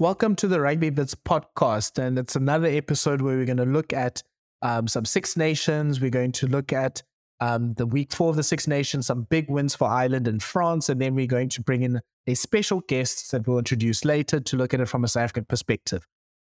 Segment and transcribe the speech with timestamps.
[0.00, 1.98] Welcome to the Rugby Bits podcast.
[1.98, 4.22] And it's another episode where we're going to look at
[4.62, 6.00] um, some Six Nations.
[6.00, 7.02] We're going to look at
[7.40, 10.88] um, the week four of the Six Nations, some big wins for Ireland and France.
[10.88, 14.56] And then we're going to bring in a special guest that we'll introduce later to
[14.56, 16.06] look at it from a South African perspective.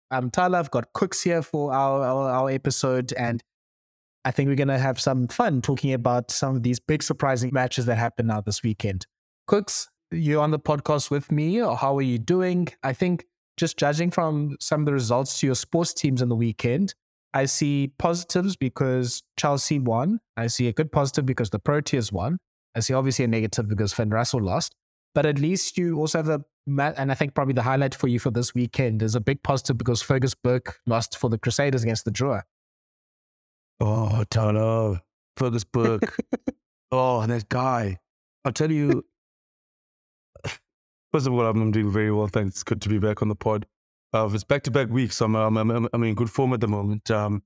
[0.10, 3.14] Um, Thala, I've got Kooks here for our, our, our episode.
[3.14, 3.44] And
[4.24, 7.52] I think we're going to have some fun talking about some of these big surprising
[7.54, 9.06] matches that happened now this weekend.
[9.48, 12.70] Kooks, you're on the podcast with me, or how are you doing?
[12.82, 13.26] I think
[13.58, 16.94] just judging from some of the results to your sports teams in the weekend,
[17.34, 20.20] I see positives because Chelsea won.
[20.38, 22.38] I see a good positive because the Proteas won.
[22.76, 24.74] I see obviously a negative because Finn Russell lost.
[25.14, 26.44] But at least you also have a,
[26.98, 29.78] and I think probably the highlight for you for this weekend is a big positive
[29.78, 32.44] because Fergus Burke lost for the Crusaders against the Drua.
[33.80, 35.00] Oh, Thala,
[35.38, 36.18] Fergus Burke.
[36.92, 38.00] oh, and that guy.
[38.44, 39.06] I'll tell you,
[41.16, 42.28] First of all, I'm doing very well.
[42.28, 42.56] Thanks.
[42.56, 43.66] It's good to be back on the pod.
[44.14, 45.22] Uh, it's back to back weeks.
[45.22, 47.10] I'm, I'm, I'm, I'm, in good form at the moment.
[47.10, 47.42] Um,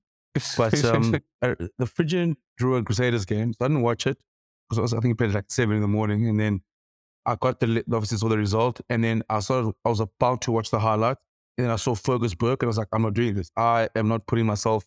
[0.56, 4.18] but um, the Drua Crusaders games, I didn't watch it
[4.68, 6.28] because I think it played like seven in the morning.
[6.28, 6.62] And then
[7.24, 8.80] I got the, obviously saw the result.
[8.90, 11.18] And then I saw, I was about to watch the highlight.
[11.56, 13.52] And then I saw Fergus Burke and I was like, I'm not doing this.
[13.56, 14.84] I am not putting myself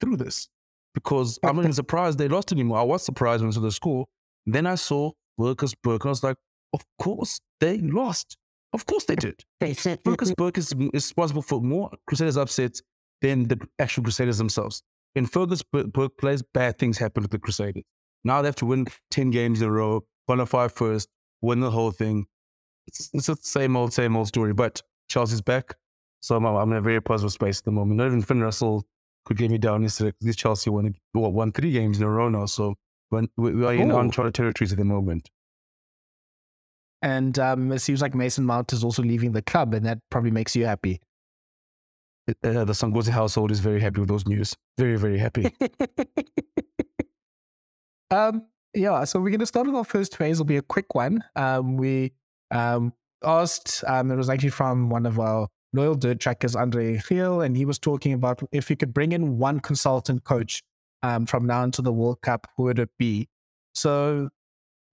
[0.00, 0.48] through this
[0.92, 2.78] because I'm not surprised they lost anymore.
[2.78, 4.06] I was surprised when I saw the score.
[4.44, 6.36] Then I saw Fergus Burke and I was like,
[6.74, 8.36] of course they lost.
[8.72, 9.44] Of course they did.
[10.04, 12.82] Fergus Burke is, is responsible for more Crusaders upsets
[13.22, 14.82] than the actual Crusaders themselves.
[15.14, 17.84] In Fergus Burke plays, bad things happen to the Crusaders.
[18.24, 21.08] Now they have to win 10 games in a row, qualify first,
[21.40, 22.26] win the whole thing.
[22.88, 24.52] It's, it's the same old, same old story.
[24.52, 25.76] But Chelsea's back.
[26.20, 27.98] So I'm, I'm in a very positive space at the moment.
[27.98, 28.84] Not even Finn Russell
[29.24, 32.46] could get me down yesterday because Chelsea won, won three games in a row now.
[32.46, 32.74] So
[33.10, 34.00] we, we are in oh.
[34.00, 35.30] uncharted territories at the moment.
[37.04, 40.30] And um, it seems like Mason Mount is also leaving the club, and that probably
[40.30, 41.02] makes you happy.
[42.26, 44.56] Uh, the Songozi household is very happy with those news.
[44.78, 45.54] Very, very happy.
[48.10, 50.36] um, yeah, so we're going to start with our first phase.
[50.36, 51.22] It'll be a quick one.
[51.36, 52.14] Um, we
[52.50, 57.42] um, asked, um, it was actually from one of our loyal dirt trackers, Andre Hill,
[57.42, 60.62] and he was talking about if you could bring in one consultant coach
[61.02, 63.28] um, from now until the World Cup, who would it be?
[63.74, 64.30] So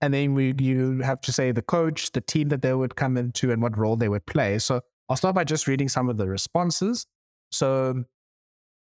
[0.02, 3.18] and then we, you have to say the coach, the team that they would come
[3.18, 4.60] into, and what role they would play.
[4.60, 7.06] So I'll start by just reading some of the responses.
[7.52, 8.04] So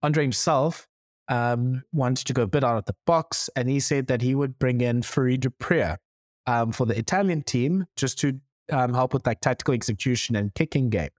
[0.02, 0.86] Andre himself
[1.28, 4.34] um, wanted to go a bit out of the box, and he said that he
[4.34, 5.96] would bring in Fourie du Preez
[6.46, 8.40] um, for the Italian team just to
[8.70, 11.10] um, help with like tactical execution and kicking game.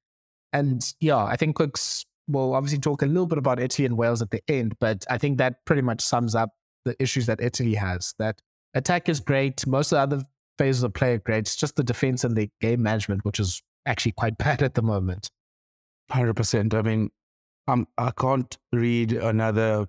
[0.54, 4.22] And yeah, I think Kooks will obviously talk a little bit about Italy and Wales
[4.22, 6.52] at the end, but I think that pretty much sums up
[6.86, 8.14] the issues that Italy has.
[8.20, 8.42] That
[8.78, 9.66] attack is great.
[9.68, 10.26] Most of the other
[10.58, 11.40] phases of play are great.
[11.40, 14.82] It's just the defense and the game management, which is actually quite bad at the
[14.82, 15.30] moment.
[16.10, 16.74] Hundred percent.
[16.74, 17.10] I mean,
[17.68, 19.88] um, I can't read another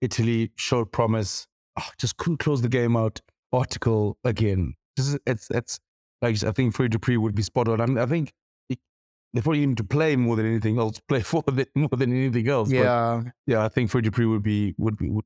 [0.00, 1.46] Italy showed promise.
[1.78, 3.20] Oh, just couldn't close the game out
[3.52, 4.74] article again.
[4.96, 5.78] This is, it's it's
[6.22, 7.80] like I think Fourie du Preez would be spot on.
[7.80, 8.32] I, mean, I think
[8.68, 12.48] they probably need to play more than anything else, play for the, more than anything
[12.48, 12.70] else.
[12.70, 13.64] Yeah, but yeah.
[13.64, 15.24] I think Fourie du Preez would be would be would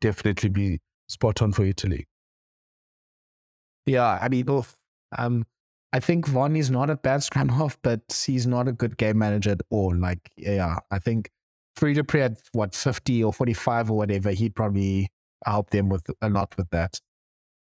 [0.00, 2.06] definitely be spot on for Italy.
[3.90, 4.46] Yeah, I mean,
[5.18, 5.44] um,
[5.92, 9.18] I think Von is not a bad scrum half, but he's not a good game
[9.18, 9.94] manager at all.
[9.94, 11.30] Like, yeah, I think
[11.76, 15.10] Fourie du Preez at what fifty or forty five or whatever, he'd probably
[15.44, 17.00] help them with a lot with that.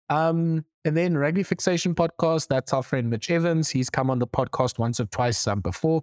[0.08, 2.48] Um, and then Rugby Fixation podcast.
[2.48, 3.68] That's our friend Mitch Evans.
[3.68, 6.02] He's come on the podcast once or twice um, before.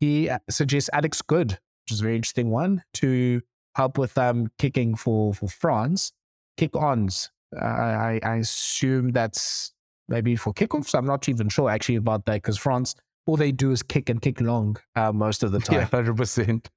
[0.00, 3.40] He uh, suggests Alex Goode, which is a very interesting one, to
[3.76, 6.12] help with um kicking for for France.
[6.56, 9.72] Kick ons I, I assume that's
[10.08, 10.94] maybe for kickoffs.
[10.94, 12.94] I'm not even sure actually about that because France,
[13.26, 15.80] all they do is kick and kick long uh, most of the time.
[15.80, 16.68] Yeah, hundred percent.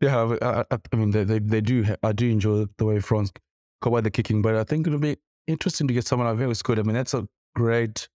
[0.00, 1.84] Yeah, I, I, I, mean they, they they do.
[2.02, 3.32] I do enjoy the way France
[3.80, 5.16] go by the kicking, but I think it'll be
[5.46, 6.78] interesting to get someone like Fergus good.
[6.78, 8.08] I mean, that's a great.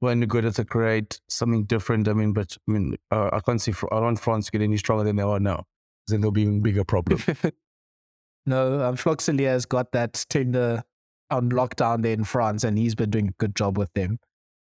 [0.00, 2.06] When you're good, it's a great something different.
[2.06, 3.72] I mean, but I mean, uh, I can't see.
[3.90, 5.64] I don't France get any stronger than they are now.
[6.08, 7.18] Then there'll be even bigger problem.
[8.46, 10.84] no, um, Flox has got that tender
[11.30, 14.18] on lockdown there in France, and he's been doing a good job with them.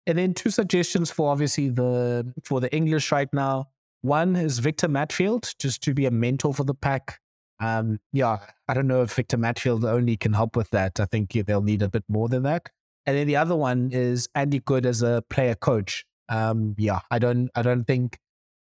[0.06, 3.66] And then two suggestions for obviously the for the English right now.
[4.02, 7.20] One is Victor Matfield, just to be a mentor for the pack.
[7.60, 8.38] Um, yeah,
[8.68, 11.00] I don't know if Victor Matfield only can help with that.
[11.00, 12.70] I think they'll need a bit more than that.
[13.04, 16.04] And then the other one is Andy Goode as a player coach.
[16.28, 18.18] Um, yeah, I don't, I don't think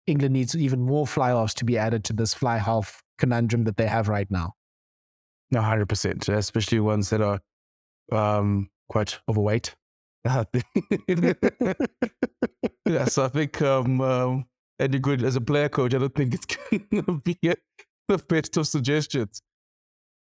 [0.06, 3.78] England needs even more fly offs to be added to this fly half conundrum that
[3.78, 4.54] they have right now.
[5.52, 7.40] No, hundred percent, especially ones that are
[8.12, 9.76] um, quite overweight.
[12.86, 14.46] yeah, so I think um, um,
[14.80, 15.94] Andy Goode as a player coach.
[15.94, 16.46] I don't think it's
[16.92, 19.42] going to be the best of suggestions.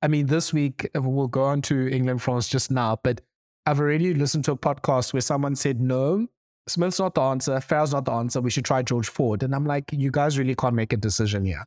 [0.03, 3.21] I mean, this week uh, we'll go on to England France just now, but
[3.67, 6.27] I've already listened to a podcast where someone said, no,
[6.69, 8.41] Smith's not the answer, Farrell's not the answer.
[8.41, 9.43] We should try George Ford.
[9.43, 11.65] And I'm like, you guys really can't make a decision here.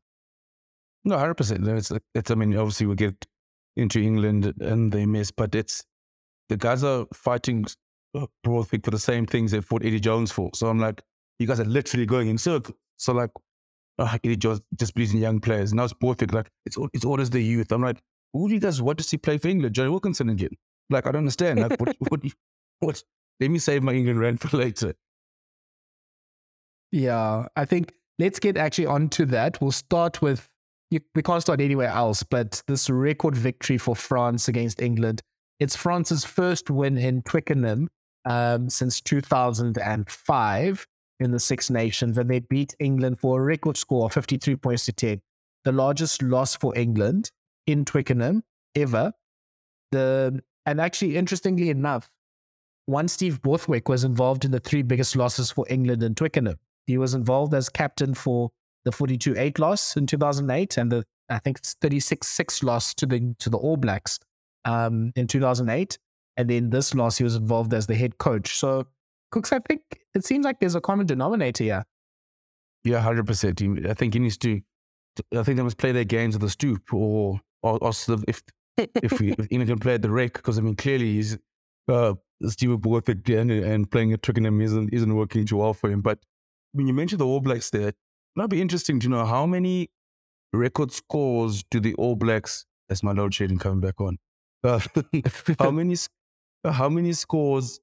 [1.04, 1.68] No, 100%.
[1.78, 3.26] It's, it's, I mean, obviously we'll get
[3.76, 5.84] into England and they miss, but it's,
[6.50, 7.66] the guys are fighting
[8.16, 10.50] uh, Borthwick for the same things they fought Eddie Jones for.
[10.54, 11.02] So I'm like,
[11.40, 12.78] you guys are literally going in circles.
[12.98, 13.32] So like,
[14.00, 15.74] oh, Eddie Jones just believes in young players.
[15.74, 17.72] Now it's Borthwick, like, it's, it's always the youth.
[17.72, 18.02] I'm like,
[18.34, 19.76] who do you guys want to see play for England?
[19.76, 20.50] Jonny Wilkinson again?
[20.90, 21.60] Like, I don't understand.
[21.60, 22.22] Like, what, what,
[22.80, 23.04] what,
[23.40, 24.94] let me save my England rant for later.
[26.92, 29.60] Yeah, I think let's get actually onto that.
[29.62, 30.50] We'll start with,
[30.90, 35.22] you, we can't start anywhere else, but this record victory for France against England.
[35.60, 37.90] It's France's first win in Twickenham
[38.26, 40.88] um, since 2005
[41.20, 44.86] in the Six Nations, and they beat England for a record score of 53 points
[44.86, 45.20] to 10,
[45.64, 47.32] the largest loss for England
[47.66, 48.44] in Twickenham
[48.76, 49.14] ever.
[49.92, 52.10] The and actually, interestingly enough,
[52.86, 56.58] one Steve Borthwick was involved in the three biggest losses for England in Twickenham.
[56.86, 58.52] He was involved as captain for
[58.86, 63.58] the 42-8 loss in 2008 and the I think 36-6 loss to the to the
[63.58, 64.20] All Blacks
[64.68, 65.98] um, in 2008.
[66.36, 68.58] And then this loss, he was involved as the head coach.
[68.58, 68.86] So,
[69.34, 69.82] Kooks, I think
[70.14, 71.86] it seems like there's a common denominator here.
[72.84, 73.62] Yeah, hundred percent.
[73.88, 74.62] I think he needs to.
[75.36, 77.92] I think they must play their games at the stoop, or or, or
[78.28, 78.44] if
[78.78, 81.38] if we if can play at the rec, because I mean clearly he's
[81.88, 82.14] uh,
[82.48, 86.02] Steve Borthwick again and playing at Twickenham isn't isn't working too well for him.
[86.02, 86.20] But
[86.74, 87.94] when you mentioned the All Blacks there,
[88.36, 89.90] might be interesting to know how many
[90.54, 92.66] record scores do the All Blacks.
[92.88, 94.18] That's my load shedding coming back on.
[94.68, 94.80] Uh,
[95.60, 95.96] how many
[96.66, 97.80] how many scores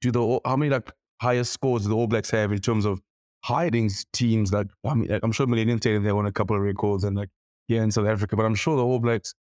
[0.00, 0.90] do the how many like
[1.20, 3.00] highest scores do the All Blacks have in terms of
[3.44, 4.52] hiding teams?
[4.52, 7.30] Like I mean, I'm sure Millennium Stadium they won a couple of records and like
[7.66, 9.34] yeah in South Africa, but I'm sure the All Blacks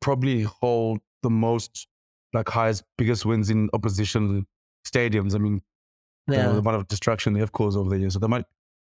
[0.00, 1.86] probably hold the most
[2.32, 4.46] like highest biggest wins in opposition
[4.86, 5.34] stadiums.
[5.34, 5.60] I mean,
[6.26, 6.48] yeah.
[6.48, 8.14] the amount of destruction they have caused over the years.
[8.14, 8.44] So that might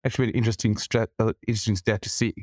[0.04, 2.34] actually be an interesting strat, uh, interesting stat to see.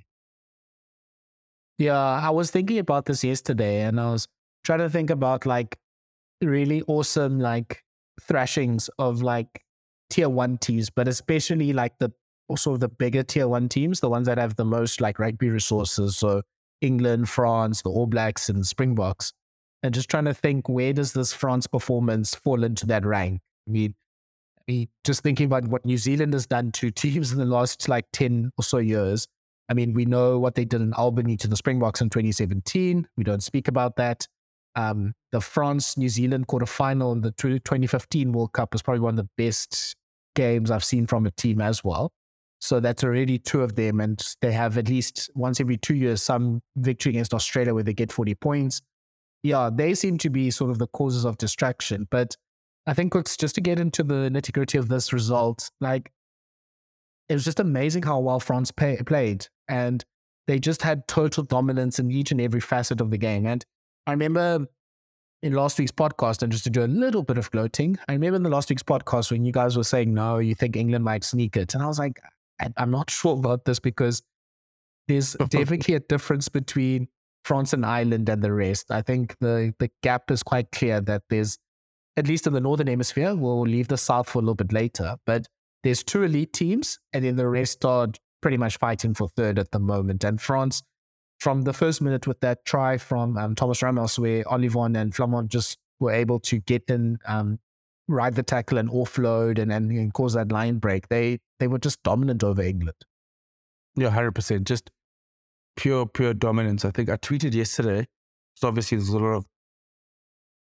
[1.78, 4.28] Yeah, I was thinking about this yesterday, and I was
[4.70, 5.80] trying to think about like
[6.44, 7.84] really awesome like
[8.22, 9.64] thrashings of like
[10.12, 12.12] tier one teams, but especially like the
[12.50, 16.18] also the bigger tier one teams, the ones that have the most like rugby resources.
[16.18, 16.44] So
[16.82, 19.34] England, France, the All Blacks, and Springboks.
[19.82, 23.42] And just trying to think where does this France performance fall into that rank?
[23.68, 23.96] I mean,
[24.60, 27.90] I mean, just thinking about what New Zealand has done to teams in the last
[27.90, 29.28] like 10 or so years.
[29.68, 33.08] I mean, we know what they did in Albany to the Springboks in 2017.
[33.18, 34.28] We don't speak about that.
[34.76, 39.26] Um, the France New Zealand quarterfinal in the 2015 World Cup was probably one of
[39.26, 39.96] the best
[40.36, 42.12] games I've seen from a team as well.
[42.62, 44.00] So that's already two of them.
[44.00, 47.94] And they have at least once every two years some victory against Australia where they
[47.94, 48.82] get 40 points.
[49.44, 52.08] Yeah, they seem to be sort of the causes of distraction.
[52.12, 52.36] But
[52.86, 56.12] I think Kooks, just to get into the nitty gritty of this result, like
[57.30, 59.48] it was just amazing how well France pay, played.
[59.70, 60.04] And
[60.48, 63.46] they just had total dominance in each and every facet of the game.
[63.46, 63.64] And
[64.10, 64.66] I remember
[65.44, 68.38] in last week's podcast, and just to do a little bit of gloating, I remember
[68.38, 71.24] in the last week's podcast when you guys were saying, no, you think England might
[71.24, 71.76] sneak it.
[71.76, 72.20] And I was like,
[72.76, 74.24] I'm not sure about this because
[75.08, 77.08] there's definitely a difference between
[77.44, 78.90] France and Ireland and the rest.
[78.90, 81.60] I think the, the gap is quite clear that there's,
[82.18, 85.18] at least in the Northern Hemisphere, we'll leave the South for a little bit later,
[85.28, 85.46] but
[85.84, 88.08] there's two elite teams and then the rest are
[88.42, 90.24] pretty much fighting for third at the moment.
[90.24, 90.82] And France,
[91.40, 95.50] from the first minute with that try from um, Thomas Ramos, where Ollivon and Flament
[95.50, 97.60] just were able to get in um,
[98.08, 101.08] ride the tackle and offload and, and, and cause that line break.
[101.08, 102.98] They they were just dominant over England.
[103.96, 104.68] Yeah, hundred percent.
[104.68, 104.92] Just
[105.76, 106.84] pure pure dominance.
[106.86, 108.08] I think I tweeted yesterday.
[108.56, 109.46] So obviously there's a lot of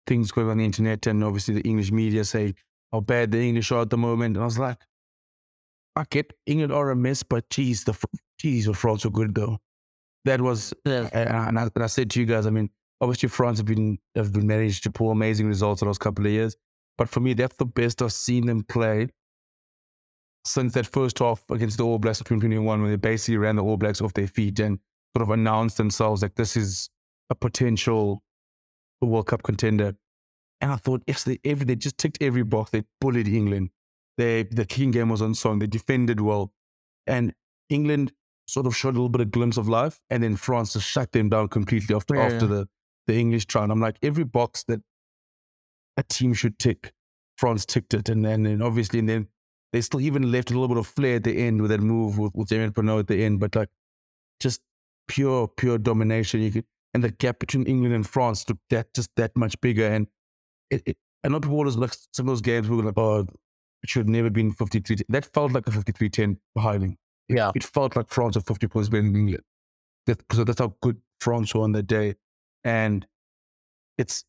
[0.06, 2.54] things going on the internet, and obviously the English media say
[2.92, 4.36] how bad the English are at the moment.
[4.36, 4.78] And I was like,
[5.96, 7.94] I get England are a mess, but geez, the
[8.38, 9.58] geez, the France are good though.
[10.28, 12.68] That was, and, I, and I said to you guys, I mean,
[13.00, 16.32] obviously France have been have been managed to pull amazing results the last couple of
[16.32, 16.54] years.
[16.98, 19.08] But for me, that's the best I've seen them play
[20.44, 23.62] since that first half against the All Blacks of 2021, when they basically ran the
[23.62, 24.78] All Blacks off their feet and
[25.16, 26.90] sort of announced themselves like this is
[27.30, 28.22] a potential
[29.00, 29.94] World Cup contender.
[30.60, 33.70] And I thought if they every they just ticked every box, they bullied England.
[34.16, 35.60] They the kicking game was on song.
[35.60, 36.52] They defended well,
[37.06, 37.32] and
[37.70, 38.12] England
[38.48, 41.12] sort of showed a little bit of glimpse of life, and then France just shut
[41.12, 42.46] them down completely after yeah, after yeah.
[42.46, 42.68] the
[43.06, 43.62] the English try.
[43.62, 44.80] And I'm like every box that
[45.96, 46.92] a team should tick.
[47.36, 49.28] France ticked it, and then and obviously, and then
[49.72, 52.18] they still even left a little bit of flair at the end with that move
[52.18, 53.68] with, with Erin Penaud at the end, but like
[54.40, 54.62] just
[55.08, 56.40] pure, pure domination.
[56.40, 56.64] You could,
[56.94, 59.86] and the gap between England and France looked that just that much bigger.
[59.86, 60.06] And
[60.70, 63.26] it, it and not people always like some of those games we were like, oh,
[63.82, 64.96] it should have never been 53.
[65.08, 66.38] That felt like a 53 10
[67.28, 67.52] Yeah.
[67.54, 69.44] It felt like France at 50 points better than England.
[70.06, 72.14] That, so that's how good France were on that day.
[72.64, 73.06] And
[73.98, 74.24] it's,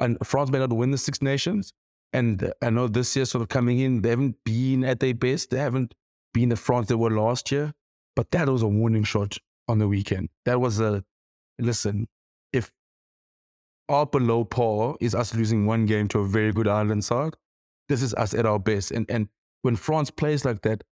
[0.00, 1.72] and France may not win the Six Nations.
[2.12, 5.50] And I know this year sort of coming in, they haven't been at their best.
[5.50, 5.94] They haven't
[6.32, 7.74] been the France they were last year.
[8.14, 9.36] But that was a warning shot
[9.68, 10.28] on the weekend.
[10.44, 11.04] That was a,
[11.58, 12.08] listen,
[12.52, 12.72] if
[13.88, 17.34] our below par is us losing one game to a very good Ireland side,
[17.88, 18.90] this is us at our best.
[18.90, 19.28] And and
[19.62, 20.84] when France plays like that,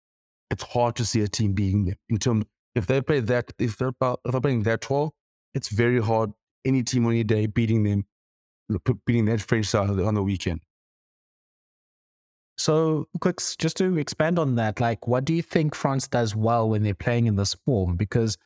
[0.50, 1.96] it's hard to see a team beating them.
[2.10, 5.14] In terms, if they play that, if they're, if they're playing that tall,
[5.54, 6.32] it's very hard.
[6.66, 8.06] Any team on any day beating them,
[9.06, 10.62] beating that French side on the weekend.
[12.58, 16.70] So, Kooks, just to expand on that, like, what do you think France does well
[16.70, 17.98] when they're playing in this form?
[17.98, 18.38] Because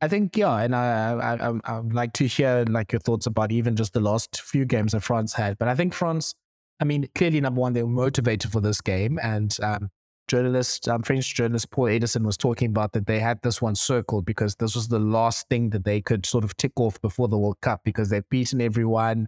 [0.00, 3.50] I think, yeah, and I, I, I, I'd like to hear like your thoughts about
[3.50, 5.58] even just the last few games that France had.
[5.58, 6.34] But I think France,
[6.78, 9.88] I mean, clearly number one, they were motivated for this game, and um,
[10.28, 14.24] journalist, um, French journalist Paul Edison was talking about that they had this one circled
[14.24, 17.38] because this was the last thing that they could sort of tick off before the
[17.38, 19.26] World Cup because they've beaten everyone,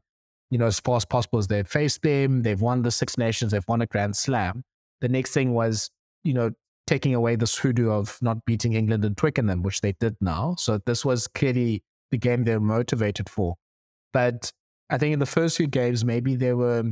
[0.50, 2.42] you know, as far as possible as they've faced them.
[2.42, 4.62] They've won the Six Nations, they've won a Grand Slam.
[5.00, 5.90] The next thing was,
[6.23, 6.52] you know,
[6.87, 10.54] taking away this hoodoo of not beating England and Twickenham, which they did now.
[10.59, 13.57] So this was clearly the game they were motivated for.
[14.12, 14.52] But
[14.90, 16.83] I think in the first few games, maybe they were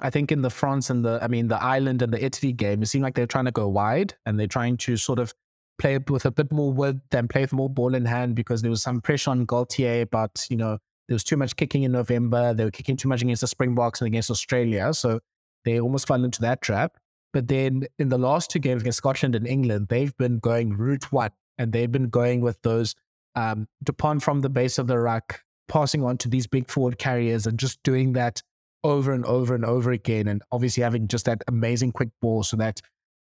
[0.00, 2.82] I think in the France and the, I mean, the Ireland and the Italy game,
[2.82, 5.34] it seemed like they're trying to go wide and they're trying to sort of
[5.78, 8.70] play with a bit more width and play with more ball in hand because there
[8.70, 10.78] was some pressure on Galthié, but you know,
[11.08, 12.54] there was too much kicking in November.
[12.54, 14.92] They were kicking too much against the Springboks and against Australia.
[14.94, 15.20] So
[15.64, 16.96] they almost fell into that trap.
[17.32, 21.10] But then in the last two games against Scotland and England, they've been going route
[21.12, 22.94] one and they've been going with those
[23.34, 27.46] um, Dupont from the base of the ruck, passing on to these big forward carriers
[27.46, 28.42] and just doing that
[28.84, 30.28] over and over and over again.
[30.28, 32.80] And obviously having just that amazing quick ball so that,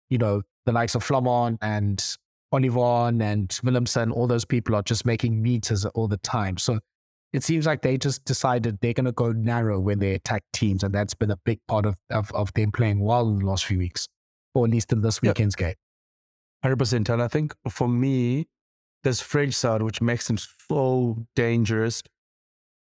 [0.10, 2.04] you know, the likes of Flament and
[2.54, 6.58] Ollivon and Willemse, all those people are just making meters all the time.
[6.58, 6.80] So
[7.34, 10.84] it seems like they just decided they're going to go narrow when they attack teams.
[10.84, 13.66] And that's been a big part of, of, of them playing well in the last
[13.66, 14.08] few weeks,
[14.54, 15.76] or at least in this weekend's game.
[16.66, 17.10] 100%.
[17.10, 18.48] And I think for me,
[19.04, 22.04] this French side, which makes them so dangerous,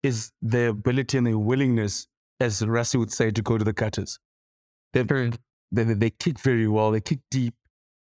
[0.02, 2.06] is their ability and their willingness
[2.40, 4.18] as Rassie would say, to go to the cutters.
[4.92, 5.02] They,
[5.72, 6.90] they, they kick very well.
[6.90, 7.54] They kick deep.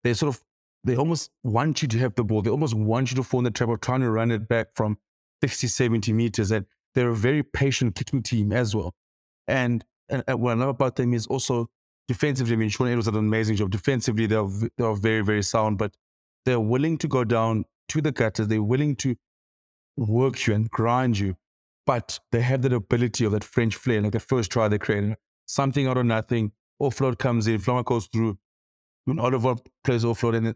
[0.03, 0.43] They sort of,
[0.83, 2.41] they almost want you to have the ball.
[2.41, 4.67] They almost want you to fall in the trap of trying to run it back
[4.75, 4.97] from
[5.41, 6.51] 60, 70 meters.
[6.51, 8.93] And they're a very patient kicking team as well.
[9.47, 11.69] And, and, and what I love about them is also
[12.07, 12.53] defensively.
[12.53, 13.71] I mean, Shaun Edwards did an amazing job.
[13.71, 14.47] Defensively, they're,
[14.77, 15.95] they're very, very sound, but
[16.45, 18.47] they're willing to go down to the gutters.
[18.47, 19.15] They're willing to
[19.97, 21.35] work you and grind you
[21.87, 24.01] but they have that ability of that French flair.
[24.01, 25.15] Like the first try they create
[25.45, 26.51] something out of nothing,
[26.81, 28.37] offload comes in, Flament goes through.
[29.05, 30.55] When Oliver plays offload and then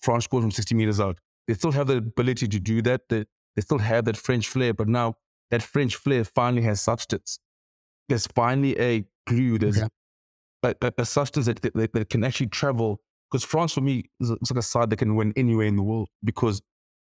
[0.00, 1.18] France scores from 60 meters out.
[1.48, 3.08] They still have the ability to do that.
[3.08, 3.24] They,
[3.56, 5.14] they still have that French flair, but now
[5.50, 7.40] that French flair finally has substance.
[8.08, 9.58] There's finally a glue.
[9.58, 9.88] There's yeah.
[10.62, 13.00] a, a, a, substance that, that, that, can actually travel.
[13.28, 16.08] Because France, for me, is, like a side that can win anywhere in the world.
[16.22, 16.62] Because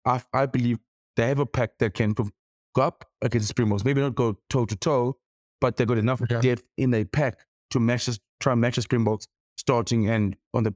[0.05, 0.79] I, I believe
[1.17, 2.15] they have a pack that can
[2.79, 3.85] up against the Springboks.
[3.85, 5.17] Maybe not go toe to toe,
[5.61, 6.41] but they got enough okay.
[6.41, 7.39] depth in their pack
[7.71, 10.75] to match this, try and match the Springboks starting and on the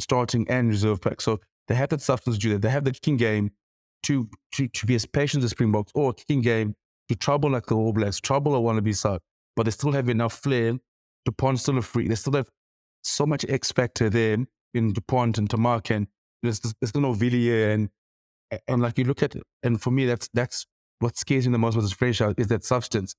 [0.00, 1.20] starting and reserve pack.
[1.20, 2.62] So they have that substance to do that.
[2.62, 3.50] They have the kicking game
[4.04, 6.74] to, to, to be as patient as Springboks or kicking game
[7.08, 9.20] to trouble like the All Blacks, trouble a wannabe side,
[9.56, 10.74] but they still have enough flair.
[11.24, 12.08] Dupont still a free.
[12.08, 12.48] They still have
[13.04, 14.38] so much X factor there
[14.74, 16.08] in Dupont and Ntamack and
[16.42, 17.88] there's, there's still no Villiers and
[18.68, 20.66] and like you look at it, and for me that's that's
[21.02, 23.16] what scares me the most with this franchise is that substance.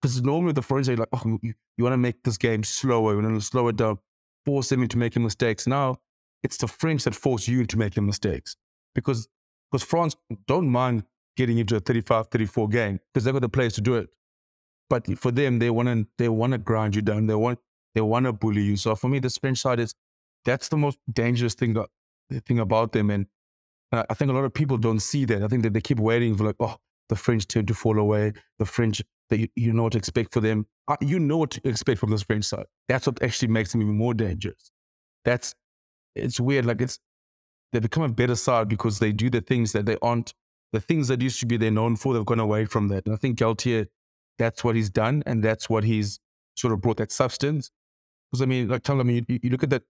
[0.00, 3.14] Because normally the French are like, oh, you, you want to make this game slower,
[3.14, 3.98] you want to slow it down,
[4.44, 5.66] force them into making mistakes.
[5.66, 5.98] Now
[6.42, 8.56] it's the French that force you into making mistakes.
[8.94, 9.28] Because
[9.72, 10.14] because France
[10.46, 11.02] don't mind
[11.36, 14.08] getting into a 35, 34 game because they've got the players to do it.
[14.88, 17.26] But for them, they want to they want to grind you down.
[17.26, 17.58] They want
[17.94, 18.76] they want to bully you.
[18.76, 19.94] So for me, the French side is
[20.44, 21.86] that's the most dangerous thing uh,
[22.46, 23.10] thing about them.
[23.10, 23.26] And
[23.94, 25.42] I think a lot of people don't see that.
[25.42, 26.76] I think that they keep waiting for like, oh,
[27.08, 28.32] the French tend to fall away.
[28.58, 30.66] The French, that you, you know what to expect for them.
[31.00, 32.66] You know what to expect from this French side.
[32.88, 34.72] That's what actually makes them even more dangerous.
[35.24, 35.54] That's,
[36.14, 36.66] it's weird.
[36.66, 36.98] Like it's,
[37.72, 40.34] they become a better side because they do the things that they aren't,
[40.72, 43.06] the things that used to be they're known for, they've gone away from that.
[43.06, 43.86] And I think Galthié,
[44.38, 45.22] that's what he's done.
[45.26, 46.20] And that's what he's
[46.56, 47.70] sort of brought that substance.
[48.30, 49.82] Because I mean, like, tell me, you, you, look at that,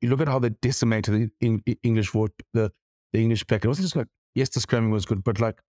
[0.00, 2.72] you look at how they decimated the English the
[3.12, 3.64] the English pack.
[3.64, 5.60] It wasn't just like yes, the scramming was good, but like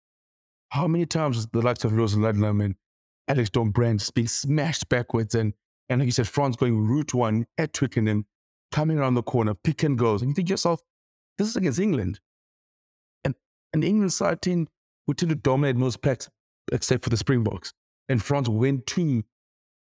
[0.69, 2.75] how many times the likes of Lewis Ludlam and
[3.27, 5.53] Alex Dombrandt being smashed backwards and
[5.89, 8.25] and like you said, France going route one at Twickenham,
[8.71, 10.81] coming around the corner, pick and goes, and you think to yourself,
[11.37, 12.19] this is against England,
[13.23, 13.35] and
[13.73, 14.67] an England side team
[15.05, 16.29] who tend to dominate most packs
[16.71, 17.73] except for the Springboks,
[18.07, 19.23] and France went to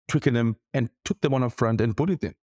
[0.07, 2.35] Twickenham and took them on a front and bullied them.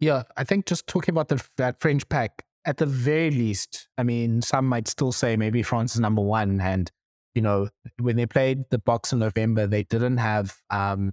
[0.00, 4.02] Yeah, I think just talking about the, that French pack, at the very least, I
[4.02, 6.60] mean, some might still say maybe France is number one.
[6.60, 6.90] And,
[7.34, 7.68] you know,
[8.00, 11.12] when they played the box in November, they didn't have, um,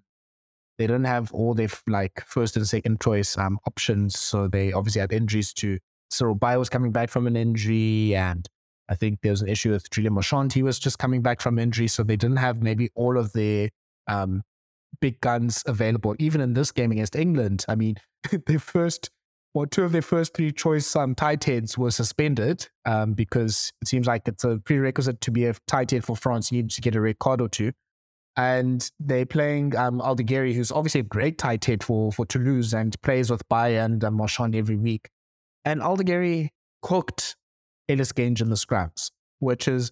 [0.78, 4.18] they didn't have all their like first and second choice um, options.
[4.18, 5.78] So they obviously had injuries to
[6.10, 8.16] Cyril Baille was coming back from an injury.
[8.16, 8.48] And
[8.90, 10.54] I think there was an issue with Julien Marchand.
[10.54, 11.88] He was just coming back from injury.
[11.88, 13.70] So they didn't have maybe all of their
[14.08, 14.44] um,
[15.00, 16.16] big guns available.
[16.20, 17.96] Even in this game against England, I mean,
[18.46, 19.10] their first,
[19.54, 23.88] well, two of their first three choice um, tight heads were suspended um, because it
[23.88, 26.52] seems like it's a prerequisite to be a tight head for France.
[26.52, 27.74] You need to get a red card or two.
[28.38, 33.30] And they're playing um, who's obviously a great tight head for, for Toulouse and plays
[33.30, 35.10] with Baille and Marchand every week.
[35.66, 36.50] And Aldegheri
[36.82, 37.36] cooked
[37.90, 39.92] Ellis Genge in the scraps, which is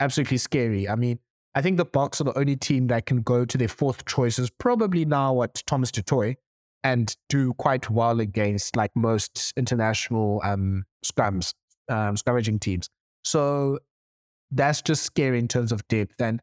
[0.00, 0.88] absolutely scary.
[0.88, 1.18] I mean,
[1.54, 4.48] I think the Boks are the only team that can go to their fourth choices,
[4.50, 6.36] probably now at Thomas du Toit,
[6.84, 11.54] and do quite well against like most international um, scrums,
[11.88, 12.88] um, scrummaging teams.
[13.24, 13.78] So
[14.50, 16.20] that's just scary in terms of depth.
[16.20, 16.40] And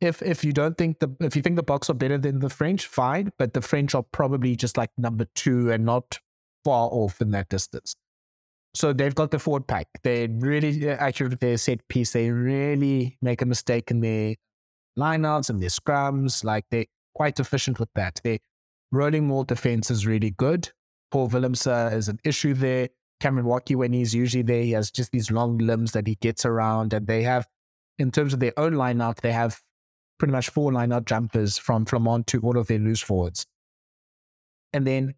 [0.00, 2.50] if if you don't think the if you think the Boks are better than the
[2.50, 3.32] French, fine.
[3.38, 6.20] But the French are probably just like number two and not
[6.64, 7.96] far off in that distance.
[8.74, 9.86] So they've got the forward pack.
[10.04, 12.12] They really actually their set piece.
[12.12, 14.36] They really make a mistake in their
[14.98, 16.44] lineouts and their scrums.
[16.44, 18.20] Like they're quite efficient with that.
[18.22, 18.38] Their
[18.92, 20.70] rolling maul defense is really good.
[21.10, 22.88] Paul Willemse is an issue there.
[23.20, 26.44] Cameron Woki, when he's usually there, he has just these long limbs that he gets
[26.44, 26.92] around.
[26.92, 27.46] And they have,
[27.98, 29.60] in terms of their own lineout, they have
[30.18, 33.46] pretty much four lineout jumpers from Flament to all of their loose forwards.
[34.72, 35.14] And then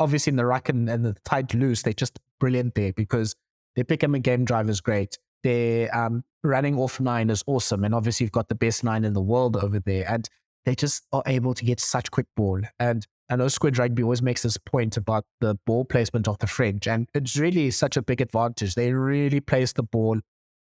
[0.00, 3.36] obviously in the ruck and, and the tight loose, they're just brilliant there because
[3.76, 5.18] their pick and game drive is great.
[5.44, 7.84] Their um, running off nine is awesome.
[7.84, 10.10] And obviously, you've got the best nine in the world over there.
[10.10, 10.28] And
[10.64, 12.60] they just are able to get such quick ball.
[12.78, 16.46] And I know Squidge Rugby always makes this point about the ball placement of the
[16.46, 16.86] French.
[16.86, 18.74] And it's really such a big advantage.
[18.74, 20.18] They really place the ball,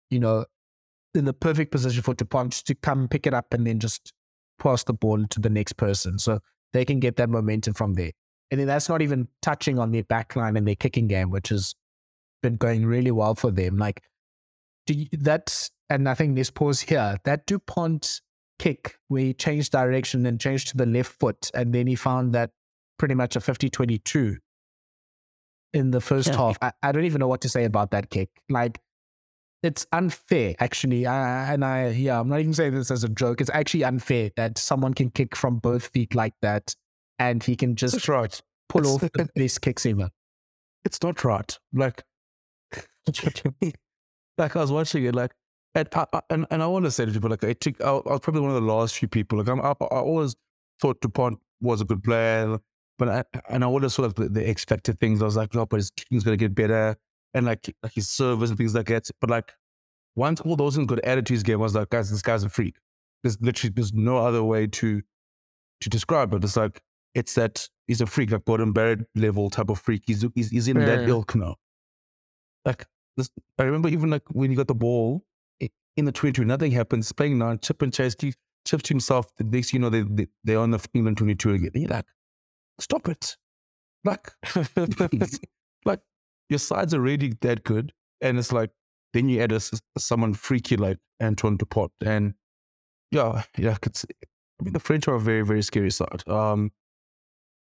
[0.10, 0.46] you know,
[1.16, 4.14] in the perfect position for Dupont to come pick it up and then just
[4.60, 6.20] pass the ball to the next person.
[6.20, 6.40] So
[6.74, 8.12] they can get that momentum from there.
[8.52, 11.76] And then that's not even touching on their backline and their kicking game, which has
[12.42, 13.78] been going really well for them.
[13.78, 14.04] Like
[14.86, 18.22] do you, that, and I think this pause here, that Dupont
[18.60, 22.34] kick where he changed direction and changed to the left foot, and then he found
[22.34, 22.52] that
[22.98, 24.38] pretty much a 50 22
[25.74, 26.38] in the first yeah.
[26.38, 26.58] half.
[26.62, 28.30] I, I, don't even know what to say about that kick.
[28.50, 28.80] Like,
[29.63, 31.06] it's unfair, actually.
[31.06, 33.41] I, and I, yeah, I'm not even saying this as a joke.
[33.41, 36.76] It's actually unfair that someone can kick from both feet like that
[37.17, 38.41] and he can just right.
[38.69, 40.10] pull it's, off the best kicks ever.
[40.86, 41.58] It's not right.
[41.74, 42.04] Like,
[44.38, 45.32] like I was watching it, like,
[45.76, 47.92] and I, uh, and, and I want to say to people, like, I, took, I,
[47.92, 49.38] was probably one of the last few people.
[49.38, 50.36] Like, I'm, I, I always
[50.82, 52.58] thought Dupont was a good player,
[52.98, 55.22] but I, and I always sort of the, the expected things.
[55.22, 56.96] I was like, oh, but his kicking's going to get better,
[57.34, 59.10] and like, like his service and things like that.
[59.22, 59.54] But like,
[60.16, 62.76] once all those in good attitudes game, I was like, guys, this guy's a freak.
[63.24, 65.02] There's literally there's no other way to
[65.82, 66.44] to describe it.
[66.44, 66.82] It's like
[67.14, 70.04] it's that he's a freak, like Beauden Barrett level type of freak.
[70.08, 70.86] He's he's, he's in yeah.
[70.86, 71.56] that ilk now.
[72.66, 72.86] Like
[73.18, 75.24] this, I remember even like when he got the ball
[76.00, 77.12] in the 22, nothing happens.
[77.12, 78.34] Playing now, chip and chase, he
[78.66, 79.28] chips to himself.
[79.38, 81.72] The next you know, they, they, they're on the England 22 again.
[81.74, 82.06] And you're like,
[82.80, 83.38] stop it.
[84.04, 84.32] Like,
[85.86, 86.00] like
[86.50, 87.94] your side's are already that good.
[88.22, 88.72] And it's like,
[89.14, 89.60] then you add a,
[89.98, 91.92] someone freaky like Antoine Dupont.
[92.04, 92.36] And
[93.12, 94.06] yeah, yeah, it's,
[94.60, 96.24] I mean, the French are a very, very scary side.
[96.28, 96.72] Um,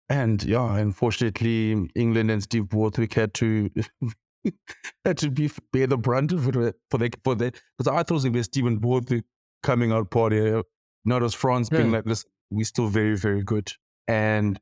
[0.08, 3.70] and yeah, unfortunately, England and Steve Borthwick had to
[5.04, 7.96] had to be bear the brunt of it uh, for the for the because I
[7.96, 9.24] thought it was gonna be Stephen Borthwick
[9.62, 10.62] coming out party, uh,
[11.04, 11.78] not as France yeah.
[11.78, 12.24] being like this.
[12.50, 13.72] We're still very very good,
[14.06, 14.60] and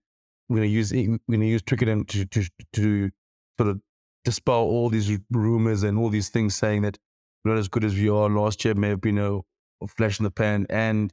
[0.49, 3.11] we're gonna use we're gonna use Twickenham to to to
[3.59, 3.81] sort of
[4.25, 6.99] dispel all these rumors and all these things saying that
[7.45, 8.29] we're not as good as we are.
[8.29, 11.13] Last year may have been a, a flash in the pan, and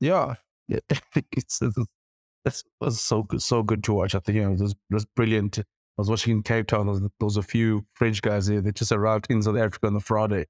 [0.00, 0.34] yeah,
[0.68, 0.80] yeah
[1.32, 1.78] it's, it's
[2.46, 4.14] that was so good, so good to watch.
[4.14, 5.58] I think you know, it was, it was brilliant.
[5.98, 6.86] I was watching in Cape Town.
[6.86, 9.86] There was, there was a few French guys there that just arrived in South Africa
[9.86, 10.46] on the Friday.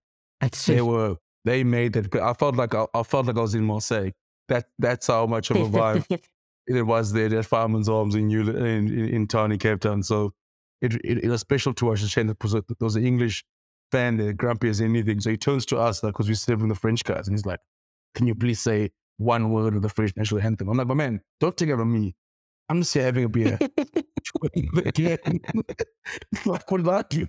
[0.74, 2.14] They were they made that.
[2.16, 4.10] I felt like I, I, felt like I was in Marseille.
[4.48, 6.20] That that's how much of a vibe
[6.66, 10.02] it was there at Fireman's Arms in, New, in, in, in in Cape Town.
[10.02, 10.34] So
[10.82, 12.00] it, it, it was special to us.
[12.06, 12.36] Shane, there
[12.80, 13.44] was an English
[13.92, 15.20] fan there, grumpy as anything.
[15.20, 17.60] So he turns to us because like, we're serving the French guys, and he's like,
[18.14, 21.20] "Can you please say one word of the French national anthem?" I'm like, "But man,
[21.40, 22.14] don't take it from me.
[22.68, 23.58] I'm just here having a beer."
[26.46, 27.28] like, what about you?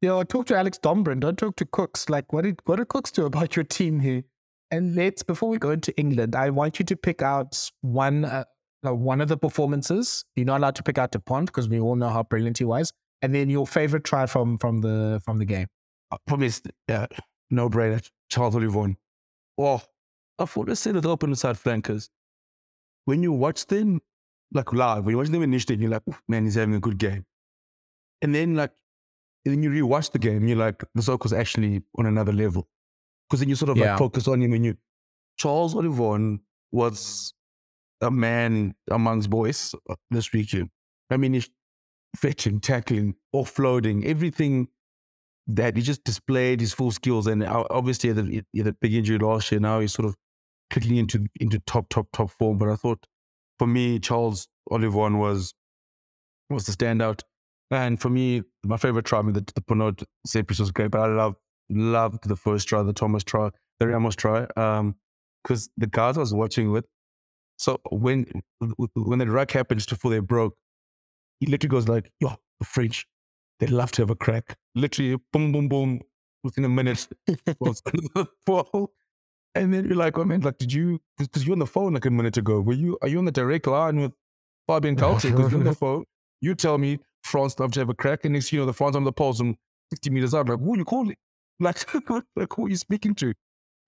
[0.00, 1.20] Yeah, I talked to Alex Dombrandt.
[1.20, 2.10] Don't talk to Kooks.
[2.10, 4.24] Like, what did what did Kooks do about your team here?
[4.72, 8.44] And let's before we go into England, I want you to pick out one uh,
[8.82, 10.24] one of the performances.
[10.34, 12.92] You're not allowed to pick out Dupont because we all know how brilliant he was.
[13.22, 15.68] And then your favorite try from from the from the game.
[16.10, 16.50] Uh, probably
[16.88, 17.06] yeah,
[17.50, 18.04] no brainer.
[18.28, 18.96] Charles Ollivon.
[19.56, 19.82] Oh,
[20.38, 22.10] I've always said it open side flankers.
[23.04, 24.00] When you watch them
[24.52, 27.24] like live, when you watch them initially, you're like, man, he's having a good game.
[28.20, 28.72] And then like
[29.44, 32.68] and then you rewatch the game, you're like, the was actually on another level.
[33.28, 33.90] Because then you sort of yeah.
[33.90, 34.76] like focus on him and you
[35.36, 37.34] Charles Ollivon was
[38.00, 40.70] a man amongst boys uh, this weekend.
[41.10, 41.48] I mean, he's
[42.16, 44.68] fetching, tackling, offloading, everything
[45.46, 47.26] that he just displayed his full skills.
[47.26, 50.16] And obviously, the, the big injury last year, now he's sort of
[50.70, 52.58] clicking into into top, top, top form.
[52.58, 53.06] But I thought
[53.62, 55.54] for me, Charles Ollivon was
[56.50, 57.20] was the standout.
[57.70, 61.00] And for me, my favorite try, I mean, the, the set piece was great, but
[61.00, 61.36] I love
[61.70, 64.80] loved the first try, the Thomas try, the Ramos try, because
[65.68, 66.86] um, the guys I was watching with.
[67.56, 68.26] So when
[68.94, 70.56] when the ruck happened just before they broke,
[71.38, 73.06] he literally goes like, "Yo, the French,
[73.60, 76.00] they love to have a crack." Literally, boom, boom, boom,
[76.42, 77.06] within a minute,
[79.54, 81.00] And then you're like, "Oh man, like, did you?
[81.18, 82.60] Because you're on the phone like a minute ago.
[82.60, 82.98] Were you?
[83.02, 84.12] Are you on the direct line with
[84.66, 85.30] Fabien Galthié?
[85.30, 86.04] Because you're on the phone.
[86.40, 88.96] You tell me France love to have a crack, and next you know the France
[88.96, 89.56] on the poles and
[89.90, 90.48] 60 meters out.
[90.48, 91.16] Like, who are you calling?
[91.60, 91.86] Like,
[92.34, 93.34] like who are you speaking to?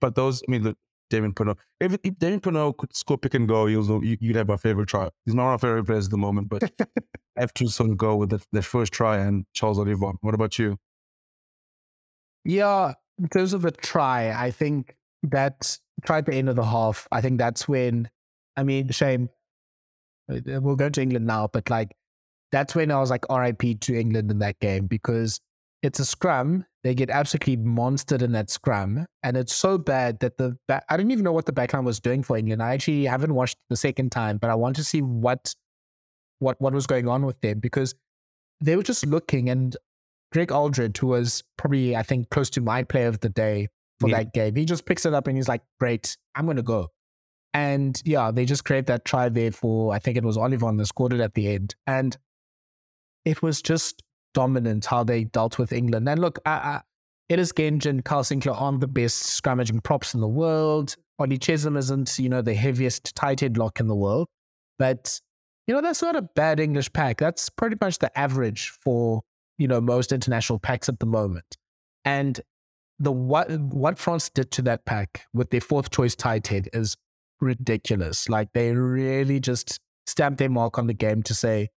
[0.00, 0.76] But those, I mean, the
[1.10, 1.56] Damian Penaud.
[1.80, 5.08] If, if Damian Penaud could score pick and go, you, you'd have my favorite try.
[5.24, 8.14] He's not our favorite player at the moment, but I have to sort of go
[8.14, 10.16] with that, that first try and Charles Ollivon.
[10.20, 10.78] What about you?
[12.44, 14.94] Yeah, in terms of a try, I think
[15.30, 18.08] that at the end of the half, I think that's when,
[18.56, 19.28] I mean, shame.
[20.30, 21.94] Uh, we'll go to England now, but like
[22.50, 25.40] that's when I was like RIP to England in that game because
[25.82, 26.64] it's a scrum.
[26.82, 29.06] They get absolutely monstered in that scrum.
[29.22, 32.00] And it's so bad that the back, I don't even know what the backline was
[32.00, 32.62] doing for England.
[32.62, 35.54] I actually haven't watched the second time, but I want to see what
[36.38, 37.94] what what was going on with them because
[38.60, 39.76] they were just looking and
[40.32, 43.68] Greg Alldritt, who was probably, I think, close to my player of the day
[44.00, 44.18] for yeah.
[44.18, 46.90] that game, he just picks it up and he's like, Great, I'm gonna go.
[47.52, 50.86] And yeah, they just create that try there for I think it was Ollivon that
[50.86, 51.76] scored it at the end.
[51.86, 52.16] And
[53.24, 54.02] it was just
[54.34, 56.08] dominant how they dealt with England.
[56.08, 56.80] And look, I, I,
[57.30, 60.96] Ellis Genge and Kyle Sinckler aren't the best scrummaging props in the world.
[61.18, 64.28] Ollie Chessum isn't, you know, the heaviest tight head lock in the world.
[64.78, 65.20] But,
[65.66, 67.18] you know, that's not a bad English pack.
[67.18, 69.22] That's pretty much the average for,
[69.56, 71.56] you know, most international packs at the moment.
[72.04, 72.40] And
[72.98, 76.96] the what what France did to that pack with their fourth choice tight head is
[77.40, 78.28] ridiculous.
[78.28, 81.68] Like they really just stamped their mark on the game to say,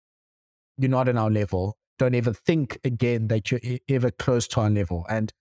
[0.76, 1.76] you're not in our level.
[1.98, 5.04] Don't ever think again that you're ever close to our level.
[5.08, 5.32] And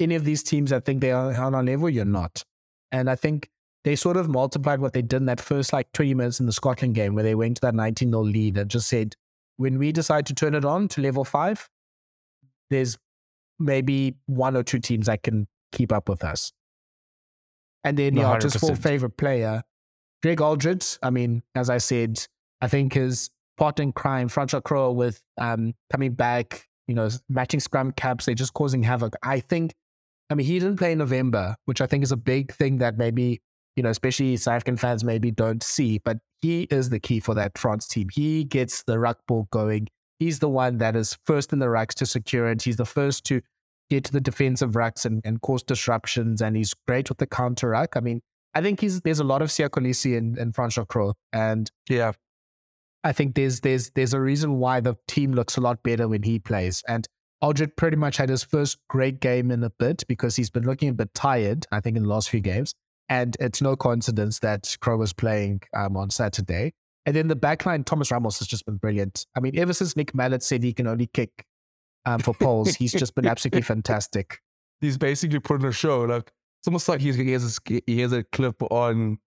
[0.00, 2.42] any of these teams that think they are on our level, you're not.
[2.90, 3.48] And I think
[3.84, 6.52] they sort of multiplied what they did in that first like 20 minutes in the
[6.52, 9.14] Scotland game where they went to that 19 0 lead and just said,
[9.56, 11.68] when we decide to turn it on to level five,
[12.68, 12.98] there's
[13.58, 16.52] maybe one or two teams that can keep up with us.
[17.84, 18.40] And then, yeah, 100%.
[18.40, 19.62] just for favorite player,
[20.22, 20.98] Greg Alldritt.
[21.02, 22.18] I mean, as I said,
[22.60, 27.60] I think his part in crime, Francois Cros with um, coming back, you know, matching
[27.60, 29.14] scrum caps, they're just causing havoc.
[29.22, 29.74] I think,
[30.30, 32.98] I mean, he didn't play in November, which I think is a big thing that
[32.98, 33.40] maybe,
[33.76, 37.34] you know, especially South African fans maybe don't see, but he is the key for
[37.34, 38.08] that France team.
[38.12, 39.88] He gets the ruck ball going.
[40.18, 42.62] He's the one that is first in the rucks to secure it.
[42.62, 43.42] He's the first to
[43.90, 47.70] get to the defensive rucks and, and cause disruptions, and he's great with the counter
[47.70, 47.96] ruck.
[47.96, 48.22] I mean,
[48.54, 51.14] I think he's there's a lot of Siya Kolisi and, and Francois Cros.
[51.32, 52.12] And yeah,
[53.04, 56.22] I think there's there's there's a reason why the team looks a lot better when
[56.22, 56.82] he plays.
[56.88, 57.06] And
[57.42, 60.88] Alldritt pretty much had his first great game in a bit because he's been looking
[60.88, 62.72] a bit tired, I think, in the last few games.
[63.08, 66.72] And it's no coincidence that Cros was playing um, on Saturday.
[67.06, 69.26] And then the backline, Thomas Ramos has just been brilliant.
[69.36, 71.46] I mean, ever since Nick Mallett said he can only kick
[72.04, 74.40] um, for poles, he's just been absolutely fantastic.
[74.80, 76.00] He's basically put on a show.
[76.00, 79.18] Like it's almost like he's, he has a, he has a clip on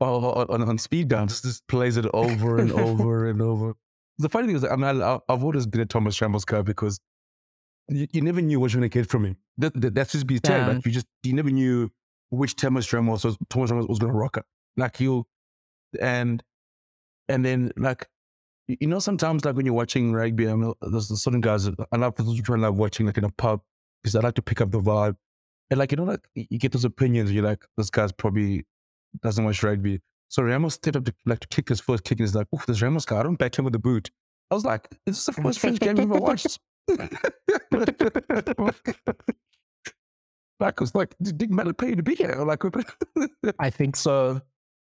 [0.00, 3.74] on, on speed dance, just plays it over and over and over.
[4.18, 7.00] The funny thing is, I mean, I, have always been a Thomas Ramos guy because
[7.88, 9.36] you, you, never knew what you were going to get from him.
[9.58, 10.68] That, that, that's just be yeah.
[10.68, 11.90] like you just you never knew
[12.30, 14.46] which Thomas Ramos was Thomas Ramos was going to rock up.
[14.76, 15.26] Like he'll
[16.00, 16.42] and
[17.30, 18.08] and then like
[18.66, 21.96] you know sometimes like when you're watching rugby, I mean, uh, there's certain guys I
[21.96, 23.60] love to watching like in a pub
[24.02, 25.16] because I like to pick up the vibe.
[25.70, 28.66] And like you know, like you get those opinions, you're like, this guy's probably
[29.22, 30.00] doesn't watch rugby.
[30.28, 32.60] So Ramos stepped up to like to kick his first kick and he's like, oh,
[32.66, 34.10] this Ramos guy, I don't back him with the boot.
[34.50, 36.58] I was like, this is the first French game you've ever watched.
[36.88, 36.98] like,
[40.60, 42.34] it was like, didn't matter pay to be here.
[42.44, 42.62] Like,
[43.60, 44.40] I think so.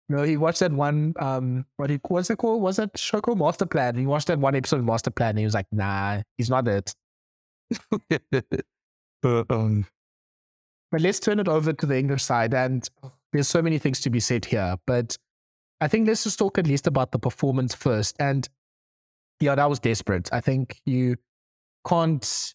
[0.09, 2.61] You know, he watched that one, um, what he, what's it called?
[2.61, 3.95] Was it Shoko Master Plan?
[3.95, 6.67] He watched that one episode of Master Plan and he was like, nah, he's not
[6.67, 6.93] it.
[9.21, 9.85] but, um,
[10.91, 12.53] but let's turn it over to the English side.
[12.53, 12.87] And
[13.33, 14.77] there's so many things to be said here.
[14.87, 15.17] But
[15.81, 18.15] I think let's just talk at least about the performance first.
[18.19, 18.47] And
[19.41, 20.29] yeah, that was desperate.
[20.31, 21.17] I think you
[21.85, 22.53] can't,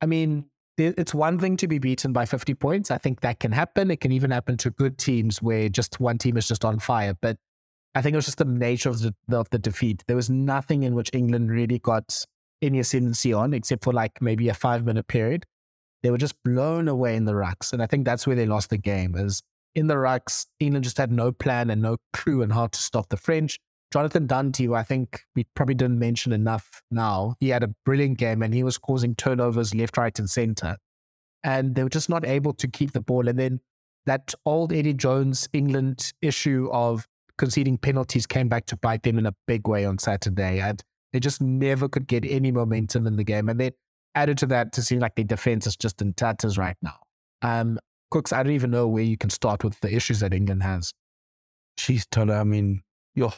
[0.00, 0.46] I mean,
[0.80, 2.90] it's one thing to be beaten by 50 points.
[2.90, 3.90] I think that can happen.
[3.90, 7.14] It can even happen to good teams where just one team is just on fire.
[7.20, 7.36] But
[7.94, 10.04] I think it was just the nature of the, of the defeat.
[10.06, 12.24] There was nothing in which England really got
[12.62, 15.46] any ascendancy on, except for like maybe a five minute period.
[16.02, 17.72] They were just blown away in the rucks.
[17.72, 19.42] And I think that's where they lost the game is
[19.74, 20.46] in the rucks.
[20.58, 23.58] England just had no plan and no clue on how to stop the French.
[23.92, 28.18] Jonathan Danty, who I think we probably didn't mention enough now, he had a brilliant
[28.18, 30.76] game and he was causing turnovers left, right, and center.
[31.42, 33.26] And they were just not able to keep the ball.
[33.26, 33.60] And then
[34.06, 39.26] that old Eddie Jones England issue of conceding penalties came back to bite them in
[39.26, 40.60] a big way on Saturday.
[40.60, 43.48] And they just never could get any momentum in the game.
[43.48, 43.72] And then
[44.14, 46.98] added to that, to seem like their defense is just in tatters right now.
[47.42, 47.78] Um,
[48.12, 50.92] Kooks, I don't even know where you can start with the issues that England has.
[51.76, 52.82] She's told I mean,
[53.14, 53.32] your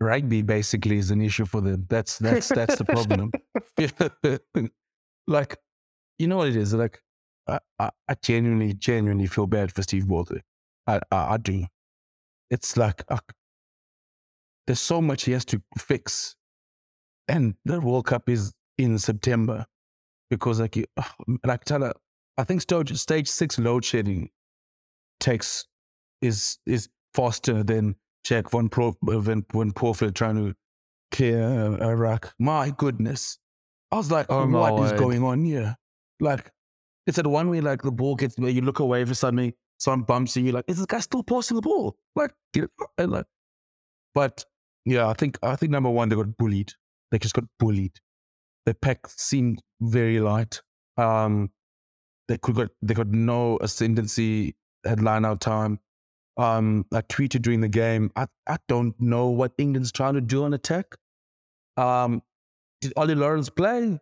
[0.00, 1.86] rugby basically is an issue for them.
[1.88, 3.30] That's that's that's the problem.
[5.26, 5.56] like,
[6.18, 6.74] you know what it is?
[6.74, 7.02] Like,
[7.46, 10.44] I, I, I genuinely, genuinely feel bad for Steve Borthwick.
[10.86, 11.66] I, I, I do.
[12.50, 13.18] It's like uh,
[14.66, 16.36] there's so much he has to fix,
[17.28, 19.66] and the World Cup is in September
[20.30, 20.86] because, like, you,
[21.44, 21.92] like Thala,
[22.38, 24.30] I think stage stage six load shedding
[25.20, 25.66] takes
[26.22, 30.54] is is faster than Jack von Pro when when Porfield trying to
[31.10, 31.40] clear
[31.82, 32.34] Iraq.
[32.38, 33.38] My goodness,
[33.90, 35.76] I was like, oh, what is going on here?
[36.20, 36.52] Like,
[37.06, 40.02] it's at one way like the ball gets where you look away for suddenly someone
[40.02, 41.96] bumps you, you're like, is this guy still passing the ball?
[42.14, 42.32] Like,
[42.98, 43.26] and like,
[44.14, 44.44] but
[44.84, 46.72] yeah, I think I think number one they got bullied.
[47.10, 47.98] They just got bullied.
[48.66, 50.60] The pack seemed very light.
[50.96, 51.50] Um,
[52.28, 54.54] they could got they got no ascendancy
[54.84, 55.80] at line out time.
[56.40, 58.10] Um, I tweeted during the game.
[58.16, 60.96] I, I don't know what England's trying to do on attack.
[61.76, 62.22] Um,
[62.80, 63.98] did Ollie Lawrence play?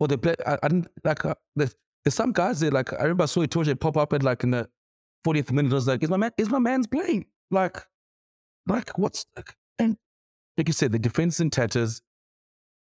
[0.00, 0.34] Or they play?
[0.46, 1.24] I, I didn't like.
[1.26, 2.70] Uh, there's, there's some guys there.
[2.70, 4.68] Like I remember I saw Itoje pop up at like in the
[5.26, 5.72] 40th minute.
[5.72, 6.30] I was like, is my man?
[6.38, 7.26] Is my man's playing?
[7.50, 7.76] Like,
[8.66, 9.26] like what's?
[9.36, 9.98] like, And
[10.56, 12.00] like you said, the defense in tatters.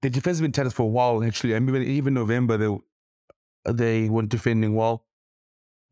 [0.04, 1.24] The defense has been tatters for a while.
[1.24, 2.78] Actually, I mean, even November they
[3.67, 5.06] they weren't defending well.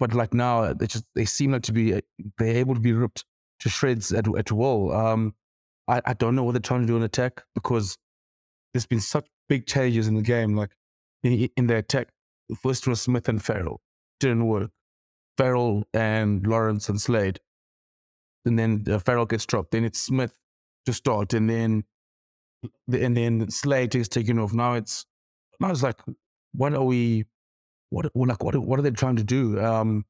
[0.04, 1.94] But like now, they just they seem like to be
[2.38, 3.24] they're able to be ripped
[3.62, 4.92] to shreds at at will.
[4.92, 5.34] Um,
[5.88, 7.98] I, I don't know what they're trying to do in attack because
[8.74, 10.58] there's been such big changes in the game.
[10.58, 10.72] Like
[11.24, 12.10] in, in the attack,
[12.62, 13.80] first was Smith and Farrell
[14.20, 14.72] didn't work.
[15.38, 17.40] Farrell and Lawrence and Slade,
[18.44, 19.72] and then uh, Farrell gets dropped.
[19.72, 20.38] Then it's Smith
[20.86, 21.86] to start, and then
[22.92, 24.52] and then Slade is taken off.
[24.52, 25.06] Now it's
[25.62, 26.02] now it's like,
[26.52, 27.24] what are we?
[27.94, 29.60] What like what what are they trying to do?
[29.60, 30.06] Um,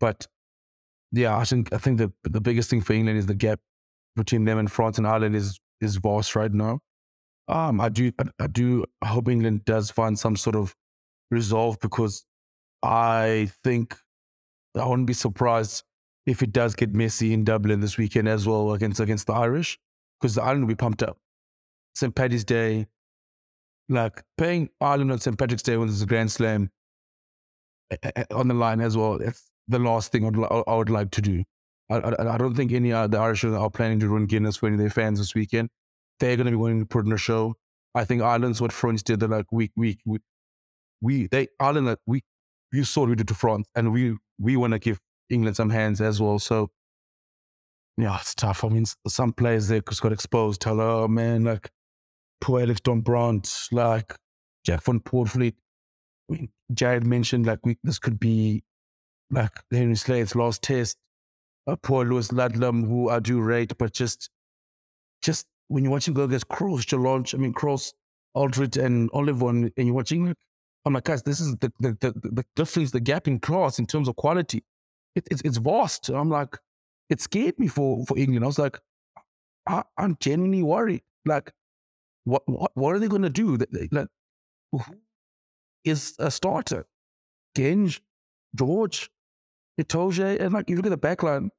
[0.00, 0.26] but
[1.12, 3.60] yeah, I think I think the the biggest thing for England is the gap
[4.16, 6.80] between them and France and Ireland is is vast right now.
[7.48, 10.74] Um, I do I do hope England does find some sort of
[11.30, 12.24] resolve because
[12.82, 13.96] I think
[14.74, 15.84] I wouldn't be surprised
[16.26, 19.78] if it does get messy in Dublin this weekend as well against against the Irish
[20.20, 21.18] because the Ireland will be pumped up.
[21.94, 22.14] St.
[22.14, 22.86] Patty's Day,
[23.88, 25.38] like playing Ireland on St.
[25.38, 26.70] Patrick's Day when there's a Grand Slam
[28.30, 29.14] on the line as well.
[29.14, 31.44] It's the last thing I'd, I would like to do.
[31.90, 34.66] I, I, I don't think any of the Irish are planning to run Guinness for
[34.66, 35.68] any of their fans this weekend.
[36.18, 37.54] They're going to be wanting to put in a show.
[37.94, 39.20] I think Ireland's what France did.
[39.20, 40.18] They're like, we, we, we,
[41.00, 42.22] we they, Ireland, like, we,
[42.72, 44.98] you saw what we did to France and we, we want to give
[45.30, 46.38] England some hands as well.
[46.38, 46.70] So,
[47.96, 48.64] yeah, it's tough.
[48.64, 50.60] I mean, some players there just got exposed.
[50.60, 51.70] Tell, oh man, like,
[52.40, 54.14] poor Alex Dombrandt, like,
[54.64, 55.54] Jack van Poortvliet
[56.28, 58.64] I mean, Jared mentioned like we, this could be
[59.30, 60.96] like Henry Slade's last test.
[61.66, 64.30] Uh, poor Lewis Ludlam, who I do rate, but just
[65.22, 67.92] just when you're watching go against to launch, I mean cross
[68.36, 70.36] Alldritt, and Oliver, and, and you're watching like,
[70.84, 73.86] I'm like, guys, this is the the, the, the difference, the gap in class in
[73.86, 74.62] terms of quality.
[75.16, 76.10] It, it's it's vast.
[76.10, 76.58] I'm like,
[77.08, 78.44] it scared me for for England.
[78.44, 78.78] I was like,
[79.66, 81.02] I, am genuinely worried.
[81.24, 81.52] Like,
[82.24, 83.58] what what what are they to do?
[83.90, 84.08] Like,
[85.86, 86.86] is a starter?
[87.56, 88.00] Genge,
[88.54, 89.10] George,
[89.80, 91.50] Itoje, and like you look at the backline,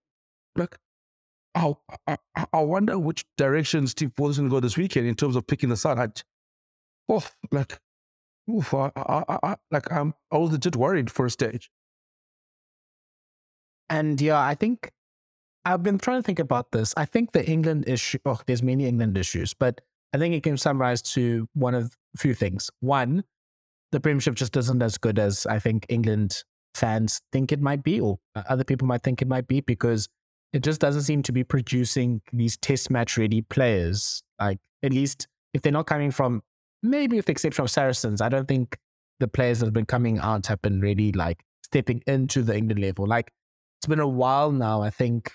[0.55, 0.77] like.
[1.55, 1.73] I,
[2.53, 5.47] I, wonder which direction Steve Paul is going to go this weekend in terms of
[5.47, 5.97] picking the side.
[5.97, 6.09] I,
[7.09, 7.79] oh, like,
[8.47, 11.71] oof, I, I, I, like I'm, I was legit worried for a stage.
[13.89, 14.91] And yeah, I think
[15.65, 16.93] I've been trying to think about this.
[16.95, 19.81] I think the England issue, oh, there's many England issues, but
[20.13, 22.69] I think it can summarize to one of a few things.
[22.79, 23.23] One,
[23.91, 26.43] the Premiership just isn't as good as I think England
[26.75, 30.07] fans think it might be, or uh, other people might think it might be, because
[30.53, 34.23] it just doesn't seem to be producing these test match ready players.
[34.39, 36.43] Like, at least if they're not coming from,
[36.83, 38.77] maybe with the exception of Saracens, I don't think
[39.19, 42.81] the players that have been coming out have been really like stepping into the England
[42.81, 43.07] level.
[43.07, 43.31] Like,
[43.79, 45.33] it's been a while now, I think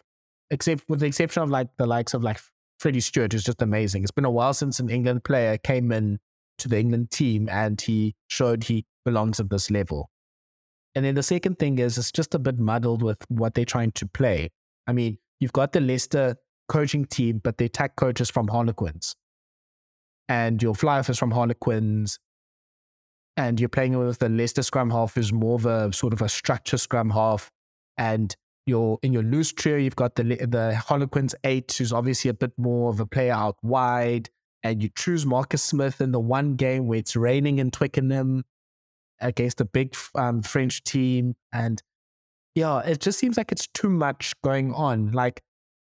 [0.50, 2.38] except with the exception of like the likes of like
[2.78, 4.02] Freddie Stewart, who's just amazing.
[4.02, 6.20] It's been a while since an England player came in
[6.62, 10.11] to the England team and he showed he belongs at this level.
[10.94, 13.92] And then the second thing is it's just a bit muddled with what they're trying
[13.92, 14.51] to play.
[14.87, 16.37] I mean, you've got the Leicester
[16.68, 19.14] coaching team, but the attack coaches from Harlequins.
[20.29, 22.18] And your fly off is from Harlequins.
[23.37, 26.29] And you're playing with the Leicester scrum half who's more of a sort of a
[26.29, 27.51] structure scrum half.
[27.96, 28.35] And
[28.66, 32.53] your in your loose trio, you've got the the Harlequins eight, who's obviously a bit
[32.59, 34.29] more of a player out wide,
[34.62, 38.44] and you choose Marcus Smith in the one game where it's raining in Twickenham
[39.20, 41.83] against a big um, French team, and
[42.55, 45.12] yeah, it just seems like it's too much going on.
[45.12, 45.42] Like,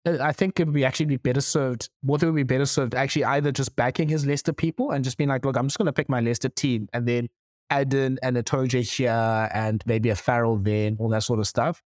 [0.05, 1.89] I think it would be actually be better served.
[2.01, 5.29] What would be better served actually either just backing his Leicester people and just being
[5.29, 7.29] like, look, I'm just going to pick my Leicester team, and then
[7.69, 11.47] add in an Itoje here and maybe a Farrell there and all that sort of
[11.47, 11.81] stuff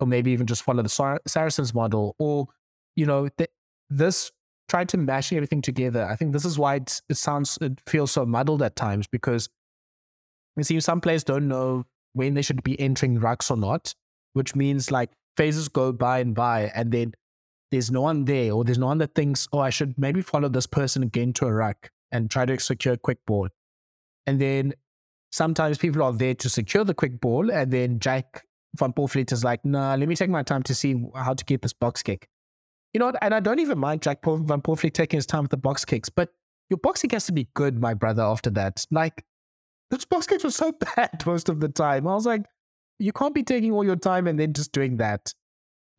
[0.00, 2.46] or maybe even just follow the Sar- Saracens model, or
[2.96, 3.50] you know, th-
[3.90, 4.30] this
[4.68, 6.04] try to mash everything together.
[6.04, 9.48] I think this is why it sounds it feels so muddled at times because
[10.56, 13.94] you see some players don't know when they should be entering rucks or not,
[14.32, 17.14] which means like phases go by and by, and then
[17.70, 20.48] there's no one there, or there's no one that thinks, oh, I should maybe follow
[20.48, 23.48] this person again to a ruck and try to secure a quick ball.
[24.26, 24.72] And then
[25.30, 28.44] sometimes people are there to secure the quick ball, and then Jack
[28.76, 31.62] Van Poortvliet is like, nah, let me take my time to see how to get
[31.62, 32.28] this box kick.
[32.98, 35.56] You know, and I don't even mind Jack Van Poortvliet taking his time with the
[35.56, 36.30] box kicks, but
[36.68, 38.84] your boxing has to be good, my brother, after that.
[38.90, 39.24] Like,
[39.88, 42.08] those box kicks were so bad most of the time.
[42.08, 42.42] I was like,
[42.98, 45.32] you can't be taking all your time and then just doing that.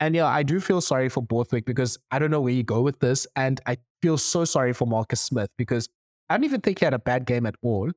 [0.02, 2.82] And yeah, I do feel sorry for Borthwick because I don't know where you go
[2.82, 3.26] with this.
[3.38, 5.88] And I feel so sorry for Marcus Smith because
[6.30, 7.90] I don't even think he had a bad game at all.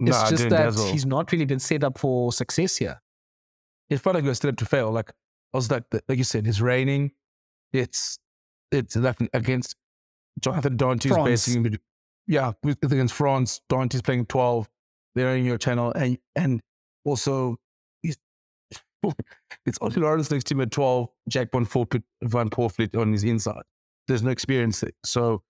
[0.00, 2.98] It's just that he's not really been set up for success here
[3.88, 4.90] it probably like we were set up to fail.
[4.90, 5.10] Like
[5.52, 7.12] I was like, like you said, it's raining.
[7.72, 8.18] It's
[8.72, 9.76] it's like against
[10.40, 11.78] Jonathan Danty's basically,
[12.26, 12.52] yeah,
[12.82, 13.60] against France.
[13.68, 14.68] Danty's playing twelve.
[15.14, 16.60] They're in your channel, and and
[17.04, 17.56] also
[18.02, 18.16] he's,
[19.66, 21.08] it's Otto Lawrence next to him at twelve.
[21.28, 23.62] Jack Van Poortvliet, Van Poortvliet on his inside.
[24.08, 25.42] There's no experience there, so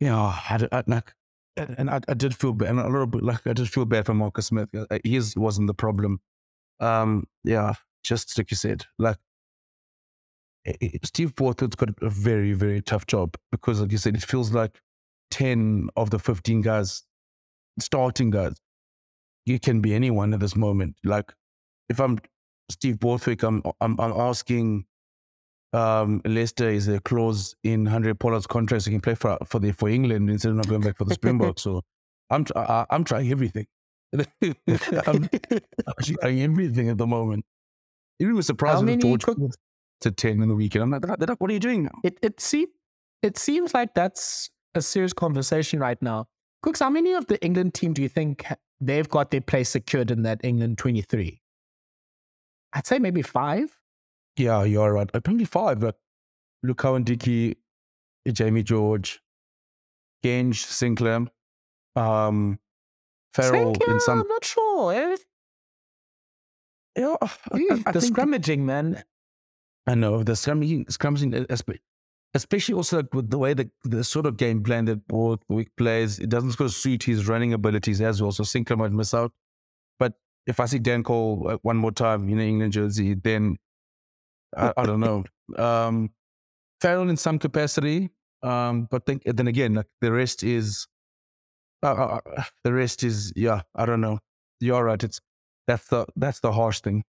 [0.00, 1.12] yeah, I, I, like,
[1.56, 4.06] and I, I did feel bad, and a little bit like I did feel bad
[4.06, 4.68] for Marcus Smith.
[5.04, 6.20] His wasn't the problem
[6.80, 9.18] um, yeah, just like you said, like
[11.02, 14.80] Steve Borthwick's got a very, very tough job because, like you said, it feels like
[15.30, 17.02] 10 of the 15 guys,
[17.78, 18.54] starting guys,
[19.46, 20.96] you can be anyone at this moment.
[21.04, 21.32] Like,
[21.88, 22.18] if I'm
[22.70, 24.86] Steve Borthwick, I'm, I'm, I'm asking
[25.74, 29.36] um, Leicester, is there a clause in Handré Pollard's contract so he can play for,
[29.44, 31.62] for, the, for England instead of not going back for the Springboks?
[31.62, 31.82] so
[32.30, 33.66] I'm, I, I'm trying everything.
[34.14, 35.28] I'm,
[36.22, 37.44] I'm everything at the moment.
[38.20, 39.38] It was surprising that George cook-
[40.04, 40.82] to 10 in the weekend.
[40.84, 41.98] I'm like, what are you doing now?
[42.02, 42.68] It, it, see,
[43.22, 46.26] it seems like that's a serious conversation right now.
[46.64, 48.46] Kooks, how many of the England team do you think
[48.80, 51.40] they've got their place secured in that England 23?
[52.72, 53.78] I'd say maybe five.
[54.36, 55.10] Yeah, you're right.
[55.10, 55.80] Probably five.
[55.80, 55.96] But
[56.62, 57.56] Luke Cowan-Dickie,
[58.32, 59.20] Jamie George,
[60.24, 61.26] Genge, Sinclair,
[61.94, 62.58] um,
[63.32, 64.20] Farrell in some.
[64.20, 64.92] I'm not sure.
[64.92, 65.16] Eh?
[66.96, 67.28] Yeah, I,
[67.86, 69.02] I, the scrummaging, man.
[69.86, 71.78] I know the scrummaging, scrummaging,
[72.34, 76.28] especially also with the way the, the sort of game plan that Borthwick plays, it
[76.28, 78.32] doesn't sort of suit his running abilities as well.
[78.32, 79.32] So Sinclair might miss out.
[79.98, 80.14] But
[80.46, 83.56] if I see Dan Cole uh, one more time in an England jersey, then
[84.56, 85.24] I, I don't know.
[85.56, 86.10] Um,
[86.80, 88.10] Farrell in some capacity,
[88.42, 90.86] um, but think, then again, like the rest is
[91.82, 93.62] uh, uh, uh, the rest is yeah.
[93.74, 94.18] I don't know.
[94.60, 95.02] You're right.
[95.02, 95.20] It's
[95.66, 97.04] that's the that's the harsh thing.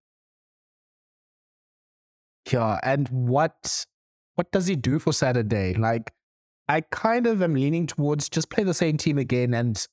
[2.51, 3.85] Yeah, and what
[4.35, 5.73] what does he do for Saturday?
[5.73, 6.11] Like,
[6.67, 9.85] I kind of am leaning towards just play the same team again and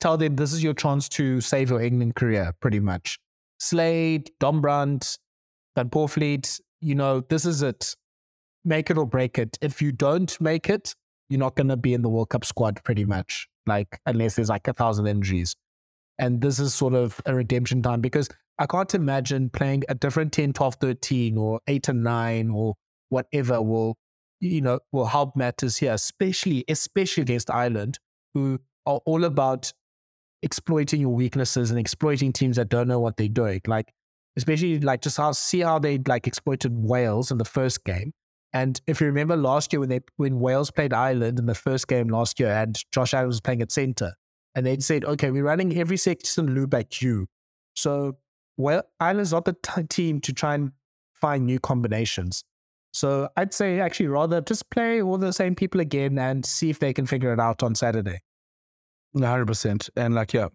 [0.00, 3.18] tell them this is your chance to save your England career, pretty much.
[3.58, 5.18] Slade, Dombrandt,
[5.76, 7.94] Van Poortvliet, you know, this is it.
[8.64, 9.58] Make it or break it.
[9.60, 10.94] If you don't make it,
[11.28, 14.48] you're not going to be in the World Cup squad, pretty much, like, unless there's
[14.48, 15.56] like a thousand injuries.
[16.18, 18.28] And this is sort of a redemption time because
[18.58, 22.74] I can't imagine playing a different 10, 12, 13 or 8 and 9 or
[23.08, 23.96] whatever will,
[24.40, 27.98] you know, will help matters here, especially, especially against Ireland,
[28.34, 29.72] who are all about
[30.42, 33.60] exploiting your weaknesses and exploiting teams that don't know what they're doing.
[33.66, 33.92] Like,
[34.36, 38.12] especially like just how see how they like exploited Wales in the first game.
[38.52, 41.88] And if you remember last year when they when Wales played Ireland in the first
[41.88, 44.12] game last year, and Josh Adams was playing at centre,
[44.54, 47.26] and they said, "Okay, we're running every section loop at you."
[47.74, 48.18] So,
[48.62, 50.72] well, Ireland's not the t- team to try and
[51.14, 52.44] find new combinations.
[52.92, 56.78] So I'd say actually rather just play all the same people again and see if
[56.78, 58.20] they can figure it out on Saturday.
[59.16, 59.90] 100%.
[59.96, 60.48] And like, yeah,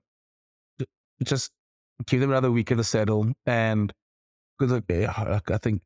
[1.24, 1.52] just
[2.06, 3.32] give them another week in the saddle.
[3.46, 3.92] And
[4.58, 5.82] because okay, I think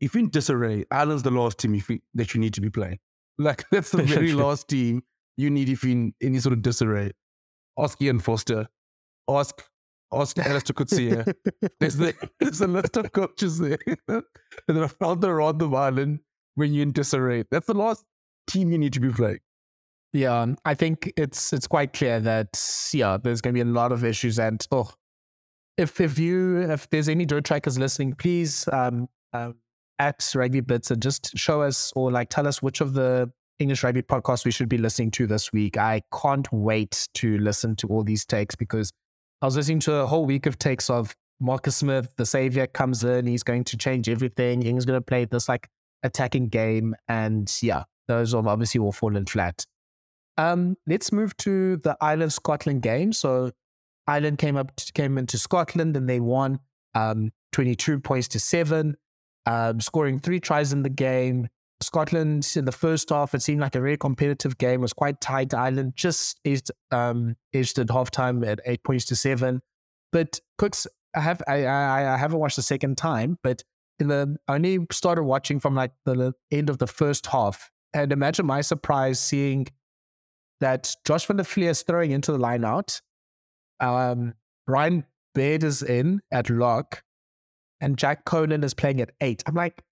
[0.00, 2.98] if in disarray, Ireland's the last team you, that you need to be playing.
[3.38, 5.02] Like, that's the very last team
[5.38, 7.12] you need if you're in any sort of disarray.
[7.78, 8.68] Ask Ian Foster.
[9.26, 9.64] Ask
[10.12, 11.34] ask Allister Coetzee.
[11.80, 14.24] there's, the, there's a list of coaches there that
[14.68, 16.20] have found the rod of Ireland
[16.54, 17.44] when you're in disarray.
[17.50, 18.04] That's the last
[18.46, 19.40] team you need to be playing.
[20.12, 22.60] Yeah, I think it's it's quite clear that
[22.92, 24.90] yeah, there's going to be a lot of issues, and oh,
[25.78, 29.54] if if you if there's any dirt trackers listening, please um, um
[29.98, 33.84] at Rugby Bits and just show us or like tell us which of the English
[33.84, 35.76] rugby podcasts we should be listening to this week.
[35.76, 38.92] I can't wait to listen to all these takes because
[39.42, 43.02] I was listening to a whole week of takes of Marcus Smith, the savior, comes
[43.02, 44.62] in, he's going to change everything.
[44.62, 45.68] He's going to play this like
[46.04, 49.66] attacking game, and yeah, those have obviously all fallen flat.
[50.38, 53.12] Um, let's move to the Ireland Scotland game.
[53.12, 53.50] So
[54.06, 56.60] Ireland came up came into Scotland and they won
[56.94, 58.96] um, 22 points to seven,
[59.44, 61.48] um, scoring three tries in the game.
[61.82, 64.80] Scotland in the first half, it seemed like a very competitive game.
[64.80, 65.54] It was quite tight.
[65.54, 69.60] Ireland just edged, um, edged at halftime at eight points to seven.
[70.12, 73.62] But Kooks, I have I, I, I haven't watched the second time, but
[73.98, 77.70] in the I only started watching from like the end of the first half.
[77.94, 79.66] And imagine my surprise seeing
[80.60, 83.00] that Josh van der Flier is throwing into the line out.
[83.80, 84.34] Um,
[84.66, 85.04] Ryan
[85.34, 87.02] Baird is in at lock,
[87.80, 89.42] and Jack Conan is playing at eight.
[89.46, 89.82] I'm like,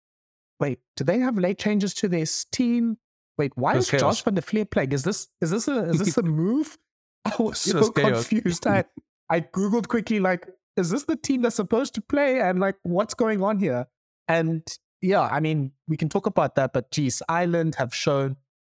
[0.60, 2.98] wait, do they have late changes to this team?
[3.38, 4.00] Wait, why is chaos.
[4.00, 4.92] Josh van der Flier playing?
[4.92, 6.78] Is this is this a is this a move?
[7.24, 8.66] I was so confused.
[8.66, 8.84] I
[9.30, 10.46] I googled quickly, like,
[10.76, 12.40] is this the team that's supposed to play?
[12.40, 13.86] And like, what's going on here?
[14.28, 14.62] And
[15.00, 18.36] yeah, I mean, we can talk about that, but geez, Ireland have shown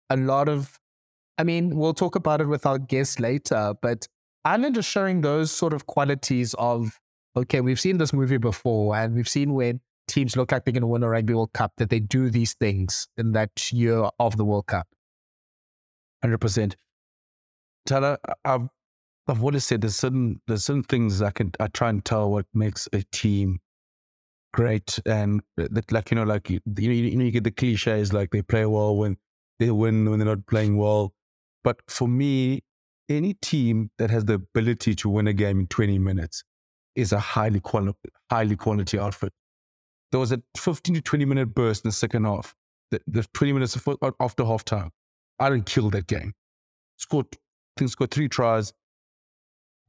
[0.09, 0.79] a lot of
[1.37, 4.07] I mean, we'll talk about it with our guests later, but
[4.45, 6.99] Ireland is showing those sort of qualities of,
[7.35, 10.81] okay, we've seen this movie before and we've seen when teams look like they're going
[10.81, 14.37] to win a Rugby World Cup, that they do these things in that year of
[14.37, 14.87] the World Cup.
[16.23, 16.75] 100%.
[17.87, 18.67] Thala, I've,
[19.27, 22.45] I've always said there's certain, there's certain things I can, I try and tell what
[22.53, 23.59] makes a team
[24.53, 24.99] great.
[25.05, 28.31] And uh, that, like, you know, like, you, you know, you get the cliches, like
[28.31, 29.17] they play well when
[29.59, 31.13] they win, when they're not playing well
[31.63, 32.63] but for me,
[33.09, 36.43] any team that has the ability to win a game in 20 minutes
[36.95, 37.97] is a highly quality,
[38.29, 39.33] highly quality outfit.
[40.13, 42.53] There was a 15 to 20 minute burst in the second half.
[42.91, 44.91] The, the 20 minutes after halftime,
[45.39, 46.35] I didn't kill that game.
[46.97, 47.37] Scored, I
[47.79, 48.73] think scored three tries,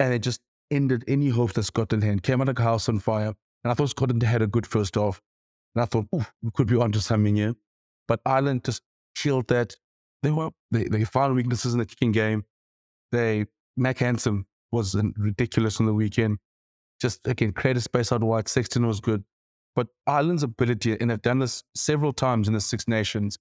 [0.01, 2.23] and it just ended any hope that Scotland had.
[2.23, 4.95] Came out of the house on fire, and I thought Scotland had a good first
[4.95, 5.21] half,
[5.75, 7.55] and I thought, oh, we could be onto something here.
[8.09, 8.81] But Ireland just
[9.15, 9.77] killed that,
[10.23, 12.45] they were they, they found weaknesses in the kicking game.
[13.13, 13.45] They
[13.77, 16.39] Mack Hansen was ridiculous on the weekend.
[16.99, 18.49] Just again, created space out wide.
[18.49, 19.23] Sexton was good.
[19.75, 23.39] But Ireland's ability, and they've done this several times in the Six Nations,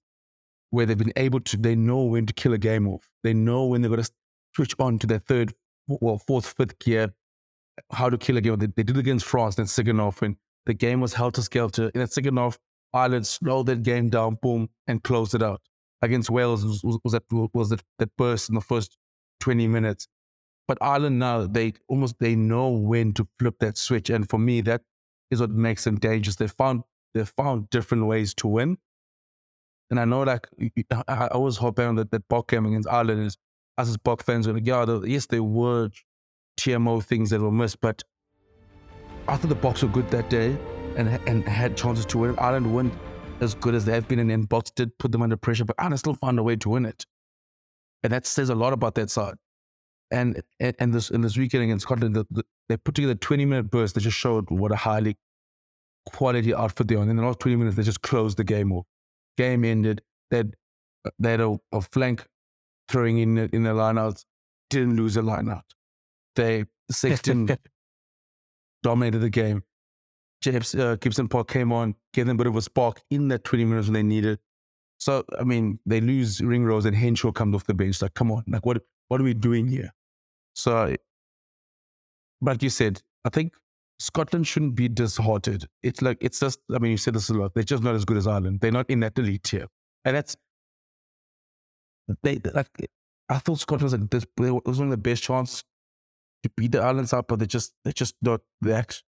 [0.70, 3.08] where they've been able to, they know when to kill a game off.
[3.22, 4.10] They know when they've got to
[4.56, 5.54] switch on to their third,
[5.86, 7.14] well, fourth, fifth gear,
[7.92, 8.56] how to kill a game.
[8.56, 11.90] They, they did it against France, then second off, and the game was helter skelter.
[11.94, 12.58] In that second off,
[12.92, 15.60] Ireland slowed that game down, boom, and closed it out
[16.04, 17.22] against Wales was, was, was that
[17.52, 18.96] was that, that burst in the first
[19.40, 20.06] 20 minutes.
[20.68, 24.60] But Ireland now they almost they know when to flip that switch, and for me
[24.62, 24.82] that
[25.34, 26.36] is what makes them dangerous.
[26.36, 28.78] They found they found different ways to win,
[29.90, 30.48] and I know like
[31.08, 33.36] I, was hoping that that Bok game against Ireland is
[33.76, 35.90] us as Bok fans are like yeah yes there were
[36.58, 38.02] TMO things that were missed, but
[39.28, 40.56] I thought the Boks were good that day.
[40.96, 42.38] and and had chances to win.
[42.38, 42.94] Ireland weren't
[43.40, 45.76] as good as they have been, and then Boks did put them under pressure, but
[45.78, 47.04] Ireland still found a way to win it,
[48.02, 49.34] and that says a lot about that side.
[50.10, 53.16] And and, and this in this weekend against Scotland, the, the, they put together a
[53.16, 55.16] 20 minute burst that just showed what a highly
[56.06, 57.08] quality outfit they're on.
[57.08, 58.86] In the last 20 minutes, they just closed the game off.
[59.36, 60.02] Game ended.
[60.30, 60.56] They had,
[61.18, 62.26] they had a, a flank
[62.88, 64.24] throwing in in the lineouts,
[64.70, 65.62] didn't lose a lineout.
[66.36, 67.48] They Sexton
[68.82, 69.62] dominated the game.
[70.42, 73.44] James, uh, Gibson Park came on, gave them a bit of a spark in that
[73.44, 74.38] 20 minutes when they needed.
[74.98, 78.02] So, I mean, they lose Ringrose and Henshaw comes off the bench.
[78.02, 79.94] Like, come on, like, what, what are we doing here?
[80.54, 80.94] So,
[82.42, 83.54] like you said, I think
[83.98, 85.66] Scotland shouldn't be disheartened.
[85.82, 87.54] It's like, it's just, I mean, you say this a lot.
[87.54, 88.60] They're just not as good as Ireland.
[88.60, 89.66] They're not in that elite tier.
[90.04, 90.36] And that's,
[92.22, 92.68] they, like,
[93.28, 95.64] I thought Scotland was like this, it was one of the best chance
[96.42, 99.00] to beat the Islands side, but they're just, they're just not that,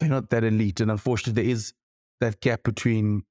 [0.00, 0.80] they're not that elite.
[0.80, 1.72] And unfortunately, there is
[2.20, 3.22] that gap between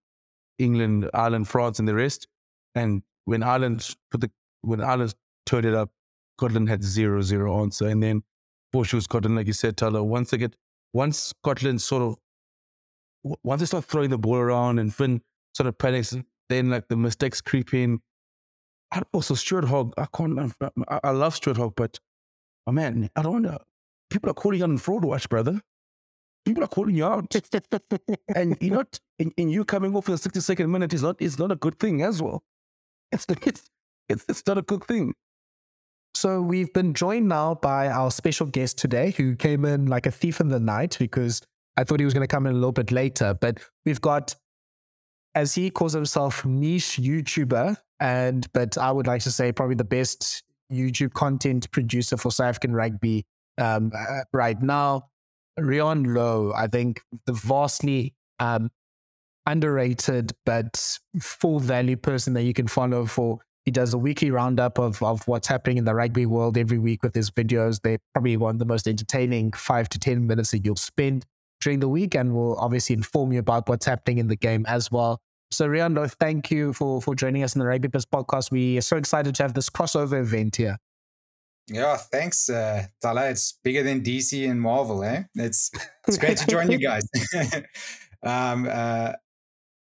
[0.57, 2.27] England, Ireland, France, and the rest.
[2.73, 4.31] And when Ireland put the,
[4.61, 5.13] when Ireland
[5.45, 5.91] turned it up,
[6.39, 7.87] Scotland had zero, zero answer.
[7.87, 8.23] And then
[8.83, 10.55] sure, Scotland, like you said, Thala, once they get,
[10.93, 15.21] once Scotland sort of, once they start throwing the ball around and Finn
[15.53, 16.21] sort of panics, mm-hmm.
[16.49, 17.99] then like the mistakes creep in.
[18.93, 21.99] And also Stuart Hogg, I can't, um, um, I, I love Stuart Hogg, but
[22.67, 23.59] oh man, I don't to,
[24.09, 25.61] people are calling you on fraud watch, brother.
[26.45, 27.33] People are calling you out.
[28.35, 28.83] and you know,
[29.17, 31.79] in, in you coming off in the 62nd minute is not, is not a good
[31.79, 32.43] thing as well.
[33.11, 33.69] It's, it's,
[34.09, 35.13] it's, it's not a good thing.
[36.15, 40.11] So we've been joined now by our special guest today who came in like a
[40.11, 41.41] thief in the night because
[41.75, 43.33] I thought he was going to come in a little bit later.
[43.33, 44.35] But we've got,
[45.35, 49.83] as he calls himself, niche YouTuber, and but I would like to say probably the
[49.83, 53.25] best YouTube content producer for South African rugby
[53.57, 53.91] um,
[54.31, 55.09] right now.
[55.59, 58.69] Riaan Louw, I think the vastly um,
[59.45, 64.77] underrated but full value person that you can follow for he does a weekly roundup
[64.77, 67.81] of, of what's happening in the rugby world every week with his videos.
[67.81, 71.25] They're probably one of the most entertaining five to 10 minutes that you'll spend
[71.61, 74.91] during the week and will obviously inform you about what's happening in the game as
[74.91, 75.19] well.
[75.51, 78.51] So, Riaan, thank you for, for joining us in the Rugby Biz podcast.
[78.51, 80.77] We are so excited to have this crossover event here.
[81.67, 83.31] Yeah, thanks, uh, Thala.
[83.31, 85.23] It's bigger than DC and Marvel, eh?
[85.35, 85.71] It's
[86.07, 87.07] it's great to join you guys.
[88.23, 89.13] um, uh,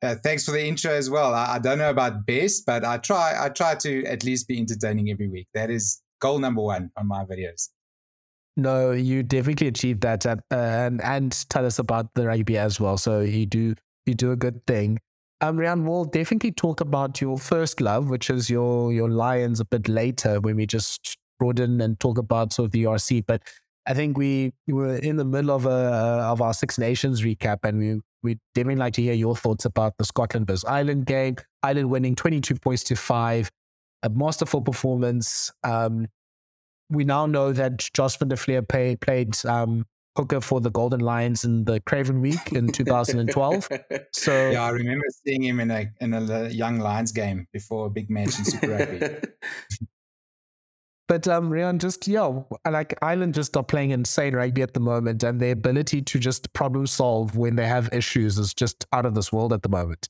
[0.02, 1.34] uh, thanks for the intro as well.
[1.34, 3.36] I, I, don't know about best, but I try.
[3.38, 5.48] I try to at least be entertaining every week.
[5.54, 7.70] That is goal number one on my videos.
[8.56, 12.98] No, you definitely achieved that, uh, and and tell us about the rugby as well.
[12.98, 13.76] So you do
[14.06, 15.00] you do a good thing.
[15.42, 19.66] Um, Riaan, we'll definitely talk about your first love, which is your your Lions, a
[19.66, 23.26] bit later when we just broaden and talk about sort of the RC.
[23.26, 23.44] But
[23.86, 27.80] I think we were in the middle of a of our Six Nations recap, and
[27.80, 31.38] we we'd definitely like to hear your thoughts about the Scotland versus Ireland game.
[31.64, 33.50] Ireland winning 22 points to five,
[34.04, 35.52] a masterful performance.
[35.64, 36.08] Um,
[36.90, 39.86] we now know that Josh van der Flier pay, played um,
[40.18, 43.70] hooker for the Golden Lions in the Craven Week in 2012.
[44.14, 47.90] So yeah, I remember seeing him in a in a young Lions game before a
[47.90, 49.28] big match in Super Rugby.
[51.10, 55.40] But um, just yeah, like Ireland just are playing insane rugby at the moment, and
[55.40, 59.34] their ability to just problem solve when they have issues is just out of this
[59.34, 60.08] world at the moment.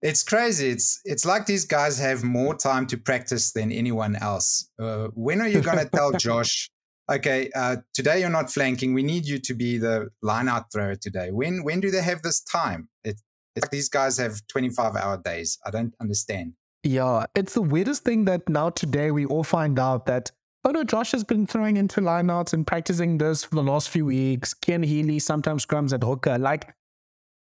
[0.00, 0.68] It's crazy.
[0.68, 4.70] It's it's like these guys have more time to practice than anyone else.
[4.78, 6.70] Uh, when are you going to tell Josh?
[7.10, 8.94] Okay, uh, today you're not flanking.
[8.94, 11.32] We need you to be the line out thrower today.
[11.32, 12.88] When when do they have this time?
[13.02, 13.20] It,
[13.56, 15.58] it's like these guys have 25 hour days.
[15.66, 16.52] I don't understand.
[16.86, 20.30] Yeah, it's the weirdest thing that now today we all find out that
[20.64, 24.06] oh no, Josh has been throwing into lineouts and practicing this for the last few
[24.06, 24.54] weeks.
[24.64, 26.38] Cian Healy sometimes scrums at hooker.
[26.38, 26.72] Like,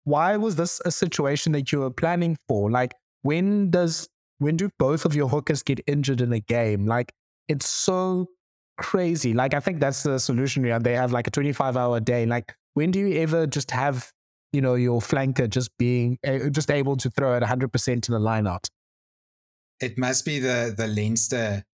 [0.04, 2.72] why was this a situation that you were planning for?
[2.72, 6.88] Like, when does when do both of your hookers get injured in a game?
[6.88, 7.14] Like,
[7.48, 8.28] it's so
[8.80, 9.36] crazy.
[9.36, 10.80] Like, I think that's the solution here.
[10.80, 12.26] They have like a 25 hour day.
[12.26, 14.12] Like, when do you ever just have,
[14.54, 16.18] you know, your flanker just being
[16.50, 18.70] just able to throw at 100% in the lineout?
[19.80, 21.66] It must be the the Leinster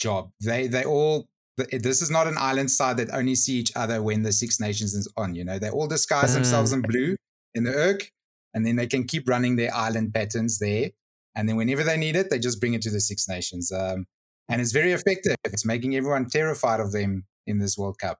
[0.00, 0.30] job.
[0.40, 4.22] They they all this is not an island side that only see each other when
[4.22, 5.34] the Six Nations is on.
[5.34, 7.16] You know, they all disguise themselves in blue
[7.54, 8.10] in the Erk,
[8.54, 10.90] and then they can keep running their island patterns there.
[11.36, 13.70] And then whenever they need it, they just bring it to the Six Nations.
[13.70, 14.06] Um,
[14.48, 15.36] and it's very effective.
[15.44, 18.18] It's making everyone terrified of them in this World Cup.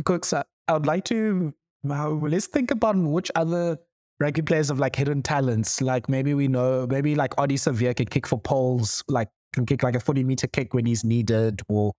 [0.00, 0.32] Kooks,
[0.66, 3.78] I would like to let's think about which other
[4.20, 5.80] rugby players have like hidden talents.
[5.80, 9.82] Like maybe we know, maybe like Ardie Savea can kick for poles, like can kick
[9.82, 11.92] like a 40 meter kick when he's needed, or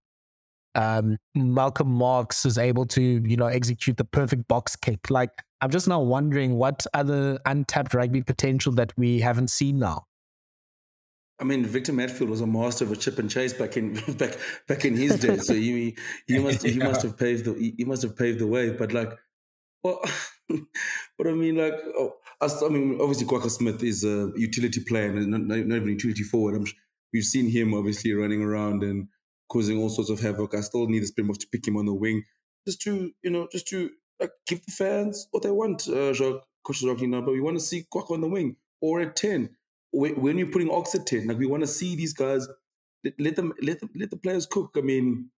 [0.74, 5.10] um, Malcolm Marx is able to, you know, execute the perfect box kick.
[5.10, 10.04] Like, I'm just now wondering what other untapped rugby potential that we haven't seen now.
[11.40, 14.36] I mean, Victor Matfield was a master of a chip and chase back in back
[14.68, 15.38] back in his day.
[15.38, 15.96] So he
[16.26, 16.84] he must he yeah.
[16.84, 18.70] must have paved the he must have paved the way.
[18.70, 19.10] But like,
[19.82, 20.00] well,
[21.18, 25.28] but I mean, like, oh, I mean, obviously, Kwagga Smith is a utility player and
[25.28, 26.56] not, not even utility forward.
[26.56, 26.66] I'm,
[27.12, 29.08] we've seen him obviously running around and
[29.48, 30.54] causing all sorts of havoc.
[30.54, 32.24] I still need the Springboks to pick him on the wing,
[32.66, 35.86] just to you know, just to like give the fans what they want.
[35.88, 38.56] Uh, Jacques, Coach Jacques, you know, but we want to see Kwagga on the wing
[38.80, 39.50] or at ten.
[39.92, 42.48] When you're putting Ox at ten, like we want to see these guys.
[43.02, 44.72] Let, let them let them, let the players cook.
[44.76, 45.30] I mean,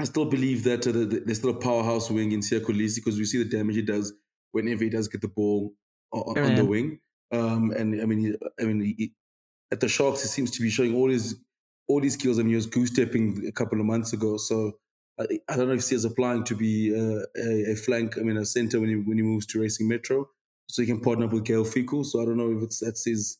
[0.00, 3.42] I still believe that uh, there's still a powerhouse wing in Kolisi because we see
[3.42, 4.12] the damage he does
[4.52, 5.74] whenever he does get the ball
[6.12, 7.00] on, on the wing.
[7.32, 9.12] Um, and I mean, he, I mean, he,
[9.72, 11.36] at the Sharks, he seems to be showing all his
[11.88, 12.38] all these skills.
[12.38, 14.78] I mean, he was goose stepping a couple of months ago, so
[15.18, 18.16] I, I don't know if he's applying to be uh, a, a, flank.
[18.18, 20.28] I mean, a center when he when he moves to Racing Metro,
[20.68, 22.04] so he can partner up with Gaël Fickou.
[22.04, 23.38] So I don't know if it's that's his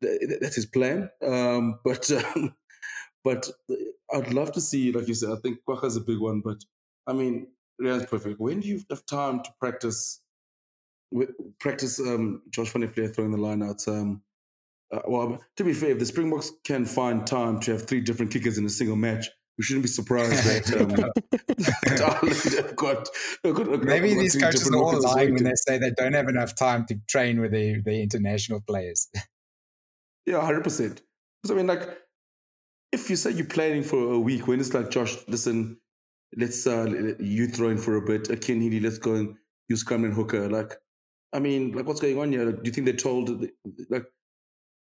[0.00, 1.10] that's his plan.
[1.22, 2.54] Um, but um,
[3.28, 3.46] but
[4.14, 6.40] I'd love to see, like you said, I think Kwagga's a big one.
[6.40, 6.64] But
[7.06, 7.48] I mean,
[7.78, 8.40] Rian's perfect.
[8.40, 10.22] When do you have time to practice?
[11.60, 13.86] Practice um, Josh van Flier throwing the line out.
[13.86, 14.22] Um,
[14.90, 18.32] uh, well, to be fair, if the Springboks can find time to have three different
[18.32, 20.90] kickers in a single match, we shouldn't be surprised that, um,
[22.64, 23.08] have got,
[23.42, 26.54] got, maybe got these coaches are all lying when they say they don't have enough
[26.54, 29.08] time to train with the, the international players.
[30.24, 31.02] yeah, hundred percent.
[31.42, 31.88] Because I mean, like,
[32.92, 35.78] if you say you're planning for a week, when it's like, Josh, listen,
[36.36, 39.36] let's uh, you throw in for a bit, Cian Healy, let's go and
[39.68, 40.48] use and Hooker.
[40.48, 40.74] Like,
[41.32, 42.44] I mean, like, what's going on here?
[42.44, 43.46] Like, do you think they told,
[43.90, 44.06] like,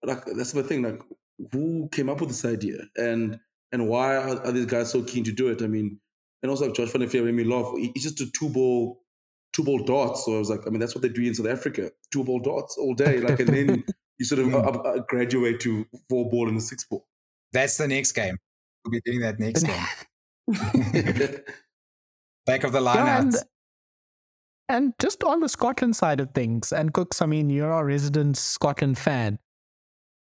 [0.04, 0.84] like that's the thing.
[0.84, 1.02] Like,
[1.52, 3.40] who came up with this idea, and
[3.72, 5.62] and why are, are these guys so keen to do it?
[5.62, 6.00] I mean,
[6.42, 7.72] and also like Josh Van Der made me laugh.
[7.78, 9.02] He, just a two ball,
[9.54, 10.26] two ball dots.
[10.26, 12.40] So I was like, I mean, that's what they do in South Africa: two ball
[12.40, 13.18] dots all day.
[13.24, 13.84] Like, and then
[14.20, 17.08] you sort of uh, uh, graduate to four ball and a six ball.
[17.54, 18.38] That's the next game.
[18.84, 19.86] We'll be doing that next game.
[22.46, 23.36] Back of the line yeah, and,
[24.68, 28.36] and just on the Scotland side of things, and Kooks, I mean, you're a resident
[28.36, 29.40] Scotland fan.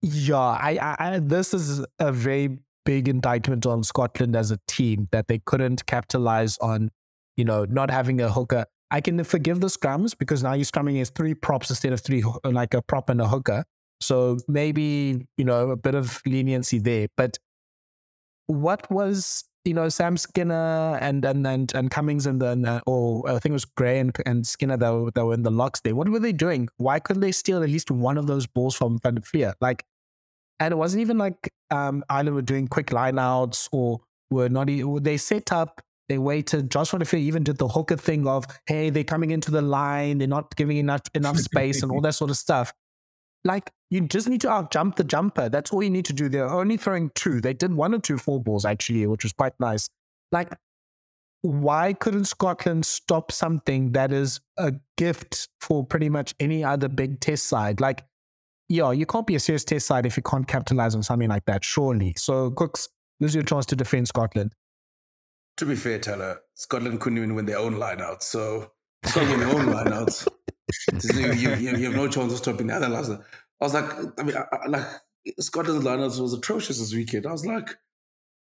[0.03, 5.09] Yeah, I, I, I, this is a very big indictment on Scotland as a team
[5.11, 6.91] that they couldn't capitalize on,
[7.37, 8.66] you know, not having a hooker.
[8.91, 12.22] I can forgive the scrums because now you're scrumming as three props instead of three,
[12.45, 13.64] like a prop and a hooker.
[14.03, 17.09] So maybe, you know, a bit of leniency there.
[17.17, 17.39] But
[18.47, 23.29] what was, you know, Sam Skinner and and and, and Cummings and then, uh, or
[23.29, 25.81] I think it was Gray and, and Skinner that were, that were in the locks
[25.81, 25.95] there.
[25.95, 26.69] What were they doing?
[26.77, 29.55] Why couldn't they steal at least one of those balls from Van der Flier?
[29.61, 29.85] Like,
[30.59, 34.01] and it wasn't even like um, Ireland were doing quick lineouts or
[34.31, 34.69] were not.
[35.03, 35.81] They set up.
[36.09, 36.71] They waited.
[36.71, 40.19] Josh Van der even did the hooker thing of, hey, they're coming into the line.
[40.19, 42.73] They're not giving enough enough space and all that sort of stuff.
[43.45, 45.49] Like you just need to out jump the jumper.
[45.49, 46.28] That's all you need to do.
[46.28, 47.40] They're only throwing two.
[47.40, 49.88] They did one or two four balls actually, which was quite nice.
[50.30, 50.53] Like,
[51.43, 57.20] why couldn't Scotland stop something that is a gift for pretty much any other big
[57.20, 57.80] test side?
[57.80, 58.05] Like,
[58.68, 61.45] yeah, you can't be a serious test side if you can't capitalize on something like
[61.45, 62.14] that, surely.
[62.16, 62.88] So, Kooks,
[63.20, 64.55] this is your chance to defend Scotland.
[65.59, 68.22] To be fair, Thala, Scotland couldn't even win their own lineouts.
[68.22, 68.70] So,
[69.05, 70.26] Scotland win their own lineouts.
[71.05, 73.11] You, you, you, have no chance of stopping the other lads.
[73.11, 73.18] I
[73.61, 74.87] was like, I mean, I, I, like
[75.41, 77.27] Scotland's lineouts was atrocious this weekend.
[77.27, 77.77] I was like,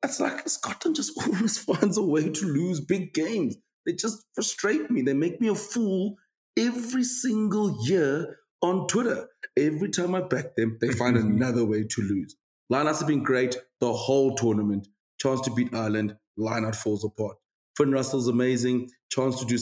[0.03, 3.57] that's like Scotland just always finds a way to lose big games.
[3.87, 5.03] They just frustrate me.
[5.03, 6.17] They make me a fool
[6.57, 9.29] every single year on Twitter.
[9.57, 11.37] Every time I back them, they find mm-hmm.
[11.37, 12.37] another way to lose.
[12.73, 14.89] Lineouts have been great the whole tournament.
[15.21, 17.37] Chance to beat Ireland, lineout falls apart.
[17.77, 18.91] Finn Russell's amazing.
[19.11, 19.59] Chance to do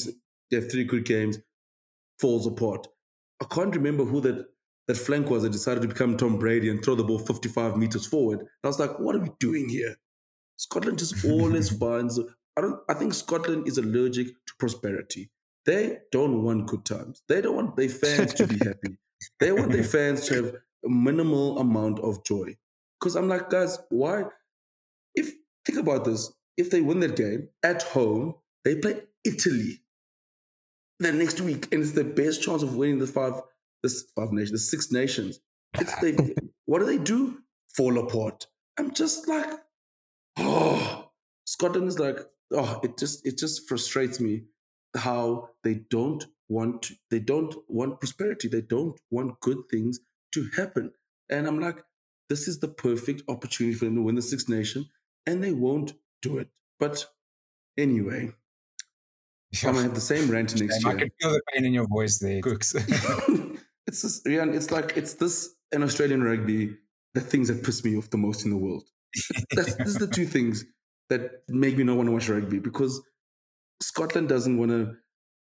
[0.53, 1.39] they have three good games,
[2.23, 2.87] falls apart.
[3.43, 4.47] I can't remember who that
[4.89, 8.07] that flank was that decided to become Tom Brady and throw the ball 55 meters
[8.07, 8.41] forward.
[8.65, 9.97] I was like, what are we doing here?
[10.57, 12.19] Scotland just always finds.
[12.57, 12.81] I don't.
[12.89, 15.31] I think Scotland is allergic to prosperity.
[15.67, 17.23] They don't want good times.
[17.29, 18.97] They don't want their fans to be happy.
[19.41, 20.55] They want their fans to have
[20.85, 22.57] a minimal amount of joy.
[23.01, 24.25] Because I'm like, guys, why?
[25.15, 25.33] If
[25.65, 29.83] think about this, if they win that game at home, they play Italy
[30.99, 33.35] the next week, and it's the best chance of winning the five,
[33.83, 35.41] this five nations, the six nations.
[35.79, 36.13] It's they,
[36.67, 37.39] what do they do?
[37.75, 38.47] Fall apart.
[38.79, 39.47] I'm just like,
[40.39, 41.11] oh,
[41.45, 42.19] Scotland is like,
[42.53, 44.45] oh, it just it just frustrates me
[44.97, 48.49] how they don't want to, they don't want prosperity.
[48.49, 50.01] They don't want good things
[50.35, 50.93] to happen.
[51.31, 51.83] And I'm like,
[52.29, 54.87] this is the perfect opportunity for them to win the Six Nation,
[55.27, 56.49] and they won't do it.
[56.79, 57.07] But
[57.79, 58.33] anyway,
[59.65, 60.95] I'm gonna have the same rant next year.
[60.95, 62.75] I can feel the pain in your voice there, Kooks.
[63.87, 66.77] it's just, yeah, it's like it's this and Australian rugby,
[67.15, 68.85] the things that piss me off the most in the world.
[69.51, 70.65] That's, this is the two things
[71.11, 73.03] that make me not want to watch rugby because
[73.83, 74.95] Scotland doesn't want to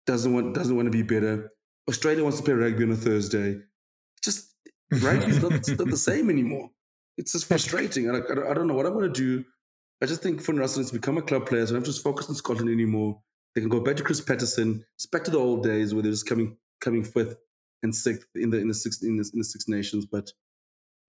[0.07, 1.51] doesn't want doesn't want to be better.
[1.89, 3.61] Australia wants to play rugby on a Thursday.
[4.23, 4.55] Just
[4.91, 6.71] rugby's not, not the same anymore.
[7.17, 8.11] It's just frustrating.
[8.11, 9.45] I, I, I don't know what I'm going to do.
[10.03, 12.29] I just think Finn Russell has become a club player, so I don't just focus
[12.29, 13.21] on Scotland anymore.
[13.55, 14.85] They can go back to Chris Paterson.
[14.97, 17.37] It's back to the old days where they're just coming coming fifth
[17.83, 20.07] and sixth in the in the six in the, in the Six Nations.
[20.07, 20.33] But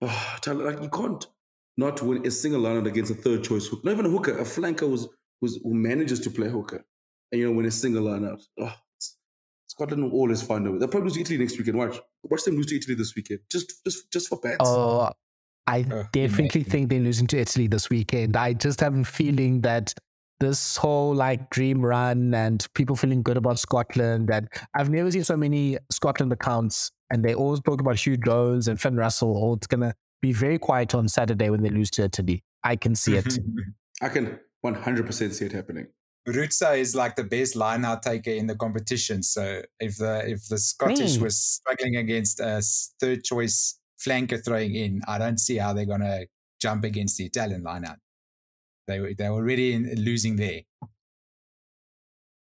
[0.02, 1.26] oh, like you can't
[1.78, 3.82] not win a single line against a third choice hooker.
[3.84, 5.08] Not even a hooker, a flanker was
[5.41, 6.86] was who manages to play hooker,
[7.32, 8.41] and you know win a single line out.
[8.60, 8.74] Oh,
[9.68, 10.78] Scotland will always find a way.
[10.78, 11.78] They'll probably lose to Italy next weekend.
[11.78, 13.41] Watch, watch them lose to Italy this weekend.
[13.52, 14.58] Just just just for bets.
[14.62, 15.12] Oh,
[15.68, 18.38] I uh, definitely think they're losing to Italy this weekend.
[18.38, 19.93] I just have a feeling that
[20.40, 24.30] this whole like dream run and people feeling good about Scotland.
[24.30, 28.68] And I've never seen so many Scotland accounts, and they always talk about Huw Jones
[28.68, 29.38] and Finn Russell.
[29.38, 32.44] Oh, it's gonna be very quiet on Saturday when they lose to Italy.
[32.64, 33.38] I can see it.
[34.02, 35.88] I can 100% see it happening.
[36.28, 39.22] Ruzza is like the best line out taker in the competition.
[39.22, 41.22] So if the if the Scottish mm.
[41.22, 42.64] was struggling against a
[43.00, 46.22] third choice flanker throwing in, I don't see how they're gonna
[46.60, 47.98] jump against the Italian line out.
[48.88, 50.62] They they're already in, losing there.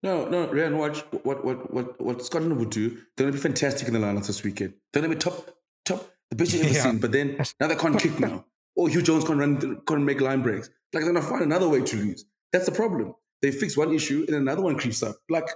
[0.02, 2.90] No, no, Riaan, watch what what what what Scotland would do.
[3.16, 4.74] They're gonna be fantastic in the lineups this weekend.
[4.92, 5.50] They're gonna be top
[5.84, 6.82] top the best you've ever yeah.
[6.82, 6.98] seen.
[6.98, 8.44] But then now they can't kick now.
[8.76, 10.68] Or Huw Jones can't run can't make line breaks.
[10.92, 12.24] Like they're gonna find another way to lose.
[12.52, 13.14] That's the problem.
[13.40, 15.16] They fix one issue and another one creeps up.
[15.30, 15.48] Like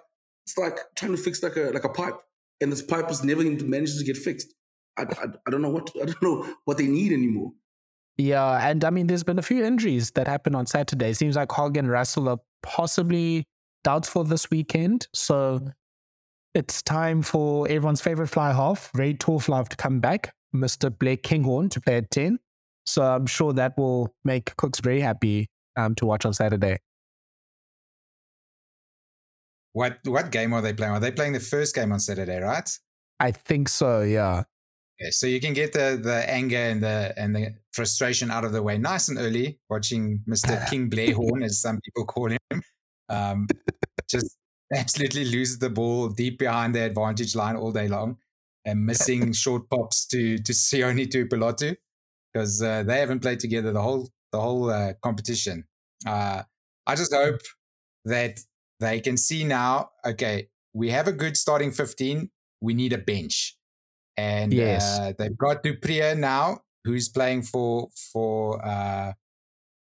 [0.46, 2.14] it's like trying to fix like a like a pipe,
[2.62, 4.54] and this pipe is never manages to get fixed.
[4.96, 7.52] I, I, I don't know what I don't know what they need anymore.
[8.18, 11.12] Yeah, and I mean, there's been a few injuries that happened on Saturday.
[11.12, 13.46] Seems like Hogg and Russell are possibly
[13.84, 15.06] doubtful this weekend.
[15.14, 15.60] So
[16.52, 20.96] it's time for everyone's favorite fly half, Ray Toorflav, to come back, Mr.
[20.96, 22.40] Blair Kinghorn to play at 10.
[22.86, 25.46] So I'm sure that will make Kooks very happy
[25.76, 26.78] um, to watch on Saturday.
[29.74, 30.92] What what game are they playing?
[30.92, 32.68] Are they playing the first game on Saturday, right?
[33.20, 34.44] I think so, yeah.
[35.00, 38.52] Okay, so you can get the the anger and the and the frustration out of
[38.52, 40.68] the way nice and early, watching Mr.
[40.70, 42.62] King Blairhorn, as some people call him,
[43.08, 43.46] um,
[44.10, 44.36] just
[44.74, 48.16] absolutely loses the ball deep behind the advantage line all day long,
[48.64, 51.76] and missing short pops to to Sione Tuipulotu
[52.32, 55.64] because uh, they haven't played together the whole the whole uh, competition.
[56.06, 56.42] Uh,
[56.88, 57.40] I just hope
[58.04, 58.40] that
[58.80, 59.90] they can see now.
[60.04, 62.30] Okay, we have a good starting fifteen.
[62.60, 63.57] We need a bench
[64.18, 64.98] and yes.
[64.98, 69.12] uh, they've got du now, who's playing for for uh,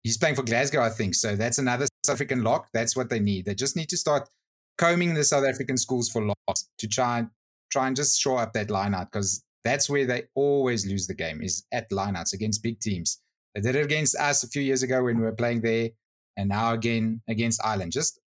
[0.02, 1.14] he's playing for Glasgow, I think.
[1.14, 2.68] So that's another South African lock.
[2.74, 3.46] That's what they need.
[3.46, 4.28] They just need to start
[4.76, 7.28] combing the South African schools for locks to try and
[7.72, 11.14] try and just shore up that line lineout because that's where they always lose the
[11.14, 13.20] game is at lineouts against big teams.
[13.54, 15.88] They did it against us a few years ago when we were playing there,
[16.36, 17.92] and now again against Ireland.
[17.92, 18.20] Just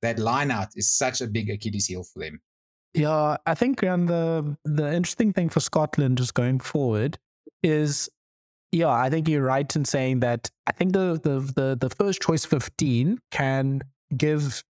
[0.00, 2.40] that lineout is such a big Achilles heel for them.
[2.94, 7.18] Yeah, I think and the the interesting thing for Scotland just going forward
[7.62, 8.08] is
[8.72, 12.22] yeah, I think you're right in saying that I think the the the, the first
[12.22, 13.82] choice 15 can
[14.16, 14.64] give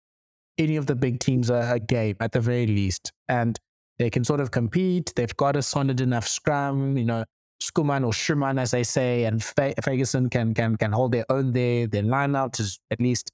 [0.59, 3.13] any of the big teams a, a, game at the very least.
[3.29, 3.59] And
[3.99, 5.13] they can sort of compete.
[5.15, 7.25] They've got a solid enough scrum, you know,
[7.63, 11.87] Schoeman or Schumann, as they say, and Ferguson can can can hold their own there.
[11.87, 13.31] Their lineout is at least,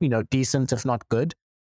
[0.00, 1.34] you know, decent, if not good.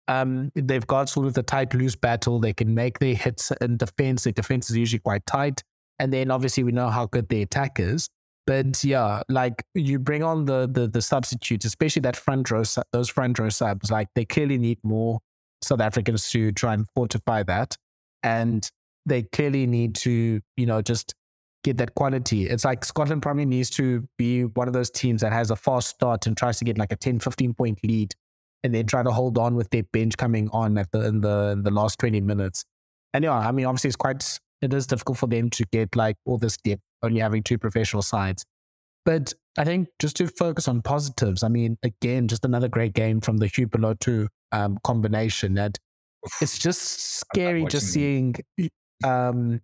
[0.07, 2.39] Um, they've got sort of the tight loose battle.
[2.39, 4.23] They can make their hits in defense.
[4.23, 5.63] Their defense is usually quite tight.
[5.99, 8.09] And then obviously we know how good the attack is.
[8.45, 13.09] But yeah, like you bring on the the, the substitutes, especially that front row, those
[13.09, 13.91] front row subs.
[13.91, 15.19] Like they clearly need more
[15.61, 17.75] South Africans to try and fortify that,
[18.23, 18.69] and
[19.05, 21.13] they clearly need to, you know, just
[21.65, 22.47] get that quality.
[22.47, 25.89] It's like Scotland probably needs to be one of those teams that has a fast
[25.89, 28.15] start and tries to get like a 10, 15 point lead
[28.63, 31.51] and then try to hold on with their bench coming on at the in the
[31.53, 32.65] in the last 20 minutes.
[33.13, 36.15] And yeah, I mean obviously it's quite it is difficult for them to get like
[36.25, 38.43] all this depth, only having two professional sides.
[39.05, 43.21] But I think just to focus on positives, I mean, again, just another great game
[43.21, 45.53] from the Tuipulotu um, combination.
[45.53, 45.77] That
[46.41, 48.35] it's just scary just seeing
[49.03, 49.61] um,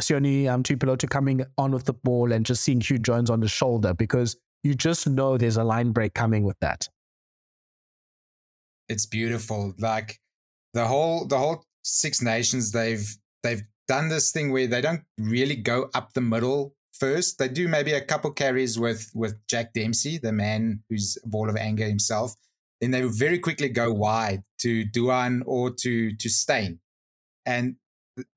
[0.00, 3.48] Sione um, Tuipulotu coming on with the ball and just seeing Huw Jones on the
[3.48, 6.88] shoulder because you just know there's a line break coming with that
[8.88, 9.74] it's beautiful.
[9.78, 10.20] Like
[10.72, 13.06] the whole the whole Six Nations, they've
[13.42, 17.38] they've done this thing where they don't really go up the middle first.
[17.38, 21.48] They do maybe a couple carries with with Jack Dempsey, the man who's a ball
[21.48, 22.34] of anger himself.
[22.80, 26.80] then they very quickly go wide to Duhan or to to Steyn.
[27.46, 27.76] And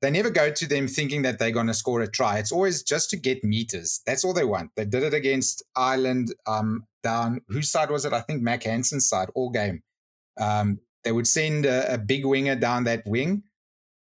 [0.02, 2.39] they never go to them thinking that they're going to score a try.
[2.39, 4.02] It's always just to get meters.
[4.06, 4.72] That's all they want.
[4.76, 7.41] They did it against Ireland um, down.
[7.48, 8.14] Whose side was it?
[8.14, 9.84] I think Mack Hansen's side all game.
[10.39, 13.43] Um, they would send a, a, big winger down that wing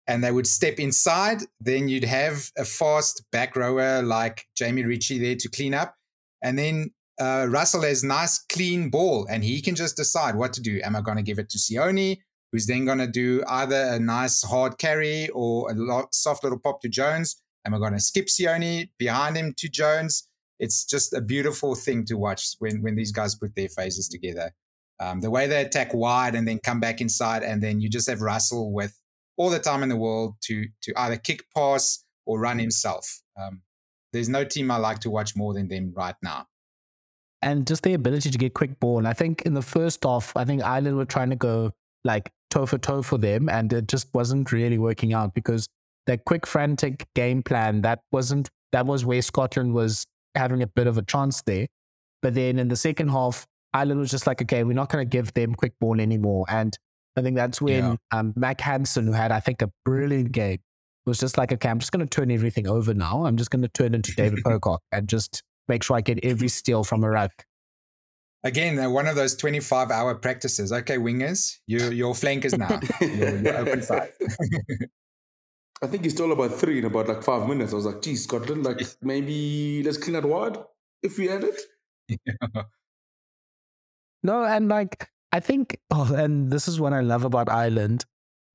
[0.07, 1.43] and they would step inside.
[1.61, 5.95] Then you'd have a fast back rower like Jamie Ritchie there to clean up.
[6.43, 10.61] And then uh, Russell has nice clean ball and he can just decide what to
[10.61, 10.81] do.
[10.83, 12.19] Am I going to give it to Sione?
[12.53, 16.81] who's then going to do either a nice hard carry or a soft little pop
[16.81, 17.41] to Jones.
[17.65, 20.29] And we're going to skip Sione behind him to Jones.
[20.59, 24.53] It's just a beautiful thing to watch when, when these guys put their phases together.
[25.01, 28.09] Um, the way they attack wide and then come back inside, and then you just
[28.09, 28.99] have Russell with
[29.37, 33.23] all the time in the world to to either kick pass or run himself.
[33.41, 33.63] Um,
[34.13, 36.47] there's no team I like to watch more than them right now.
[37.41, 39.07] And just the ability to get quick ball.
[39.07, 41.73] I think in the first off, I think Ireland were trying to go
[42.05, 45.69] like toe for toe for them, and it just wasn't really working out because
[46.07, 50.87] that quick frantic game plan that wasn't that was where Scotland was having a bit
[50.87, 51.67] of a chance there.
[52.21, 53.47] But then in the second half,
[53.79, 56.47] Ireland was just like, okay, we're not going to give them quick ball anymore.
[56.49, 56.77] And
[57.17, 57.97] I think that's when yeah.
[58.11, 60.59] um, Mack Hansen, who had, I think, a brilliant game,
[61.07, 63.25] was just like, okay, I'm just going to turn everything over now.
[63.25, 66.49] I'm just going to turn into David Pocock and just make sure I get every
[66.49, 67.45] steal from a ruck
[68.45, 70.73] Again, uh, one of those 25 hour practices.
[70.73, 72.81] Okay, wingers, you, your flankers now.
[73.01, 74.13] your, open side.
[75.83, 77.73] I think he stole about three in about like five minutes.
[77.73, 80.57] I was like, geez, Scotland, like maybe let's clean that wide
[81.03, 81.61] if we had it.
[82.09, 82.63] Yeah.
[84.23, 88.05] No, and like I think, oh, and this is what I love about Ireland.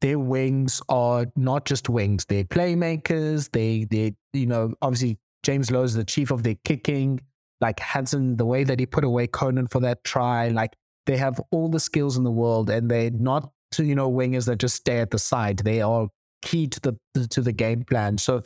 [0.01, 3.51] Their wings are not just wings; they're playmakers.
[3.51, 7.20] They, they, you know, obviously James Lowe is the chief of their kicking
[7.64, 11.39] like Hansen, the way that he put away Conan for that try, like they have
[11.49, 14.99] all the skills in the world and they're not, you know, wingers that just stay
[14.99, 15.59] at the side.
[15.59, 16.09] They are
[16.41, 18.18] key to the to the game plan.
[18.18, 18.43] So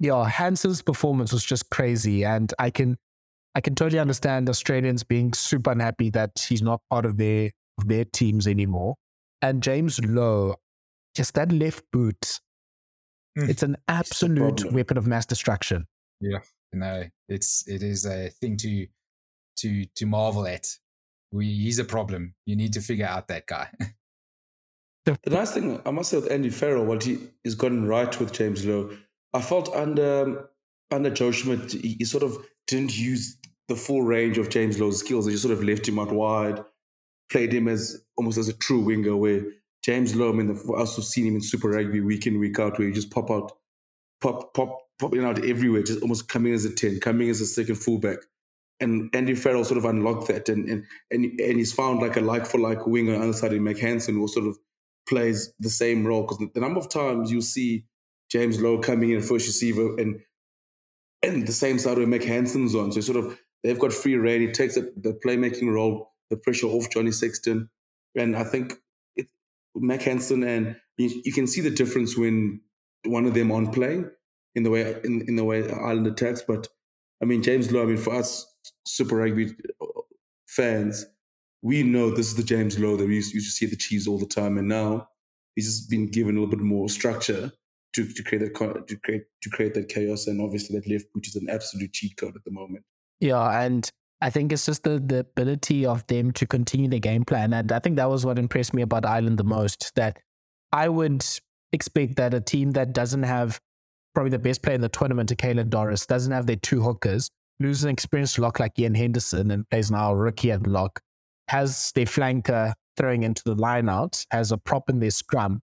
[0.00, 2.24] yeah, Hansen's performance was just crazy.
[2.24, 2.96] And I can
[3.54, 7.88] I can totally understand Australians being super unhappy that he's not part of their of
[7.88, 8.96] their teams anymore.
[9.40, 10.56] And James Lowe,
[11.14, 12.40] just that left boot,
[13.38, 15.86] mm, it's an absolute weapon of mass destruction.
[16.20, 16.38] Yeah
[16.72, 18.86] no, it's it is a thing to
[19.58, 20.68] to to marvel at.
[21.30, 22.34] We he's a problem.
[22.46, 23.68] You need to figure out that guy.
[25.04, 28.32] the nice thing I must say with Andy Farrell, what he has gotten right with
[28.32, 28.96] James Lowe,
[29.32, 30.48] I felt under
[30.90, 32.36] under Joe Schmidt, he, he sort of
[32.72, 33.36] didn't use
[33.68, 35.26] the full range of James Lowe's skills.
[35.26, 36.64] They just sort of left him out wide,
[37.30, 39.16] played him as almost as a true winger.
[39.16, 39.42] Where
[39.84, 42.78] James Lowe, I mean, I've also seen him in Super Rugby week in week out,
[42.78, 43.52] where he just pop out,
[44.20, 47.76] pop pop popping out everywhere, just almost coming as a 10, coming as a second
[47.76, 48.18] fullback.
[48.80, 52.20] And Andy Farrell sort of unlocked that and and and, and he's found like a
[52.20, 54.58] like for like winger on the other side in Mack Hansen who sort of
[55.08, 56.22] plays the same role.
[56.22, 57.84] Because the number of times you see
[58.30, 60.20] James Lowe coming in first receiver and
[61.22, 62.92] and the same side where Mack Hansen's on.
[62.92, 64.40] So sort of they've got free reign.
[64.40, 67.68] He takes the, the playmaking role, the pressure off Johnny Sexton.
[68.16, 68.74] And I think
[69.16, 69.28] it,
[70.02, 72.60] Hansen and you, you, can see the difference when
[73.04, 74.10] one of them on playing
[74.54, 76.42] in the way in, in the way Ireland attacks.
[76.42, 76.68] But
[77.22, 77.82] I mean, James Lowe.
[77.82, 78.46] I mean, for us
[78.84, 79.86] Super Rugby uh,
[80.46, 81.06] fans,
[81.62, 84.06] we know this is the James Lowe that we used, used to see the cheese
[84.06, 85.08] all the time, and now
[85.54, 87.52] he's just been given a little bit more structure
[87.94, 91.28] to, to create that to create to create that chaos, and obviously that left, which
[91.28, 92.84] is an absolute cheat code at the moment.
[93.20, 93.90] Yeah, and
[94.20, 97.52] I think it's just the, the ability of them to continue their game plan.
[97.52, 99.92] And I think that was what impressed me about Ireland the most.
[99.96, 100.18] That
[100.72, 101.24] I would
[101.72, 103.60] expect that a team that doesn't have
[104.14, 107.30] probably the best player in the tournament, to Caelan Doris, doesn't have their two hookers,
[107.60, 111.00] loses an experienced lock like Iain Henderson and plays now rookie at lock,
[111.48, 115.60] has their flanker throwing into the line out, has a prop in their scrum,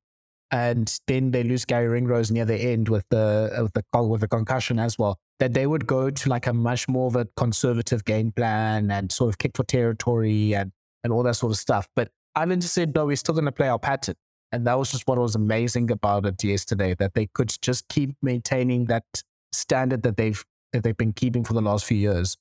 [0.51, 4.27] and then they lose Gary Ringrose near the end with the with the with the
[4.27, 5.17] concussion as well.
[5.39, 9.11] That they would go to like a much more of a conservative game plan and
[9.11, 10.71] sort of kick for territory and
[11.03, 11.87] and all that sort of stuff.
[11.95, 14.15] But Ireland just said, no, we're still going to play our pattern.
[14.51, 18.15] And that was just what was amazing about it yesterday, that they could just keep
[18.21, 19.03] maintaining that
[19.51, 20.43] standard that they've
[20.73, 22.37] that they've been keeping for the last few years.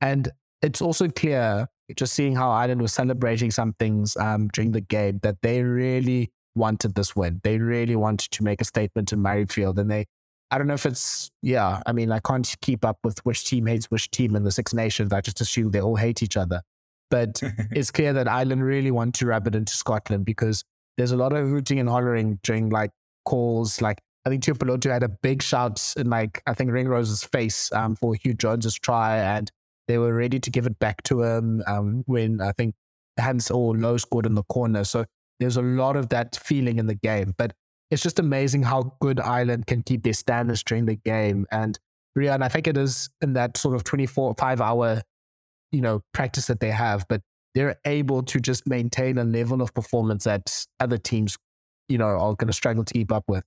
[0.00, 0.30] And
[0.62, 5.18] it's also clear, just seeing how Ireland was celebrating some things um, during the game,
[5.22, 7.40] that they really wanted this win.
[7.42, 9.78] They really wanted to make a statement in Murrayfield.
[9.78, 10.06] And they,
[10.50, 13.66] I don't know if it's, yeah, I mean, I can't keep up with which team
[13.66, 15.12] hates which team in the Six Nations.
[15.12, 16.62] I just assume they all hate each other.
[17.10, 20.64] But it's clear that Ireland really want to rub it into Scotland because
[20.96, 22.90] there's a lot of hooting and hollering during like
[23.24, 23.80] calls.
[23.80, 27.96] Like I think Tuipulotu had a big shout in like I think Ringrose's face um,
[27.96, 29.50] for Huw Jones's try, and
[29.88, 32.74] they were ready to give it back to him um, when I think
[33.16, 34.84] hands or low scored in the corner.
[34.84, 35.04] So
[35.40, 37.34] there's a lot of that feeling in the game.
[37.36, 37.52] But
[37.90, 41.46] it's just amazing how good Ireland can keep their standards during the game.
[41.50, 41.78] And
[42.16, 45.02] Riaan, I think it is in that sort of 24, five hour,
[45.72, 47.22] you know, practice that they have, but
[47.54, 51.36] they're able to just maintain a level of performance that other teams,
[51.88, 53.42] you know, are going to struggle to keep up with.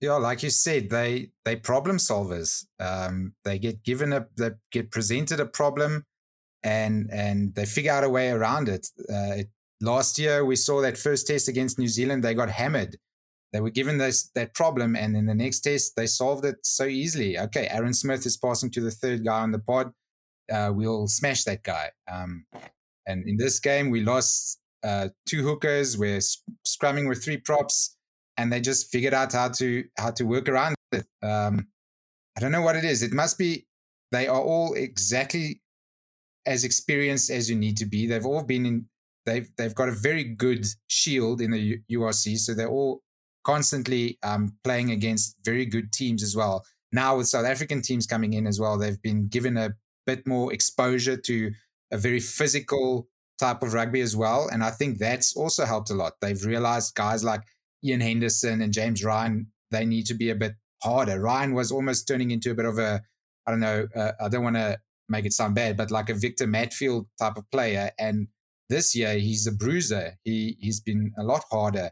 [0.00, 2.66] Yeah, like you said, they they problem solvers.
[2.78, 6.04] Um, they get given a they get presented a problem,
[6.62, 8.86] and and they figure out a way around it.
[9.08, 9.50] Uh, it.
[9.80, 12.22] Last year, we saw that first test against New Zealand.
[12.22, 12.96] They got hammered.
[13.52, 16.86] They were given this that problem, and in the next test, they solved it so
[16.86, 17.38] easily.
[17.38, 19.92] Okay, Aaron Smith is passing to the third guy on the pod.
[20.52, 21.90] Uh, we'll smash that guy.
[22.10, 22.46] Um,
[23.06, 25.96] and in this game, we lost uh, two hookers.
[25.96, 26.20] We're
[26.66, 27.96] scrumming with three props,
[28.36, 31.06] and they just figured out how to how to work around it.
[31.22, 31.68] Um,
[32.36, 33.02] I don't know what it is.
[33.02, 33.66] It must be
[34.10, 35.60] they are all exactly
[36.46, 38.06] as experienced as you need to be.
[38.06, 38.86] They've all been in.
[39.26, 43.02] They've they've got a very good shield in the URC, so they're all
[43.44, 46.64] constantly um, playing against very good teams as well.
[46.92, 49.74] Now with South African teams coming in as well, they've been given a
[50.06, 51.50] bit more exposure to
[51.90, 53.08] a very physical
[53.38, 54.48] type of rugby as well.
[54.50, 56.14] And I think that's also helped a lot.
[56.20, 57.42] They've realized guys like
[57.84, 61.20] Iain Henderson and James Ryan, they need to be a bit harder.
[61.20, 63.02] Ryan was almost turning into a bit of a,
[63.46, 66.14] I don't know, uh, I don't want to make it sound bad, but like a
[66.14, 67.90] Victor Matfield type of player.
[67.98, 68.28] And
[68.74, 70.18] this year he's a bruiser.
[70.24, 71.90] He he's been a lot harder.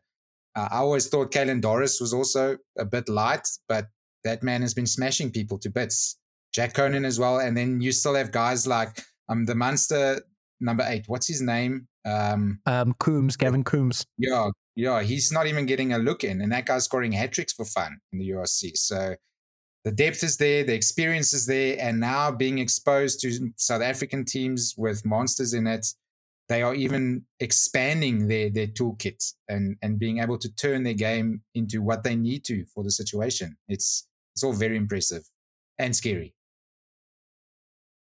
[0.55, 3.87] Uh, I always thought Caelan Doris was also a bit light, but
[4.25, 6.19] that man has been smashing people to bits.
[6.53, 10.21] Jack Conan as well, and then you still have guys like um, the Munster
[10.61, 11.05] number eight.
[11.07, 11.89] What's his name?
[12.05, 14.05] Um, um, Coombes, Gavin Coombes.
[14.19, 15.03] Yeah, yeah.
[15.03, 17.97] He's not even getting a look in, and that guy's scoring hat tricks for fun
[18.13, 18.77] in the URC.
[18.77, 19.15] So
[19.85, 24.25] the depth is there, the experience is there, and now being exposed to South African
[24.25, 25.87] teams with monsters in it,
[26.49, 31.43] they are even expanding their their toolkit and and being able to turn their game
[31.55, 33.57] into what they need to for the situation.
[33.69, 35.23] It's it's all very impressive
[35.79, 36.35] and scary.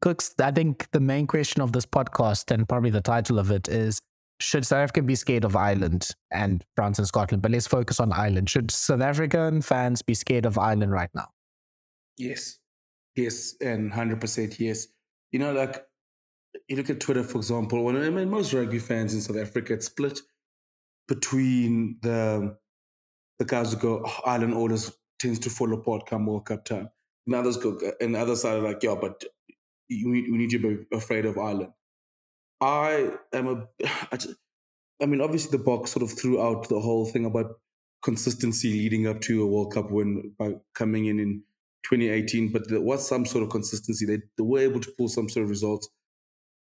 [0.04, 3.68] Kooks, I think the main question of this podcast and probably the title of it
[3.68, 4.02] is
[4.40, 7.42] should South Africa be scared of Ireland and France and Scotland?
[7.42, 8.50] But let's focus on Ireland.
[8.50, 11.30] Should South African fans be scared of Ireland right now?
[12.18, 12.60] Yes.
[13.16, 13.56] Yes.
[13.62, 14.88] And 100% yes.
[15.32, 15.84] You know, like,
[16.68, 19.74] you look at Twitter, for example, when I mean, most rugby fans in South Africa,
[19.74, 20.20] it's split
[21.08, 22.58] between the
[23.40, 26.90] the guys who go, oh, Ireland always tends to fall apart come World Cup time.
[27.26, 29.24] And others go, and the other side are like, yeah, but
[29.90, 31.74] we, we need to be afraid of Ireland.
[32.62, 34.36] I am a, I, just,
[35.02, 37.56] I mean, obviously the Boks sort of threw out the whole thing about
[38.04, 41.44] consistency leading up to a World Cup win by coming in in
[41.86, 44.06] 2018, but there was some sort of consistency.
[44.06, 45.90] They, they were able to pull some sort of results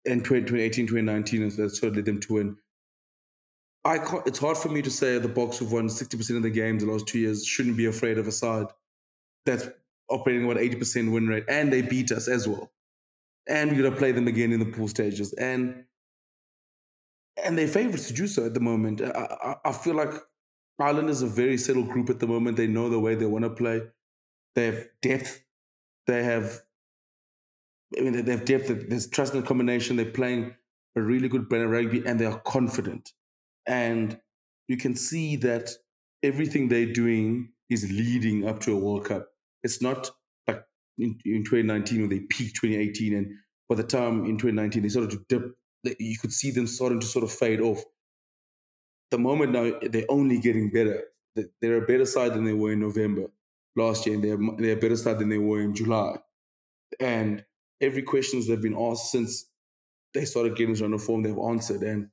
[0.05, 2.57] in 2018, 2019, and that sort of led them to win.
[3.85, 6.49] I can't, it's hard for me to say the Boks have won 60% of the
[6.49, 8.67] games the last two years shouldn't be afraid of a side
[9.45, 9.67] that's
[10.09, 12.71] operating about 80% win rate, and they beat us as well
[13.47, 15.33] and we're going to play them again in the pool stages.
[15.33, 15.85] And
[17.43, 19.01] and they're favorites to do so at the moment.
[19.01, 20.11] I, I, I, feel like
[20.79, 22.57] Ireland is a very settled group at the moment.
[22.57, 23.83] They know the way they want to play.
[24.55, 25.43] They have depth.
[26.07, 26.63] They have,
[27.97, 28.67] I mean, they have depth.
[28.89, 29.95] There's trust in the combination.
[29.95, 30.55] They're playing
[30.95, 33.11] a really good brand of rugby, and they are confident.
[33.67, 34.19] And
[34.67, 35.69] you can see that
[36.23, 39.27] everything they're doing is leading up to a World Cup.
[39.63, 40.11] It's not
[40.99, 43.31] in, in 2019 when they peaked 2018 and
[43.69, 45.51] by the time in 2019 they started to dip
[45.99, 47.83] you could see them starting to sort of fade off
[49.11, 51.03] the moment now they're only getting better
[51.61, 53.25] they're a better side than they were in november
[53.75, 56.17] last year and they're, they're a better side than they were in july
[56.99, 57.45] and
[57.81, 59.49] every questions they've been asked since
[60.13, 62.09] they started getting the form they've answered and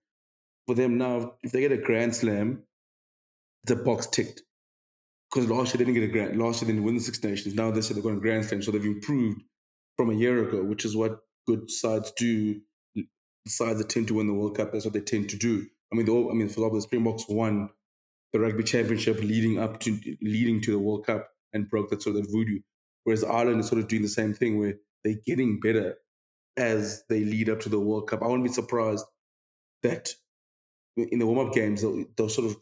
[0.67, 2.63] for them now if they get a grand slam
[3.67, 4.43] the box ticked
[5.35, 6.39] because last year they didn't get a grant.
[6.39, 7.55] Last year they didn't win the Six Nations.
[7.55, 9.43] Now this year they're going to Grand Slam, so they've improved
[9.97, 12.61] from a year ago, which is what good sides do.
[13.47, 15.67] Sides that tend to win the World Cup, that's what they tend to do.
[15.93, 17.69] I mean, the, I mean, for example, the Springboks won
[18.33, 22.17] the Rugby Championship leading up to leading to the World Cup and broke that sort
[22.17, 22.61] of voodoo.
[23.03, 24.75] Whereas Ireland is sort of doing the same thing, where
[25.05, 25.97] they're getting better
[26.57, 28.23] as they lead up to the World Cup.
[28.23, 29.05] I wouldn't be surprised
[29.83, 30.15] that
[30.97, 32.57] in the warm up games they'll, they'll sort of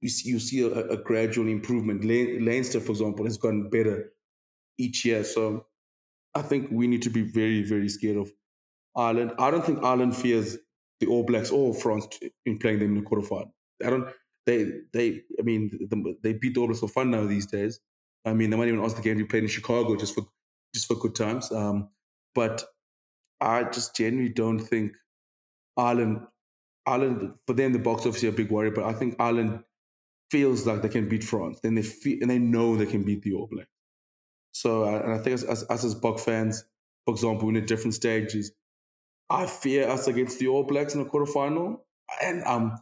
[0.00, 2.04] you see, you see a, a gradual improvement.
[2.04, 4.12] Leinster, for example, has gotten better
[4.78, 5.24] each year.
[5.24, 5.66] So
[6.34, 8.30] I think we need to be very, very scared of
[8.94, 9.32] Ireland.
[9.38, 10.58] I don't think Ireland fears
[11.00, 12.06] the All Blacks or France
[12.44, 13.50] in playing them in the quarterfinal.
[13.84, 14.08] I don't.
[14.44, 15.22] They, they.
[15.38, 15.70] I mean,
[16.22, 17.80] they beat the All Blacks for fun now these days.
[18.24, 20.26] I mean, they might even ask the game to be played in Chicago just for
[20.76, 21.50] just for good times.
[21.50, 21.88] Um,
[22.34, 22.62] but
[23.40, 24.92] I just genuinely don't think
[25.76, 26.20] Ireland,
[26.86, 29.60] Ireland for them the box office is a big worry, but I think Ireland
[30.30, 31.60] feels like they can beat France.
[31.62, 33.70] Then they feel and they know they can beat the All Blacks.
[34.52, 36.64] So uh, and I think as, as us as Bok fans,
[37.06, 38.52] for example, in a different stages,
[39.30, 41.78] I fear us against the All Blacks in the quarterfinal,
[42.22, 42.76] and um,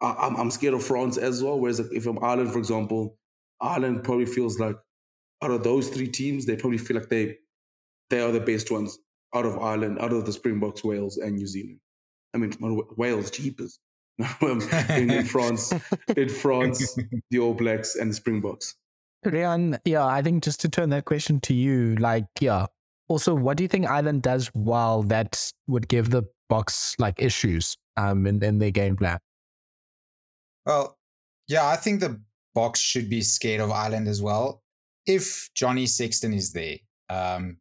[0.00, 1.60] I'm I'm scared of France as well.
[1.60, 3.18] Whereas if I'm Ireland, for example,
[3.60, 4.76] Ireland probably feels like
[5.44, 7.36] out of those three teams, they probably feel like they
[8.10, 8.98] they are the best ones
[9.34, 11.80] out of Ireland, out of the Springboks, Wales, and New Zealand.
[12.32, 12.52] I mean,
[12.96, 13.78] Wales, cheapers.
[14.42, 15.72] in, in France,
[16.16, 16.96] in France,
[17.30, 18.76] the All Blacks and the Springboks.
[19.26, 22.66] Riaan, yeah, I think just to turn that question to you, like, yeah.
[23.08, 27.76] Also, what do you think Ireland does well that would give the Boks like issues
[27.96, 29.18] um in, in their game plan?
[30.64, 30.96] Well,
[31.48, 32.20] yeah, I think the
[32.56, 34.63] Boks should be scared of Ireland as well.
[35.06, 36.78] If Johnny Sexton is there,
[37.08, 37.58] um,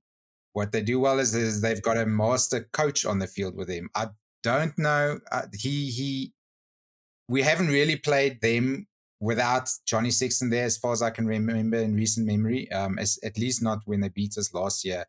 [0.54, 3.70] what they do well is, is they've got a master coach on the field with
[3.70, 3.90] him.
[3.96, 4.08] I
[4.44, 5.20] don't know.
[5.32, 6.34] Uh, he he.
[7.28, 8.88] We haven't really played them
[9.20, 12.72] without Johnny Sexton there, as far as I can remember in recent memory.
[12.72, 15.06] Um, as, at least not when they beat us last year.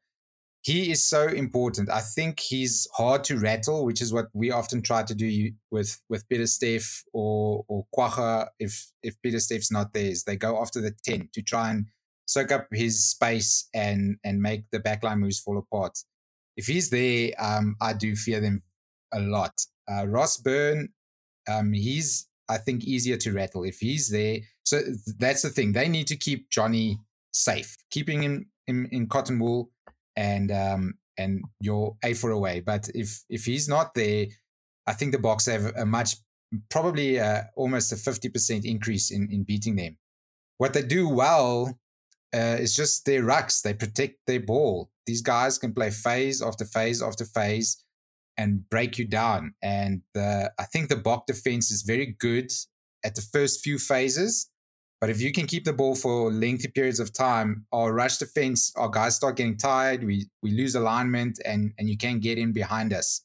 [0.62, 1.90] He is so important.
[1.90, 6.00] I think he's hard to rattle, which is what we often try to do with
[6.08, 8.48] with Pieter-Steph or or Kwagga.
[8.58, 11.86] If if Pieter-Steph's not there, is they go after the ten to try and
[12.26, 15.98] soak up his space and and make the backline moves fall apart.
[16.56, 18.62] If he's there, um, I do fear them
[19.12, 19.52] a lot.
[19.90, 20.90] Uh, Ross Byrne,
[21.48, 24.38] um, he's I think easier to rattle if he's there.
[24.64, 24.80] So
[25.18, 25.72] that's the thing.
[25.72, 26.98] They need to keep Johnny
[27.32, 29.70] safe, keeping him in, in cotton wool
[30.16, 32.60] and um, and your A for away.
[32.60, 34.26] But if if he's not there,
[34.86, 36.16] I think the Boks have a much
[36.70, 39.96] probably uh, almost a fifty percent increase in in beating them.
[40.58, 41.78] What they do well
[42.34, 43.62] uh, it's just their rucks.
[43.62, 44.90] They protect their ball.
[45.06, 47.84] These guys can play phase after phase after phase
[48.36, 49.54] and break you down.
[49.62, 52.50] And I think the Bok defense is very good
[53.04, 54.50] at the first few phases.
[55.00, 58.72] But if you can keep the ball for lengthy periods of time, our rush defense,
[58.74, 60.02] our guys start getting tired.
[60.02, 63.22] We we lose alignment, and and you can get in behind us.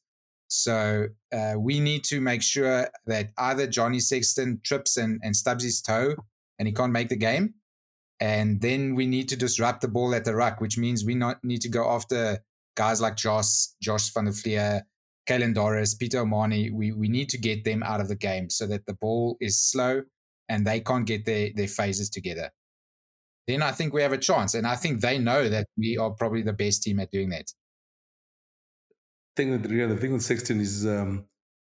[0.49, 5.63] So uh, we need to make sure that either Johnny Sexton trips and, and stubs
[5.63, 6.15] his toe,
[6.57, 7.53] and he can't make the game,
[8.19, 11.43] and then we need to disrupt the ball at the ruck, which means we not
[11.43, 12.39] need to go after
[12.75, 14.83] guys like Josh, Josh van der Flier,
[15.27, 16.71] Caelan Doris, Peter O'Mahony.
[16.71, 19.61] We, we need to get them out of the game so that the ball is
[19.61, 20.03] slow
[20.49, 22.51] and they can't get their, their phases together.
[23.47, 24.53] Then I think we have a chance.
[24.53, 27.51] And I think they know that we are probably the best team at doing that.
[29.35, 31.25] Think that, yeah, the thing with Sexton is um,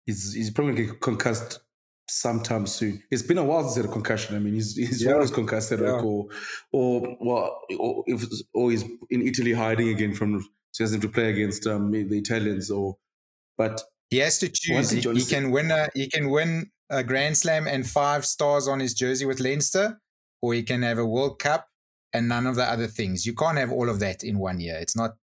[0.07, 1.61] he's, he's probably concussed
[2.09, 3.03] sometime soon.
[3.11, 4.37] It's been a while since he had a concussion.
[4.37, 5.13] I mean, he's he's yeah.
[5.13, 5.79] always concussed, yeah.
[5.79, 6.27] like, or
[6.73, 10.41] or well, or if or he's in Italy hiding again from
[10.73, 12.97] so he has to play against um, the Italians, or
[13.57, 14.91] but he has to choose.
[14.91, 18.81] He, he can win a he can win a Grand Slam and five stars on
[18.81, 20.01] his jersey with Leinster,
[20.41, 21.69] or he can have a World Cup
[22.13, 23.27] and none of the other things.
[23.27, 24.77] You can't have all of that in one year.
[24.77, 25.17] It's not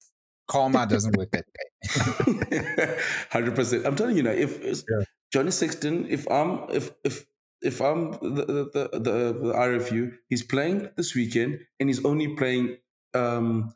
[0.49, 2.97] karma doesn't work that way.
[3.31, 3.87] Hundred percent.
[3.87, 5.05] I'm telling you now, if yeah.
[5.33, 7.25] Johnny Sexton, if I'm if if
[7.63, 12.77] if I'm the the, the the RFU, he's playing this weekend and he's only playing
[13.15, 13.73] um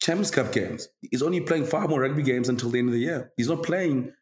[0.00, 0.88] Champions Cup games.
[1.10, 3.32] He's only playing five more rugby games until the end of the year.
[3.36, 4.12] He's not playing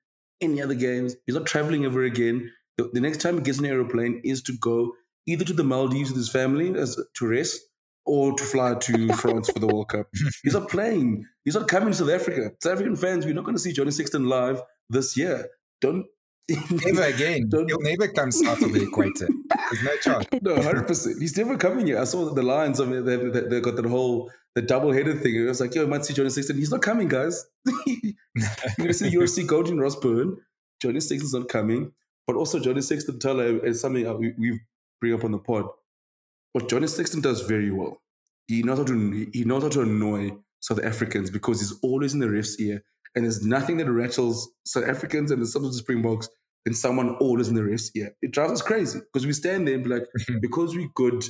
[0.41, 1.17] any other games.
[1.27, 2.51] He's not traveling ever again.
[2.77, 4.93] The, the next time he gets an aeroplane is to go
[5.27, 7.61] either to the Maldives with his family as to rest
[8.07, 10.07] or to fly to France for the World Cup.
[10.43, 11.27] He's not playing.
[11.45, 12.53] He's not coming to South Africa.
[12.63, 15.49] South African fans, we're not going to see Johnny Sexton live this year.
[15.81, 16.07] Don't
[16.71, 17.49] never again.
[17.51, 19.29] He'll never come south of the equator.
[19.71, 20.27] There's no chance.
[20.43, 21.21] No, hundred percent.
[21.21, 22.01] He's never coming here.
[22.01, 22.81] I saw the lines.
[22.81, 25.35] I mean, they, they, they got that whole the double headed thing.
[25.35, 26.57] It was like, yo, I might see Johnny Sexton.
[26.57, 27.45] He's not coming, guys.
[27.87, 28.15] You're
[28.79, 30.37] gonna see UFC Golden Ross Byrne.
[30.81, 31.93] Johnny Sexton's not coming.
[32.27, 34.61] But also Johnny Sexton Teller is something we, we
[35.01, 35.67] bring up on the pod.
[36.57, 38.01] What Johnny Sexton does very well.
[38.47, 40.31] He knows how to he knows how to annoy
[40.61, 42.83] South Africans because he's always in the ref's ear
[43.15, 46.31] and there's nothing that rattles South Africans and the some of the Springboks
[46.65, 47.93] than someone older in the rest.
[47.95, 50.05] Yeah, it drives us crazy because we stand there and be like,
[50.41, 51.23] because we're good,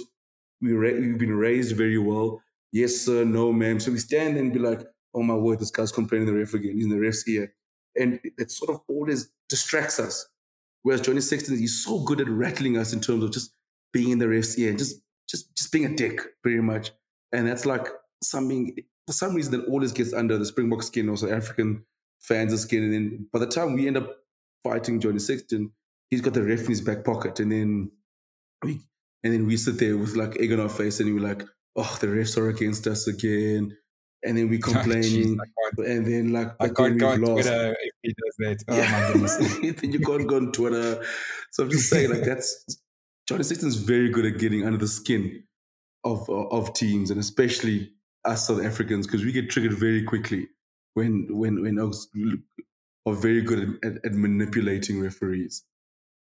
[0.63, 2.41] we ra- we've been raised very well.
[2.71, 3.81] Yes, sir, no, ma'am.
[3.81, 4.83] So we stand there and be like,
[5.13, 6.77] oh my word, this guy's complaining the ref again.
[6.77, 7.53] He's in the ref's ear.
[7.99, 10.25] And it sort of always distracts us.
[10.83, 13.51] Whereas Johnny Sexton, he's so good at rattling us in terms of just
[13.93, 16.91] being in the ref's ear and just, just, just being a dick, pretty much.
[17.33, 17.87] And that's like
[18.23, 18.77] something
[19.07, 21.85] for some reason that always gets under the Springbok skin, also African
[22.21, 22.85] fans' skin.
[22.85, 24.11] And then by the time we end up
[24.65, 25.73] fighting Johnny Sexton,
[26.11, 27.41] he's got the ref in his back pocket.
[27.41, 27.91] And then
[28.63, 28.81] we
[29.23, 31.43] and then we sit there with like egg on our face and we're like,
[31.77, 33.77] oh, the refs are against us again.
[34.25, 37.49] and then we Oh, complaining, jeez, and then like I can't go on lost.
[37.49, 38.65] Twitter if he does that.
[38.69, 39.37] Oh my goodness.
[39.81, 41.05] then you can't go on Twitter.
[41.53, 42.65] So I'm just saying, like that's
[43.29, 45.43] Johnny Sexton's very good at getting under the skin
[46.05, 47.93] of of teams, and especially
[48.25, 50.49] us South Africans, because we get triggered very quickly
[50.95, 55.65] when when when are very good at, at, at manipulating referees.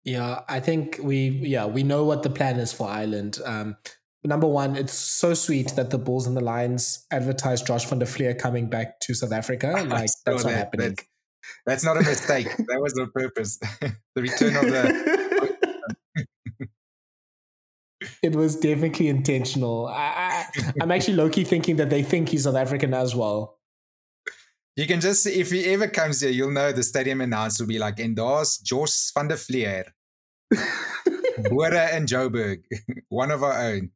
[0.04, 3.40] Yeah, I think we yeah we know what the plan is for Ireland.
[3.46, 3.78] Um,
[4.24, 8.06] number one, it's so sweet that the Bulls and the Lions advertise Josh van der
[8.06, 9.74] Flier coming back to South Africa.
[9.90, 10.58] Like that's not that.
[10.58, 10.96] happening.
[10.96, 11.08] That's,
[11.66, 12.48] that's not a mistake.
[12.58, 13.58] that was on purpose.
[14.16, 15.18] the return of the.
[18.24, 19.88] it was definitely intentional.
[19.88, 23.60] I, I, I'm actually low key thinking that they think he's South African as well.
[24.76, 27.70] You can just see if he ever comes here, you'll know the stadium announcer will
[27.70, 29.86] be like, there's Josh van der Flier,
[31.50, 32.64] Bora and Joburg,
[33.10, 33.92] one of our own.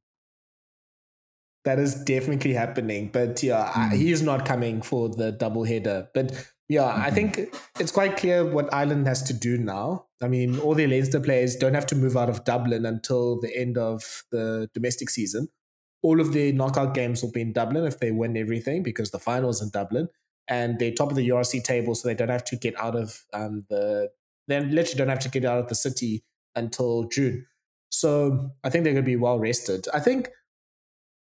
[1.66, 3.10] That is definitely happening.
[3.14, 3.98] But yeah, I, Mm.
[3.98, 6.08] he is not coming for the double header.
[6.16, 7.14] But yeah, I Mhm.
[7.14, 10.08] think it's quite clear what Ireland has to do now.
[10.22, 13.56] I mean, all the Leinster players don't have to move out of Dublin until the
[13.56, 15.50] end of the domestic season.
[16.02, 19.20] All of the knockout games will be in Dublin if they win everything because the
[19.20, 20.08] finals in Dublin.
[20.48, 23.26] And they're top of the URC table, so they don't have to get out of
[23.34, 24.10] um, the.
[24.48, 26.24] They literally don't have to get out of the city
[26.56, 27.46] until June.
[27.90, 29.88] So I think they're going to be well rested.
[29.94, 30.30] I think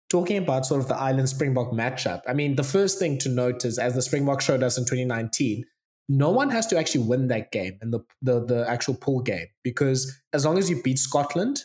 [0.10, 3.66] talking about sort of the Ireland Springbok matchup, I mean, the first thing to note
[3.66, 5.66] is as the Springbok showed us in 2019,
[6.10, 9.48] no one has to actually win that game in the, the, the actual pool game
[9.64, 11.64] because as long as you beat Scotland,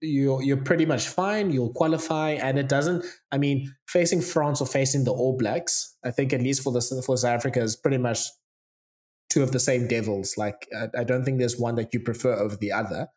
[0.00, 1.50] you're, you're pretty much fine.
[1.50, 2.32] You'll qualify.
[2.32, 6.42] And it doesn't, I mean, facing France or facing the All Blacks, I think at
[6.42, 8.20] least for, the, for South Africa is pretty much
[9.30, 10.36] two of the same devils.
[10.36, 13.08] Like, I, I don't think there's one that you prefer over the other.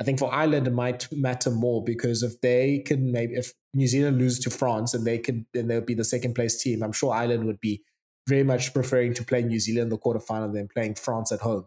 [0.00, 3.86] I think for Ireland it might matter more because if they can maybe if New
[3.86, 6.92] Zealand lose to France and they can then they'll be the second place team, I'm
[6.92, 7.82] sure Ireland would be
[8.28, 11.66] very much preferring to play New Zealand in the quarterfinal than playing France at home.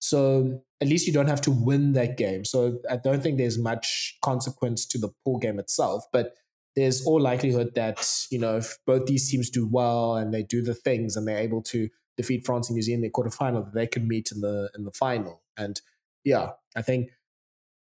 [0.00, 2.44] So at least you don't have to win that game.
[2.44, 6.32] So I don't think there's much consequence to the pool game itself, but
[6.74, 10.62] there's all likelihood that you know if both these teams do well and they do
[10.62, 13.74] the things and they're able to defeat France and New Zealand in the quarterfinal, that
[13.74, 15.42] they can meet in the in the final.
[15.56, 15.80] And
[16.24, 17.10] yeah, I think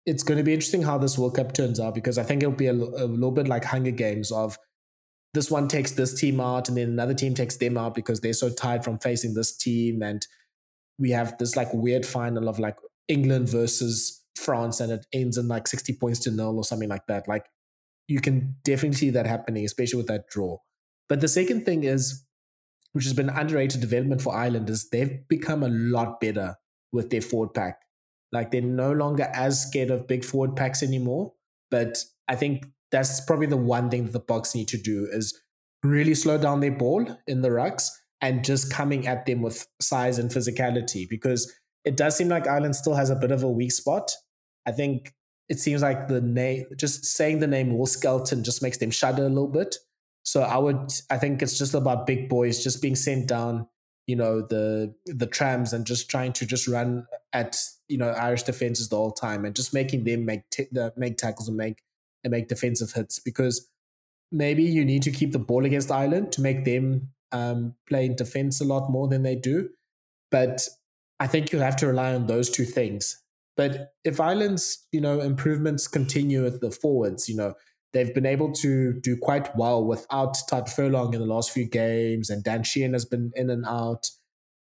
[0.06, 2.54] it's going to be interesting how this World Cup turns out because I think it'll
[2.54, 4.58] be a, a little bit like Hunger Games of
[5.32, 8.32] this one takes this team out and then another team takes them out because they're
[8.32, 10.26] so tired from facing this team and
[10.98, 12.76] we have this like weird final of like
[13.08, 17.06] England versus France and it ends in like 60 points to nil or something like
[17.08, 17.26] that.
[17.26, 17.46] Like
[18.06, 20.58] you can definitely see that happening, especially with that draw.
[21.08, 22.24] But the second thing is,
[22.92, 26.56] which has been underrated development for Ireland, is they've become a lot better
[26.92, 27.80] with their forward pack.
[28.34, 31.32] Like they're no longer as scared of big forward packs anymore.
[31.70, 35.40] But I think that's probably the one thing that the Bucks need to do is
[35.82, 37.88] really slow down their ball in the rucks
[38.20, 41.52] and just coming at them with size and physicality because
[41.84, 44.10] it does seem like Ireland still has a bit of a weak spot.
[44.66, 45.12] I think
[45.48, 49.26] it seems like the name, just saying the name Will Skelton just makes them shudder
[49.26, 49.76] a little bit.
[50.22, 53.68] So I would, I think it's just about big boys just being sent down,
[54.06, 57.58] you know, the the trams and just trying to just run at
[57.88, 60.66] you know Irish defenses the whole time and just making them make t-
[60.96, 61.82] make tackles and make
[62.22, 63.68] and make defensive hits because
[64.32, 68.16] maybe you need to keep the ball against Ireland to make them um, play in
[68.16, 69.70] defense a lot more than they do.
[70.30, 70.68] But
[71.20, 73.22] I think you'll have to rely on those two things.
[73.56, 77.54] But if Ireland's, you know, improvements continue with the forwards, you know,
[77.92, 82.30] they've been able to do quite well without Tadhg Furlong in the last few games,
[82.30, 84.10] and Dan Sheehan has been in and out,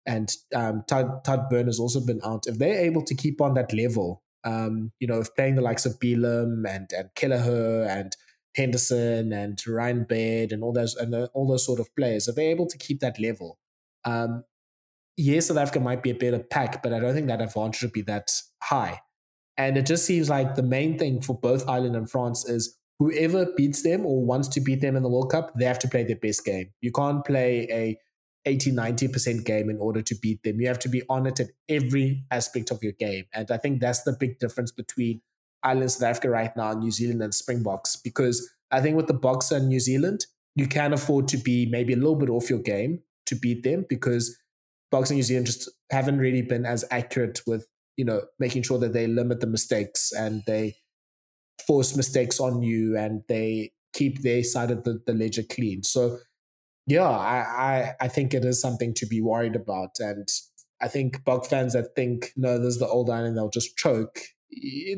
[0.05, 2.43] and um, Tadhg, Tadhg Beirne has also been out.
[2.45, 5.99] If they're able to keep on that level, um, you know, playing the likes of
[5.99, 8.15] Bealham and and Kelleher and
[8.55, 12.35] Henderson and Ryan Baird and all those and the, all those sort of players, if
[12.35, 13.59] they're able to keep that level,
[14.05, 14.43] um,
[15.17, 17.93] yes, South Africa might be a better pack, but I don't think that advantage would
[17.93, 19.01] be that high.
[19.57, 23.47] And it just seems like the main thing for both Ireland and France is whoever
[23.55, 26.03] beats them or wants to beat them in the World Cup, they have to play
[26.03, 26.71] their best game.
[26.81, 27.97] You can't play a
[28.45, 30.61] 80, 90% game in order to beat them.
[30.61, 33.25] You have to be on it at every aspect of your game.
[33.33, 35.21] And I think that's the big difference between
[35.63, 37.95] Ireland, South Africa right now, New Zealand and Springboks.
[37.95, 41.93] Because I think with the Boxer and New Zealand, you can afford to be maybe
[41.93, 44.37] a little bit off your game to beat them because
[44.91, 47.67] Boxer and New Zealand just haven't really been as accurate with,
[47.97, 50.75] you know, making sure that they limit the mistakes and they
[51.65, 55.83] force mistakes on you and they keep their side of the, the ledger clean.
[55.83, 56.19] So
[56.87, 59.91] yeah, I, I I think it is something to be worried about.
[59.99, 60.27] And
[60.81, 64.19] I think Bok fans that think, no, this is the old Ireland, they'll just choke.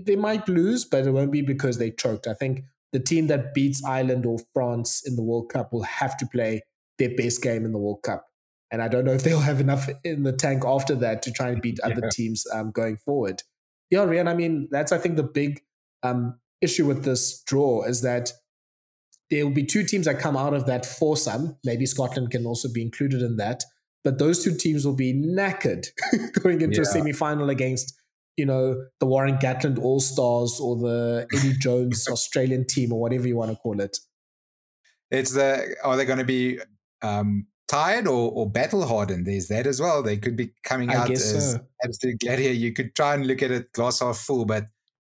[0.05, 2.27] They might lose, but it won't be because they choked.
[2.27, 2.61] I think
[2.93, 6.61] the team that beats Ireland or France in the World Cup will have to play
[6.99, 8.26] their best game in the World Cup.
[8.72, 11.49] And I don't know if they'll have enough in the tank after that to try
[11.49, 12.09] and beat other yeah.
[12.11, 13.43] teams um, going forward.
[13.89, 15.61] Yeah, Riaan, I mean, that's, I think, the big
[16.03, 18.34] um, issue with this draw is that
[19.29, 21.57] there will be two teams that come out of that foursome.
[21.63, 23.63] Maybe Scotland can also be included in that.
[24.03, 25.87] But those two teams will be knackered
[26.41, 26.83] going into yeah.
[26.83, 27.93] a semi final against,
[28.37, 33.27] you know, the Warren Gatland All Stars or the Eddie Jones Australian team or whatever
[33.27, 33.97] you want to call it.
[35.11, 36.59] It's the, are they going to be
[37.01, 39.25] um, tired or, or battle hardened?
[39.25, 40.03] There's that as well.
[40.03, 41.59] They could be coming out as so.
[41.83, 42.53] absolute gladiator.
[42.53, 44.67] You could try and look at it glass half full, but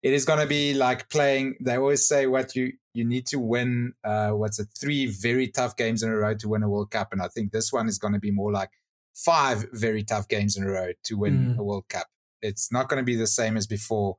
[0.03, 1.57] it is going to be like playing.
[1.61, 3.95] They always say what you you need to win.
[4.05, 4.69] Uh, what's it?
[4.79, 7.53] Three very tough games in a row to win a World Cup, and I think
[7.53, 8.70] this one is going to be more like
[9.15, 11.59] five very tough games in a row to win mm.
[11.59, 12.07] a World Cup.
[12.41, 14.16] It's not going to be the same as before.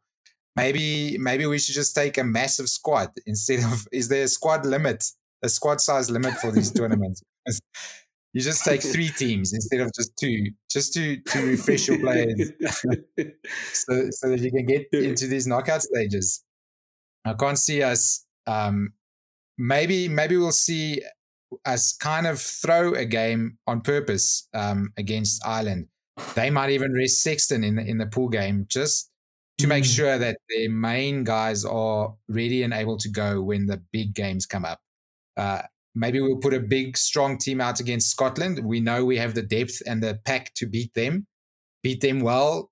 [0.56, 3.88] Maybe maybe we should just take a massive squad instead of.
[3.92, 5.04] Is there a squad limit?
[5.42, 7.22] A squad size limit for these tournaments?
[8.34, 12.52] You just take three teams instead of just two, just to to refresh your players,
[13.74, 16.44] so so that you can get into these knockout stages.
[17.26, 18.26] I can't see us.
[18.48, 18.94] Um,
[19.58, 21.02] maybe maybe we'll see
[21.66, 25.88] us kind of throw a game on purpose um, against Ireland.
[26.36, 29.12] They might even rest Sexton in the, in the pool game just
[29.60, 29.96] to make mm.
[29.96, 34.46] sure that their main guys are ready and able to go when the big games
[34.46, 34.80] come up.
[35.38, 35.64] Uh,
[35.96, 38.60] Maybe we'll put a big, strong team out against Scotland.
[38.64, 41.28] We know we have the depth and the pack to beat them,
[41.84, 42.72] beat them well,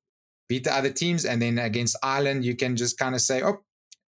[0.49, 1.25] beat the other teams.
[1.25, 3.57] And then against Ireland, you can just kind of say, oh,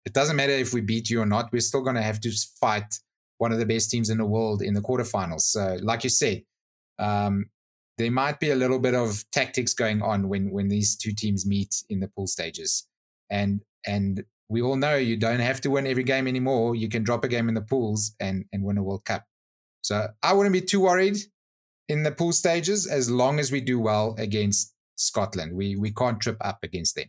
[0.04, 1.52] it doesn't matter if we beat you or not.
[1.52, 2.98] We're still going to have to fight
[3.38, 5.42] one of the best teams in the world in the quarterfinals.
[5.42, 6.42] So, like you said,
[6.98, 7.46] um,
[7.98, 11.46] there might be a little bit of tactics going on when when these two teams
[11.46, 12.86] meet in the pool stages,
[13.30, 16.74] and and we all know you don't have to win every game anymore.
[16.74, 19.24] You can drop a game in the pools and, and win a World Cup.
[19.82, 21.16] So I wouldn't be too worried
[21.88, 25.54] in the pool stages as long as we do well against Scotland.
[25.54, 27.06] We we can't trip up against them.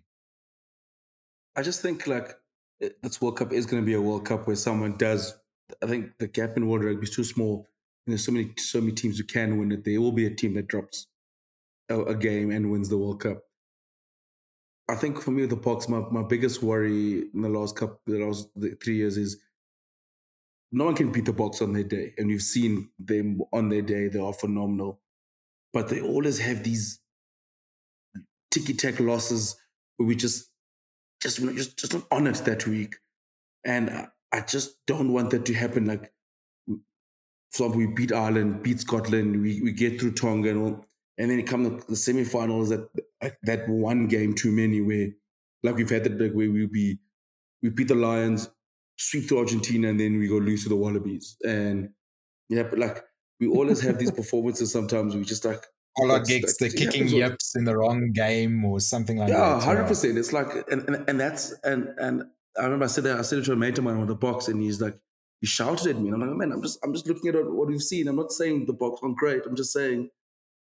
[1.55, 2.35] I just think like
[2.79, 5.35] this World Cup is going to be a World Cup where someone does.
[5.81, 7.67] I think the gap in world rugby is too small.
[8.05, 9.83] And there's so many so many teams who can win it.
[9.83, 11.07] There will be a team that drops
[11.89, 13.43] a, a game and wins the World Cup.
[14.89, 17.99] I think for me with the Boks, my, my biggest worry in the last couple,
[18.05, 18.49] the last
[18.83, 19.41] three years is
[20.71, 23.81] no one can beat the Boks on their day, and we've seen them on their
[23.81, 24.99] day; they are phenomenal,
[25.71, 26.99] but they always have these
[28.51, 29.55] ticky tack losses
[29.97, 30.49] where we just,
[31.21, 32.95] just, just, just not on it that week,
[33.63, 35.85] and I, I just don't want that to happen.
[35.85, 36.11] Like,
[36.67, 40.85] for example, we beat Ireland, beat Scotland, we we get through Tonga, and all,
[41.17, 45.09] and then it comes to the semifinals that that one game too many where
[45.63, 46.99] like we've had that big where we be
[47.61, 48.49] we beat the Lions,
[48.97, 51.37] sweep to Argentina, and then we go lose to the Wallabies.
[51.45, 51.89] And
[52.49, 53.03] yeah, but like
[53.39, 55.63] we always have these performances sometimes we just like
[55.97, 59.57] Pollard gets the kicking yips in the wrong game or something like yeah, that.
[59.57, 60.17] Yeah, hundred percent.
[60.17, 62.23] It's like and, and and that's and and
[62.59, 64.15] I remember I said that I said it to a mate of mine on the
[64.15, 64.97] box and he's like
[65.39, 67.67] he shouted at me and I'm like, man, I'm just I'm just looking at what
[67.67, 68.07] we've seen.
[68.07, 69.43] I'm not saying the Boks aren't great.
[69.45, 70.09] I'm just saying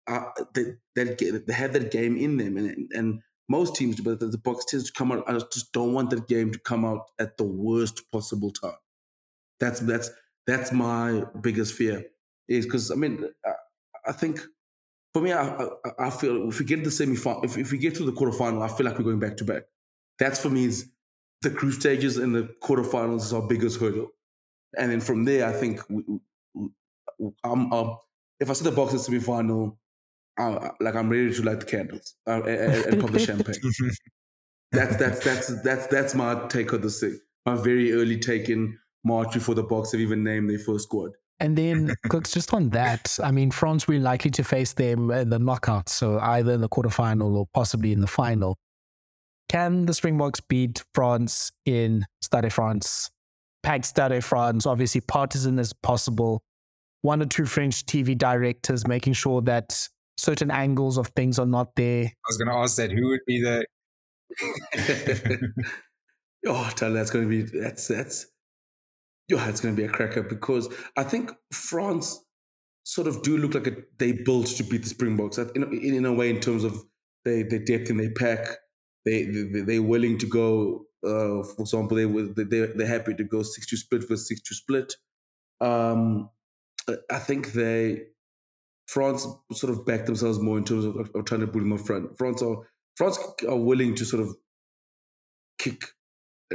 [0.09, 0.63] uh, they,
[0.95, 4.85] they have that game in them, and and most teams but the, the Boks tends
[4.85, 5.23] to come out.
[5.27, 8.77] I just don't want that game to come out at the worst possible time.
[9.59, 10.11] That's that's
[10.47, 12.05] that's my biggest fear.
[12.47, 13.51] Is because I mean I,
[14.07, 14.39] I, think
[15.13, 15.67] for me I, I,
[15.99, 18.63] I feel if we get the semi final if, if we get to the quarterfinal
[18.63, 19.63] I feel like we're going back to back.
[20.17, 20.89] That's for me is
[21.41, 24.09] the group stages and the quarterfinals is our biggest hurdle,
[24.77, 26.03] and then from there I think we,
[26.53, 26.69] we,
[27.43, 27.97] I'm, I'm
[28.39, 29.77] if I see the Boks in semi final
[30.39, 33.55] uh, like I'm ready to light the candles uh, and, and pop the champagne.
[34.71, 37.19] That's that's that's that's that's my take on the thing.
[37.43, 41.13] My very early take in March before the Boks have even named their first squad.
[41.39, 45.29] And then, Kooks, just on that, I mean, France, we're likely to face them in
[45.29, 48.59] the knockouts, so either in the quarterfinal or possibly in the final.
[49.47, 53.09] Can the Springboks beat France in Stade France?
[53.63, 56.43] Packed Stade France, obviously partisan as possible.
[57.01, 59.89] One or two French TV directors making sure that
[60.19, 62.05] certain angles of things are not there.
[62.05, 62.91] I was going to ask that.
[62.91, 63.65] Who would be the?
[66.47, 68.27] oh, tell that's going to be that's that's.
[69.27, 72.19] Yeah, it's going to be a cracker because I think France
[72.83, 76.05] sort of do look like a, they built to beat the Springboks in, in, in
[76.05, 76.83] a way in terms of
[77.23, 78.47] they their depth in their pack.
[79.05, 80.85] They, they they're willing to go.
[81.01, 84.41] Uh, for example, they were they they're happy to go six two split versus six
[84.41, 84.95] two split.
[85.61, 86.29] Um,
[87.11, 88.07] I think they
[88.89, 91.81] France sort of back themselves more in terms of, of trying to put them up
[91.81, 92.17] front.
[92.17, 92.57] France are
[92.97, 94.35] France are willing to sort of
[95.59, 95.83] kick,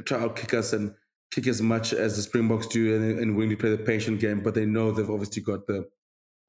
[0.05, 0.93] try out kick us and
[1.31, 4.43] kick as much as the Springboks do, and, and willing to play the patient game.
[4.43, 5.89] But they know they've obviously got the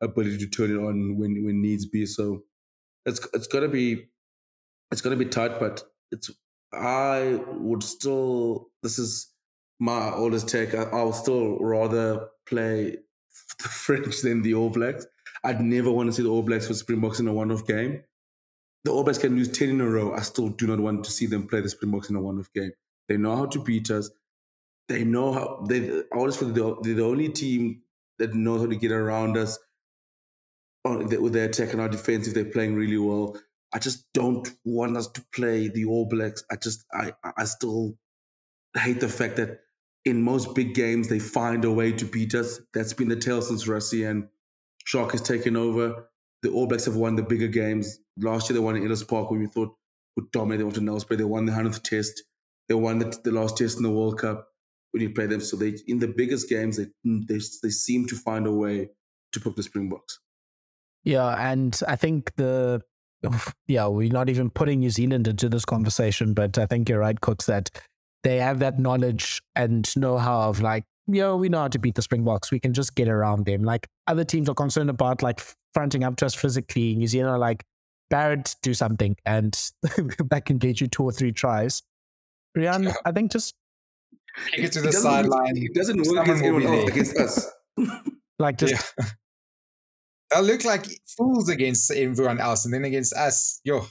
[0.01, 2.07] ability to turn it on when when needs be.
[2.07, 2.41] So
[3.05, 4.07] it's it's gonna be
[4.91, 6.31] it's gonna be tight, but it's
[6.73, 9.31] I would still this is
[9.79, 10.73] my oldest take.
[10.73, 12.97] I, I would still rather play
[13.61, 15.05] the French than the All Blacks.
[15.45, 18.03] I'd never want to see the All Blacks for Springboks in a one-off game.
[18.83, 20.13] The All Blacks can lose 10 in a row.
[20.13, 22.71] I still do not want to see them play the Springboks in a one-off game.
[23.07, 24.09] They know how to beat us.
[24.87, 27.83] They know how they I always feel they're, the only team
[28.19, 29.59] that knows how to get around us
[30.83, 33.37] with their attack and our defense if they're playing really well.
[33.73, 36.43] I just don't want us to play the All Blacks.
[36.51, 37.97] I just I I still
[38.75, 39.61] hate the fact that
[40.05, 42.59] in most big games they find a way to beat us.
[42.73, 44.27] That's been the tale since Rassie and
[44.87, 46.09] Jacques has taken over.
[46.41, 47.99] The All Blacks have won the bigger games.
[48.17, 49.75] Last year they won in Ellis Park when we thought
[50.15, 51.17] would dominate them after Nelspruit.
[51.17, 52.23] They won the hundredth test.
[52.69, 54.47] They won the, the last test in the World Cup
[54.91, 55.41] when you play them.
[55.41, 58.89] So they in the biggest games they they, they seem to find a way
[59.33, 60.19] to put the Springboks.
[61.03, 62.81] Yeah, and I think the
[63.67, 67.19] yeah, we're not even putting New Zealand into this conversation, but I think you're right,
[67.19, 67.69] Kooks, that
[68.23, 72.01] they have that knowledge and know-how of like, yo, we know how to beat the
[72.01, 72.51] Springboks.
[72.51, 73.63] We can just get around them.
[73.63, 75.41] Like other teams are concerned about like
[75.73, 76.95] fronting up to us physically.
[76.95, 77.63] New Zealand are like,
[78.09, 79.53] Barrett, do something, and
[80.29, 81.81] that can get you two or three tries.
[82.55, 83.55] Riaan, I think just
[84.51, 85.57] kick it to the sideline.
[85.57, 87.51] It doesn't work against anyone else, against us.
[88.39, 89.05] like just yeah.
[90.31, 90.85] They'll look like
[91.17, 93.85] fools against everyone else, and then against us, yo,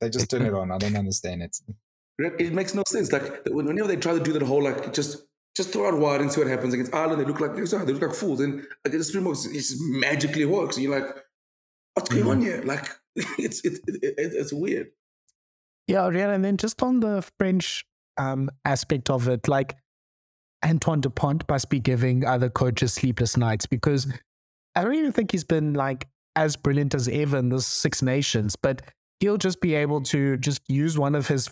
[0.00, 0.70] they just turn it on.
[0.70, 1.58] I don't understand it.
[2.18, 3.12] It makes no sense.
[3.12, 5.27] Like whenever they try to do that whole like just
[5.58, 8.02] just throw out wide and see what happens against Ireland, they look like they look
[8.02, 10.76] like fools, and against Springboks, it just magically works.
[10.76, 11.16] And you're like,
[11.94, 12.30] what's going mm-hmm.
[12.30, 12.62] on here?
[12.64, 12.88] Like
[13.38, 14.88] it's it's it, it's weird.
[15.88, 17.84] Yeah, yeah, and then just on the French
[18.18, 19.74] um, aspect of it, like
[20.64, 24.06] Antoine Dupont must be giving other coaches sleepless nights because
[24.76, 26.06] I don't even think he's been like
[26.36, 28.82] as brilliant as ever in the Six Nations, but
[29.18, 31.48] he'll just be able to just use one of his,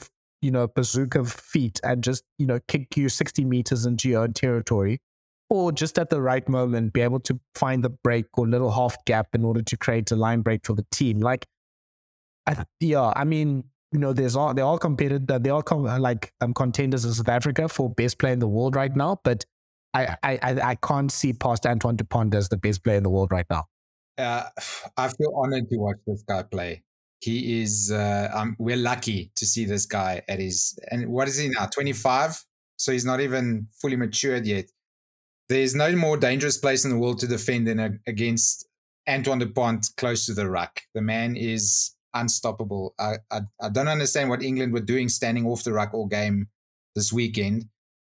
[0.46, 4.32] you know, bazooka feet and just, you know, kick you 60 meters into your own
[4.32, 5.00] territory.
[5.50, 8.96] Or just at the right moment, be able to find the break or little half
[9.06, 11.18] gap in order to create a line break for the team.
[11.18, 11.46] Like,
[12.46, 16.32] I, yeah, I mean, you know, there's all they're all competed, they're all com- like
[16.40, 19.18] um, contenders in South Africa for best player in the world right now.
[19.24, 19.44] But
[19.94, 23.32] I, I, I can't see past Antoine Dupont as the best player in the world
[23.32, 23.64] right now.
[24.16, 24.44] Uh,
[24.96, 26.82] I feel honored to watch this guy play.
[27.20, 27.90] He is.
[27.90, 30.78] Uh, um, we're lucky to see this guy at his.
[30.90, 31.66] And what is he now?
[31.66, 32.42] Twenty five.
[32.76, 34.66] So he's not even fully matured yet.
[35.48, 38.68] There's no more dangerous place in the world to defend than a, against
[39.08, 40.82] Antoine Dupont close to the ruck.
[40.94, 42.94] The man is unstoppable.
[42.98, 46.48] I, I, I don't understand what England were doing standing off the ruck all game
[46.94, 47.66] this weekend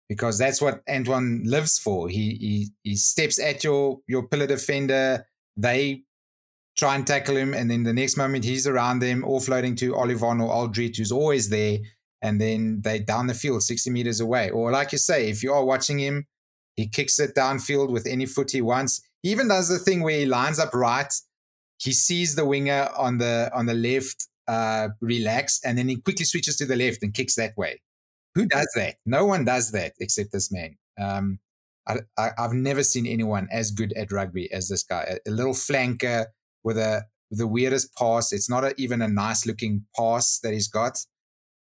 [0.09, 2.09] because that's what Antoine lives for.
[2.09, 5.25] He he he steps at your your pillar defender.
[5.57, 6.03] They
[6.77, 10.41] try and tackle him, and then the next moment he's around them, offloading to Ollivon
[10.41, 11.79] or Alldritt, who's always there,
[12.21, 14.49] and then they down the field, sixty meters away.
[14.49, 16.27] Or like you say, if you are watching him,
[16.75, 19.01] he kicks it downfield with any foot he wants.
[19.21, 21.13] He even does the thing where he lines up right.
[21.79, 26.25] He sees the winger on the on the left uh, relax, and then he quickly
[26.25, 27.81] switches to the left and kicks that way.
[28.35, 28.95] Who does that?
[29.05, 30.77] No one does that except this man.
[30.99, 31.39] Um,
[31.87, 35.19] I, have never seen anyone as good at rugby as this guy.
[35.25, 36.27] A, a little flanker
[36.63, 37.05] with a
[37.37, 38.31] the weirdest pass.
[38.31, 40.99] It's not a, even a nice looking pass that he's got,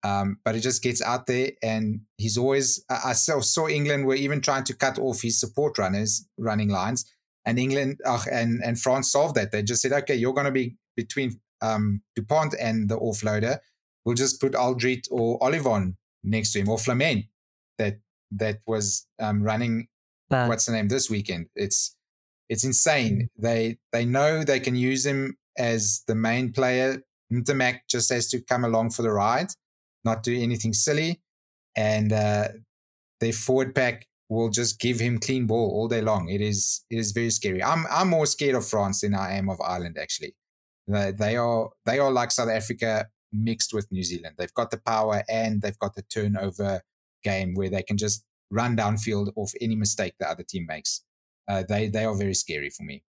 [0.04, 1.52] um, but it just gets out there.
[1.62, 2.84] And he's always.
[2.90, 6.70] I, I saw, saw, England were even trying to cut off his support runners running
[6.70, 7.06] lines,
[7.46, 9.52] and England uh, and and France solved that.
[9.52, 13.60] They just said, okay, you're going to be between um, Dupont and the offloader.
[14.06, 17.26] We'll just put Alldritt or Ollivon next to him, or Flament
[17.78, 18.00] that
[18.32, 19.88] that was um, running.
[20.48, 21.48] What's the name this weekend?
[21.56, 21.97] It's
[22.50, 23.30] it's insane.
[23.40, 23.42] Mm.
[23.42, 27.04] They they know they can use him as the main player.
[27.32, 29.50] Ntamack just has to come along for the ride,
[30.06, 31.22] not do anything silly,
[31.76, 32.50] and uh,
[33.20, 36.30] their forward pack will just give him clean ball all day long.
[36.30, 37.64] It is it is very scary.
[37.64, 39.98] I'm I'm more scared of France than I am of Ireland.
[40.00, 40.36] Actually,
[40.88, 44.36] they, they are they are like South Africa mixed with New Zealand.
[44.38, 46.82] They've got the power and they've got the turnover
[47.24, 51.04] game where they can just run downfield off any mistake the other team makes.
[51.48, 53.04] Uh, they they are very scary for me.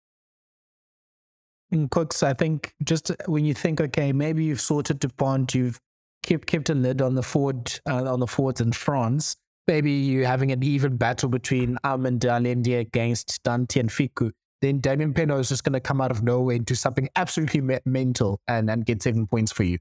[1.71, 5.79] And Kooks, I think just when you think, okay, maybe you've sorted Dupont, you've
[6.23, 9.35] kept kept a lid on the forward uh, on the forwards in France.
[9.67, 14.31] Maybe you're having an even battle between Armand Allende against Danty and Fickou.
[14.61, 17.59] Then Damian Penaud is just going to come out of nowhere and do something absolutely
[17.61, 19.77] me- mental and, and get seven points for you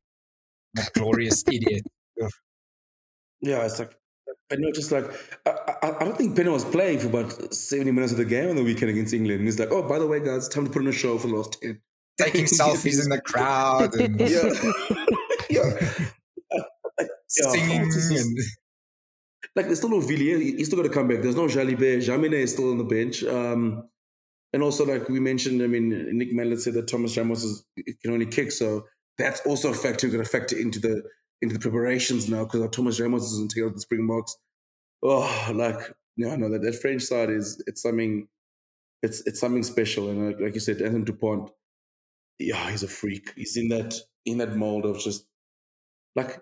[0.95, 1.83] glorious idiot.
[3.43, 3.95] Yeah, it's like
[4.49, 5.05] But no, just like
[5.45, 5.51] I,
[5.83, 8.57] I, I don't think Penny was playing for about seventy minutes of the game on
[8.57, 9.41] the weekend against England.
[9.41, 11.29] And he's like, "Oh, by the way, guys, time to put on a show for
[11.29, 11.81] the last ten.
[12.19, 14.53] Taking selfies in the crowd and Yeah,
[15.51, 15.91] yeah.
[16.99, 17.83] Like, singing.
[17.83, 18.39] and,
[19.55, 20.41] like there's still no Villière.
[20.41, 21.23] He's still got to come back.
[21.23, 22.03] There's no Jalibert.
[22.03, 23.25] Jamine is still on the bench.
[23.25, 23.89] Um,
[24.53, 27.65] and also, like we mentioned, I mean, Nick Mellon said that Thomas Ramos is,
[28.03, 28.87] can only kick, so
[29.19, 31.03] that's also a factor going to factor into the
[31.43, 34.37] into the preparations now because Thomas Ramos isn't taking out the Springboks.
[35.03, 38.29] Oh, like yeah, no, that, that French side is it's something,
[39.03, 40.11] it's it's something special.
[40.11, 41.51] And like, like you said, Anthony Dupont,
[42.39, 43.33] yeah, he's a freak.
[43.37, 43.95] He's in that
[44.25, 45.27] in that mold of just
[46.15, 46.41] like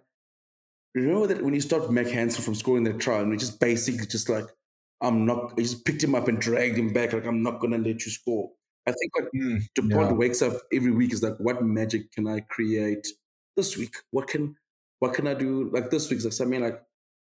[0.94, 4.06] remember that when you stopped Mack Hansen from scoring that try, and we just basically
[4.06, 4.46] just like,
[5.00, 7.72] I'm not, he just picked him up and dragged him back, like, I'm not going
[7.72, 8.50] to let you score.
[8.86, 10.12] I think like Mm, DuPont yeah.
[10.12, 13.06] wakes up every week is like, what magic can I create
[13.56, 13.94] this week?
[14.10, 14.56] What can,
[15.04, 16.16] what can I do like this week?
[16.16, 16.80] It's like something like,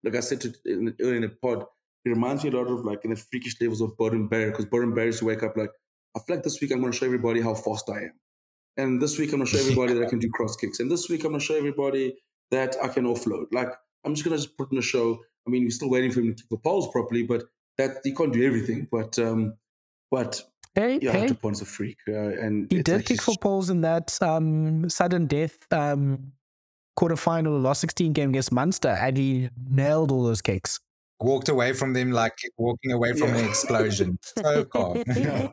[0.03, 1.65] like I said to in, earlier in the pod,
[2.03, 4.65] it reminds me a lot of like in the freakish levels of Beauden Barrett, because
[4.65, 5.71] Beauden Barrett used to wake up like,
[6.15, 8.19] I feel like this week I'm going to show everybody how fast I am.
[8.75, 10.81] And this week I'm going to show everybody that I can do cross kicks.
[10.81, 12.17] And this week I'm going to show everybody
[12.51, 13.45] that I can offload.
[13.53, 13.69] Like
[14.03, 15.19] I'm just gonna just put in a show.
[15.47, 17.43] I mean, we're still waiting for him to kick the poles properly, but
[17.77, 18.87] that he can't do everything.
[18.91, 19.55] But um,
[20.09, 20.41] but
[20.73, 23.81] Hey, yeah, hey, Dupont's a freak, uh, and he did actually kick for poles in
[23.81, 26.31] that um, sudden death um,
[26.99, 30.79] quarterfinal, last 16 game against Munster, and he nailed all those kicks.
[31.19, 33.37] walked away from them like walking away from Yeah.
[33.37, 34.17] an explosion.
[34.37, 35.03] So calm.
[35.15, 35.49] Yeah.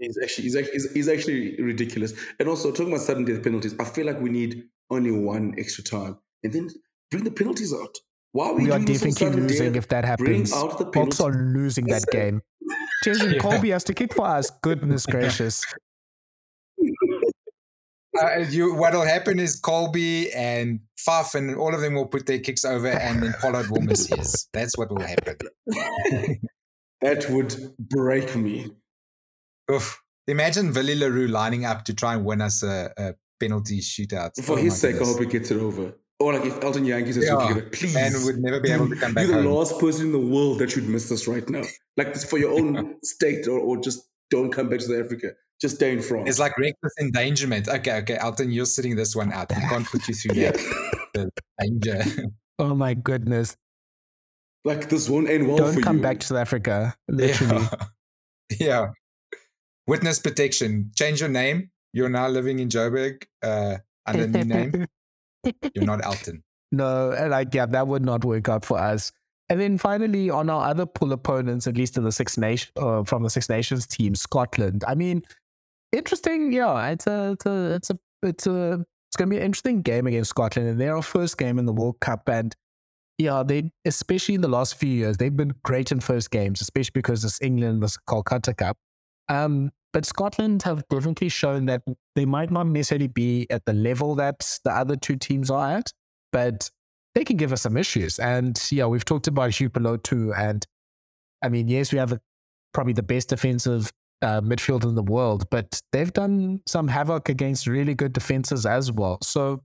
[0.00, 2.14] He's actually, he's, actually, he's, he's actually ridiculous.
[2.40, 5.84] And also, talking about sudden death penalties, I feel like we need only one extra
[5.84, 6.18] time.
[6.42, 6.68] And then
[7.12, 7.94] bring the penalties out.
[8.32, 9.76] Why are we, We are doing this definitely sudden losing death?
[9.84, 10.50] if that happens.
[10.50, 11.20] Bring out the Hawks penalties.
[11.20, 12.40] are losing that Yes, game.
[13.04, 13.40] Cheslin Yeah.
[13.40, 14.50] Kolbe has to kick for us.
[14.62, 15.64] Goodness gracious.
[18.20, 22.38] Uh, you, what'll happen is Kolbe and Faf and all of them will put their
[22.38, 24.48] kicks over, and then Pollard will miss his.
[24.52, 25.36] That's what will happen.
[27.00, 28.70] That would break me.
[29.70, 30.00] Oof.
[30.26, 34.30] Imagine Willie le Roux lining up to try and win us a, a penalty shootout.
[34.42, 35.92] For Oh his sake, I hope he gets it over.
[36.18, 37.94] Or like if Elton Jantjies is Yeah, it, please.
[37.94, 39.52] and would never be able to come back You're the home.
[39.52, 41.64] last person in the world that should miss this right now.
[41.98, 45.32] Like for your own state, or, or just don't come back to South Africa.
[45.60, 46.28] Just stay in France.
[46.28, 47.68] It's like reckless endangerment.
[47.68, 49.50] Okay, okay, Elton, you're sitting this one out.
[49.54, 50.50] We can't put you through yeah.
[50.52, 52.02] that the danger.
[52.60, 53.56] Oh my goodness.
[54.64, 56.02] like this won't end well Don't for come you.
[56.02, 56.94] back to South Africa.
[57.08, 57.64] Literally.
[57.64, 58.56] Yeah.
[58.60, 58.86] yeah.
[59.88, 60.92] Witness protection.
[60.94, 61.70] Change your name.
[61.92, 64.86] You're now living in Joburg uh, under a new name.
[65.74, 66.44] You're not Elton.
[66.70, 69.10] No, and like yeah, that would not work out for us.
[69.48, 73.02] And then finally, on our other pool opponents, at least in the Six Nation uh,
[73.02, 74.84] from the Six Nations team, Scotland.
[74.86, 75.22] I mean,
[75.94, 76.52] interesting.
[76.52, 79.82] Yeah, it's a, it's a, it's a, it's a, it's going to be an interesting
[79.82, 82.28] game against Scotland, and they're our first game in the World Cup.
[82.28, 82.54] And
[83.18, 86.92] yeah, they especially in the last few years, they've been great in first games, especially
[86.94, 88.76] because it's England, this Calcutta Cup.
[89.28, 91.82] Um, but Scotland have definitely shown that
[92.16, 95.92] they might not necessarily be at the level that the other two teams are at,
[96.32, 96.68] but
[97.14, 98.18] they can give us some issues.
[98.18, 100.36] And yeah, we've talked about Huwipulotu.
[100.36, 100.66] And
[101.40, 102.20] I mean, yes, we have the,
[102.72, 103.92] probably the best defensive
[104.24, 108.90] uh, midfield in the world, but they've done some havoc against really good defenses as
[108.90, 109.18] well.
[109.22, 109.62] So,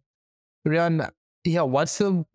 [0.68, 1.10] Riaan,
[1.46, 2.26] yeah, what's the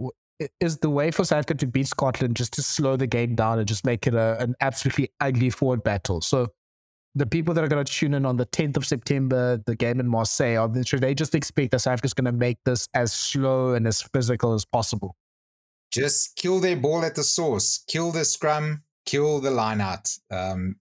[0.61, 3.61] is the way for South Africa to beat Scotland just to slow the game down
[3.61, 6.21] and just make it a, an absolutely ugly forward battle?
[6.21, 6.49] So,
[7.15, 10.01] the people that are going to tune in on the 10th of September, the game
[10.01, 13.75] in Marseille, should they just expect that South Africa's going to make this as slow
[13.75, 15.15] and as physical as possible?
[15.93, 17.85] Just kill their ball at the source.
[17.87, 18.83] Kill the scrum.
[19.07, 20.11] Kill the line out.
[20.29, 20.75] Um,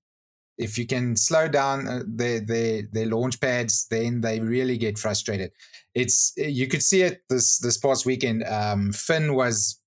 [0.57, 4.97] if you can slow down uh, their, their their launch pads, then they really get
[4.97, 5.51] frustrated.
[5.95, 8.43] It's you could see it this this past weekend.
[8.43, 9.79] Um, Finn was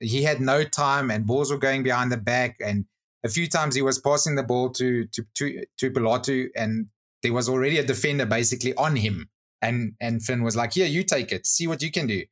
[0.00, 2.86] he had no time, and balls were going behind the back, and
[3.24, 6.86] a few times he was passing the ball to to to to Pilatu, and
[7.22, 9.28] there was already a defender basically on him,
[9.60, 11.46] and and Finn was like, "Here, you take it.
[11.46, 12.24] See what you can do,"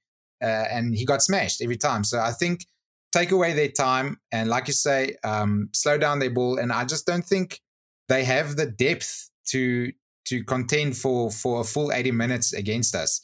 [0.43, 2.05] uh, and he got smashed every time.
[2.05, 2.67] So I think
[3.13, 6.85] take away their time, and like you say, um, slow down their ball, and I
[6.85, 7.61] just don't think
[8.13, 9.91] they have the depth to
[10.27, 13.21] to contend for for a full 80 minutes against us.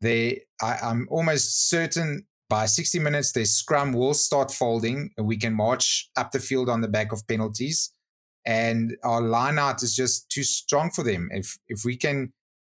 [0.00, 5.10] They, I, I'm almost certain by 60 minutes, their scrum will start folding.
[5.16, 7.94] We can march up the field on the back of penalties,
[8.44, 11.30] and our line out is just too strong for them.
[11.32, 12.32] If if we can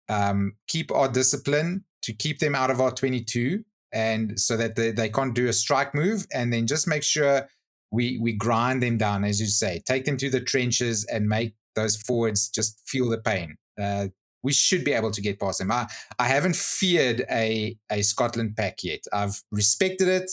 [0.09, 3.63] um, keep our discipline to keep them out of our 22,
[3.93, 7.47] and so that they, they can't do a strike move, and then just make sure
[7.93, 11.53] we we grind them down, as you say, take them to the trenches and make
[11.75, 13.55] those forwards just feel the pain.
[13.79, 14.07] Uh,
[14.41, 15.71] we should be able to get past them.
[15.71, 15.87] I,
[16.19, 19.01] I haven't feared a a Scotland pack yet.
[19.13, 20.31] I've respected it.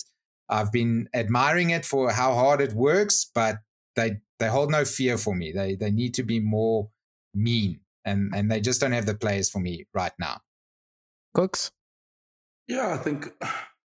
[0.49, 3.59] I've been admiring it for how hard it works, but
[3.95, 5.53] they they hold no fear for me.
[5.53, 6.89] They they need to be more
[7.35, 10.41] mean, and and they just don't have the players for me right now.
[11.37, 11.71] Kooks.
[12.67, 13.31] Yeah, I think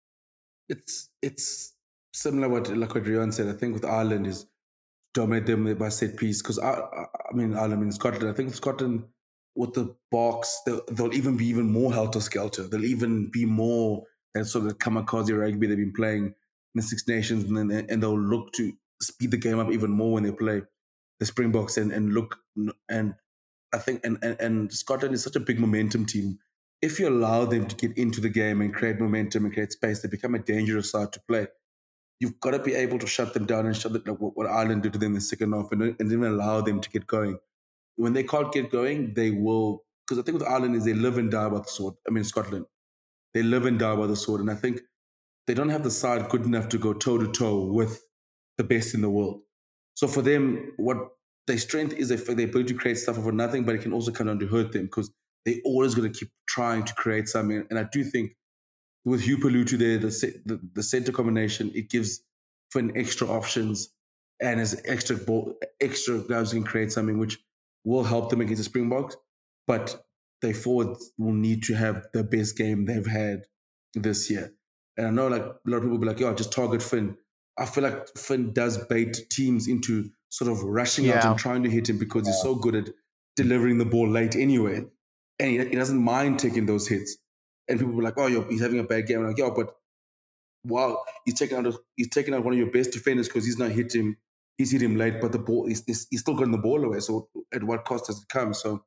[0.69, 1.72] it's it's
[2.14, 3.48] similar what like what Riaan said.
[3.48, 4.45] I think with Ireland is
[5.14, 8.30] dominate them by set piece because I, I mean Ireland in Scotland.
[8.30, 9.03] I think Scotland
[9.56, 12.64] with the Boks they'll, they'll even be even more helter skelter.
[12.64, 14.03] They'll even be more
[14.34, 16.34] that sort of kamikaze rugby they've been playing in
[16.76, 20.14] the Six Nations, and then and they'll look to speed the game up even more
[20.14, 20.61] when they play
[21.19, 22.38] the Springboks and and look
[22.90, 23.15] and
[23.73, 26.40] I think and and, and Scotland is such a big momentum team.
[26.81, 30.02] If you allow them to get into the game and create momentum and create space,
[30.02, 31.48] they become a dangerous side to play
[32.23, 34.47] you've got to be able to shut them down and shut it like what, what
[34.47, 37.05] Ireland did to them in the second half and, and then allow them to get
[37.05, 37.37] going.
[37.97, 41.17] When they can't get going, they will because I think with Ireland is they live
[41.17, 41.95] and die by the sword.
[42.07, 42.65] I mean Scotland.
[43.33, 44.39] They live and die by the sword.
[44.39, 44.79] And I think
[45.47, 48.01] they don't have the side good enough to go toe to toe with
[48.57, 49.41] the best in the world.
[49.95, 50.97] So for them, what
[51.47, 54.27] their strength is the ability to create stuff over nothing, but it can also come
[54.27, 55.11] down to hurt them because
[55.45, 57.65] they're always going to keep trying to create something.
[57.69, 58.31] And I do think
[59.05, 62.21] with Huwipulotu there, the, the, the center combination, it gives
[62.71, 63.89] Finn extra options
[64.41, 67.39] and as extra ball, extra guys can create something which
[67.85, 69.15] will help them against the Springboks.
[69.67, 70.05] But
[70.41, 73.45] they forwards will need to have the best game they've had
[73.93, 74.53] this year.
[74.97, 77.17] And I know like a lot of people will be like, "Yo, just target Finn."
[77.57, 81.19] I feel like Finn does bait teams into sort of rushing yeah.
[81.19, 82.89] out and trying to hit him because he's so good at
[83.35, 84.84] delivering the ball late anyway,
[85.39, 87.17] and he, he doesn't mind taking those hits
[87.68, 89.76] and people were like, "Oh, yo, he's having a bad game." I'm like, "Yo, but
[90.65, 93.72] wow, he's taking out he's taking out one of your best defenders because he's not
[93.72, 94.18] hit him.
[94.57, 96.99] He's hit him late, but the ball he's, he's still getting the ball away.
[96.99, 98.53] So at what cost does it come?
[98.53, 98.84] So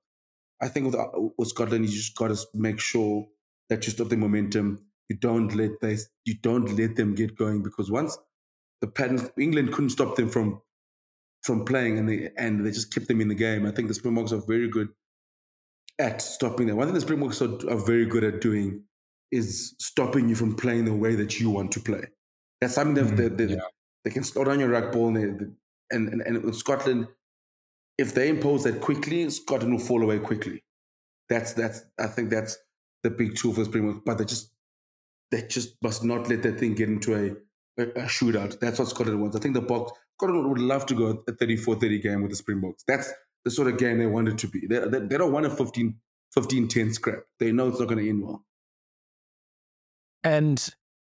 [0.61, 3.27] I think with, uh, with Scotland, you just got to make sure
[3.69, 4.87] that you stop the momentum.
[5.09, 8.17] You don't let they you don't let them get going because once
[8.81, 10.61] the pattern England couldn't stop them from
[11.43, 13.67] from playing and they and they just kept them in the game.
[13.67, 14.89] I think the Springboks are very good
[15.99, 16.77] at stopping them.
[16.77, 18.83] One thing the Springboks are, are very good at doing
[19.33, 22.05] is stopping you from playing the way that you want to play.
[22.61, 23.61] That's something that they, mm, they, yeah.
[24.05, 25.09] they, can slow down your ruck ball.
[25.09, 25.47] And, they,
[25.97, 27.09] and, and, and with Scotland,
[27.99, 30.63] if they impose that quickly, Scotland will fall away quickly.
[31.29, 32.57] That's that's I think that's
[33.03, 34.03] the big tool for the Springboks.
[34.05, 34.53] But they just
[35.31, 38.61] they just must not let that thing get into a, a, a shootout.
[38.61, 39.37] That's what Scotland wants.
[39.37, 42.85] I think the Boks Scotland would love to go a 34-30 game with the Springboks.
[42.87, 43.13] That's
[43.47, 44.67] the sort of game they want it to be.
[44.67, 45.95] They, they, they don't want a 15,
[46.35, 47.21] 15 10 scrap.
[47.39, 48.45] They know it's not going to end well.
[50.25, 50.69] And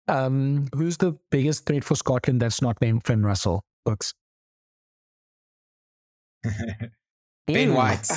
[0.09, 3.63] um, who's the biggest threat for Scotland that's not named Finn Russell?
[3.87, 4.13] Kooks.
[7.47, 8.09] ben White.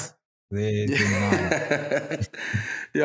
[0.53, 2.27] yeah,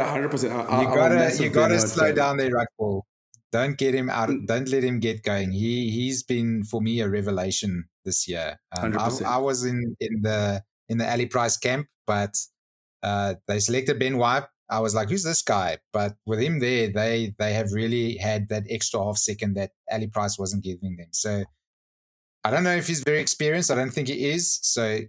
[0.10, 0.54] hundred percent.
[0.54, 3.06] You gotta, you gotta slow down the ruck ball.
[3.52, 4.30] Don't get him out.
[4.30, 4.48] Mm.
[4.48, 5.52] Don't let him get going.
[5.52, 8.60] He he's been for me a revelation this year.
[8.76, 12.36] Um, I, I, was in in the in the Ali Price camp, but
[13.04, 14.44] uh, they selected Ben White.
[14.70, 15.78] I was like, who's this guy?
[15.94, 20.08] But with him there, they they have really had that extra half second that Ali
[20.08, 21.10] Price wasn't giving them.
[21.12, 21.44] So
[22.44, 23.72] I don't know if he's very experienced.
[23.72, 24.60] I don't think he is.
[24.62, 25.02] So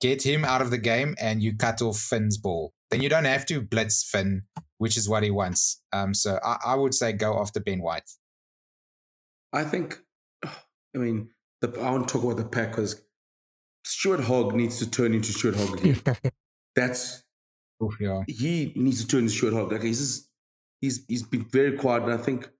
[0.00, 2.72] get him out of the game and you cut off Finn's ball.
[2.90, 4.42] Then you don't have to blitz Finn,
[4.78, 5.82] which is what he wants.
[5.92, 8.08] Um, so I, I would say go after Ben White.
[9.52, 9.98] I think,
[10.44, 11.30] I mean,
[11.60, 13.02] the, I want to talk about the Packers
[13.88, 16.00] Stuart Hogg needs to turn into Stuart Hogg again.
[16.76, 17.24] That's
[17.82, 18.22] Oof, yeah.
[18.26, 19.72] he needs to turn into Stuart Hogg.
[19.72, 20.28] Like he's just,
[20.80, 22.50] he's he's been very quiet, and I think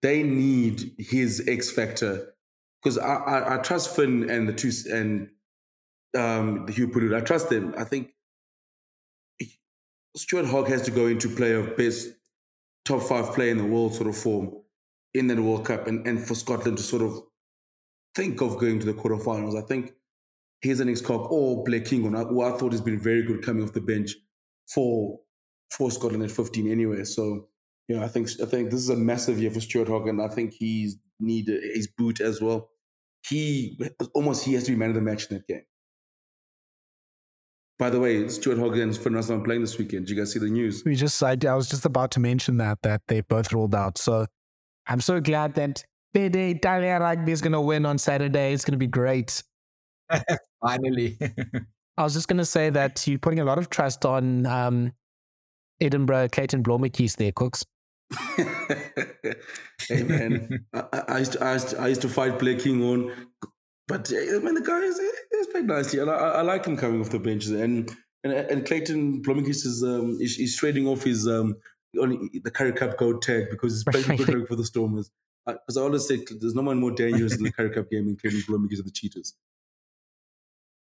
[0.00, 2.34] they need his X factor
[2.82, 5.28] because I, I, I trust Finn and the two and
[6.16, 7.16] um the Huwipulotu.
[7.16, 7.74] I trust them.
[7.76, 8.10] I think
[10.16, 12.08] Stuart Hogg has to go into play of best
[12.84, 14.52] top five player in the world sort of form
[15.14, 17.22] in that World Cup and, and for Scotland to sort of
[18.14, 19.62] think of going to the quarterfinals.
[19.62, 19.92] I think
[20.62, 23.64] here's an ex-cop or oh, Blair Kinghorn, who I thought has been very good coming
[23.64, 24.14] off the bench
[24.72, 25.18] for
[25.70, 27.04] for Scotland at 15 anyway.
[27.04, 27.48] So,
[27.88, 30.22] you know, I think I think this is a massive year for Stuart Hogg, and
[30.22, 32.70] I think he's need his boot as well.
[33.26, 33.78] He
[34.14, 35.62] almost he has to be man of the match in that game.
[37.78, 40.06] By the way, Stuart Hogg and Finn Russell are playing this weekend.
[40.06, 40.82] Did you guys see the news?
[40.84, 43.98] We just I, I was just about to mention that that they both rolled out.
[43.98, 44.26] So
[44.86, 45.84] I'm so glad that
[46.14, 48.52] BD Italia Rugby is going to win on Saturday.
[48.52, 49.42] It's going to be great.
[50.62, 51.18] Finally.
[51.98, 54.92] I was just going to say that you're putting a lot of trust on um,
[55.80, 57.64] Edinburgh, Clayton Blommetjies there, Kooks.
[59.88, 63.10] hey man, I, I, used to, I, used to, I used to fight Blair on,
[63.88, 67.00] but I mean the guy is he's played nicely, and I, I, like him coming
[67.00, 67.46] off the bench.
[67.46, 67.90] And
[68.22, 71.56] and, and Clayton Blommetjies is um is, is trading off his um
[71.98, 75.10] on the Currie Cup gold tag because he's playing good for the Stormers.
[75.46, 78.06] Because I, I, always say there's no one more dangerous in the Currie Cup game
[78.06, 79.34] than Clement Colombia because of the cheaters.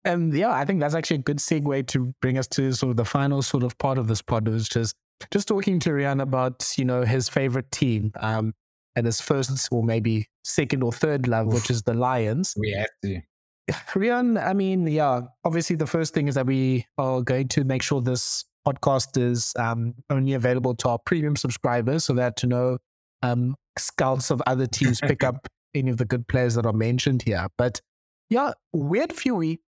[0.06, 2.98] And yeah, I think that's actually a good segue to bring us to sort of
[2.98, 4.94] the final sort of part of this pod, which is
[5.32, 8.54] just talking to Riaan about, you know, his favorite team um,
[8.96, 12.54] and his first or maybe second or third love, which is the Lions.
[12.56, 13.22] We have to.
[14.00, 17.82] Riaan, I mean, yeah, obviously the first thing is that we are going to make
[17.82, 22.78] sure this podcast is um, only available to our premium subscribers so that to know
[23.24, 27.24] um, scouts of other teams pick up any of the good players that are mentioned
[27.24, 27.48] here.
[27.58, 27.82] But
[28.30, 29.64] yeah, weird few weeks.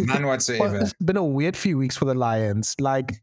[0.00, 0.78] None whatsoever.
[0.80, 2.74] it's been a weird few weeks for the Lions.
[2.80, 3.22] Like,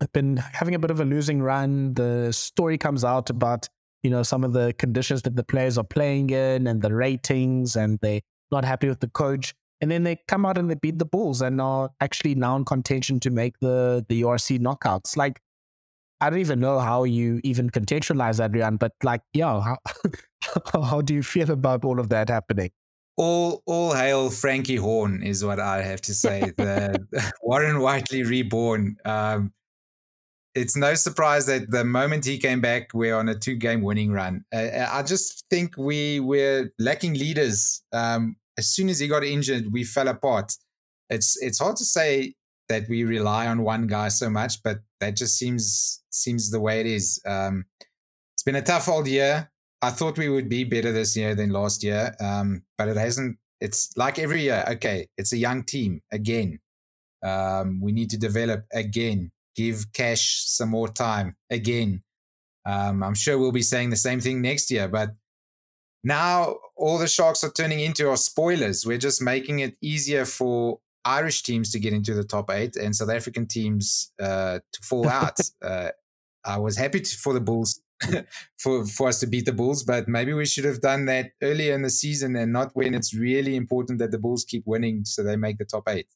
[0.00, 1.94] I've been having a bit of a losing run.
[1.94, 3.68] The story comes out about,
[4.02, 7.76] you know, some of the conditions that the players are playing in and the ratings,
[7.76, 8.20] and they're
[8.52, 9.54] not happy with the coach.
[9.80, 12.64] And then they come out and they beat the Bulls and are actually now in
[12.64, 15.16] contention to make the, the URC knockouts.
[15.16, 15.40] Like,
[16.20, 19.78] I don't even know how you even contextualize that, Riaan, but like, yeah, how,
[20.82, 22.70] how do you feel about all of that happening?
[23.16, 26.50] All all hail Franke Horn is what I have to say.
[26.56, 28.96] The Warren Whiteley reborn.
[29.04, 29.52] Um,
[30.54, 34.10] it's no surprise that the moment he came back, we're on a two game winning
[34.10, 34.44] run.
[34.54, 37.82] Uh, I just think we were lacking leaders.
[37.92, 40.52] Um, as soon as he got injured, we fell apart.
[41.10, 42.34] It's it's hard to say
[42.68, 46.80] that we rely on one guy so much, but that just seems seems the way
[46.80, 47.20] it is.
[47.26, 47.66] Um,
[48.34, 49.50] it's been a tough old year.
[49.82, 53.38] I thought we would be better this year than last year, um, but it hasn't.
[53.60, 54.64] It's like every year.
[54.68, 56.60] Okay, it's a young team again.
[57.22, 59.32] Um, we need to develop again.
[59.54, 62.02] Give Cash some more time again.
[62.66, 65.14] Um, I'm sure we'll be saying the same thing next year, but
[66.04, 68.84] now all the sharks are turning into our spoilers.
[68.84, 72.94] We're just making it easier for Irish teams to get into the top eight and
[72.94, 75.38] South African teams uh, to fall out.
[75.62, 75.90] uh,
[76.44, 77.80] I was happy to, for the Bulls
[78.58, 79.82] for for us to beat the Bulls.
[79.82, 83.14] But maybe we should have done that earlier in the season and not when it's
[83.14, 86.08] really important that the Bulls keep winning so they make the top eight.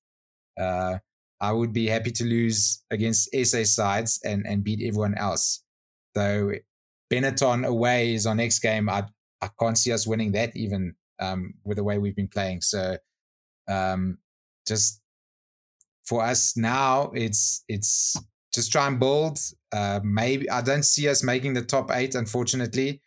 [0.59, 0.99] Uh,
[1.41, 5.63] I would be happy to lose against SA sides and and beat everyone else.
[6.15, 6.53] Though
[7.11, 8.89] Benetton away is our next game.
[8.89, 9.05] I
[9.41, 12.61] I can't see us winning that even um, with the way we've been playing.
[12.61, 12.97] So
[13.69, 14.19] um,
[14.67, 15.01] just
[16.05, 18.17] for us now, it's it's
[18.53, 19.39] just try and build.
[19.73, 23.01] Uh, maybe I don't see us making the top eight, unfortunately.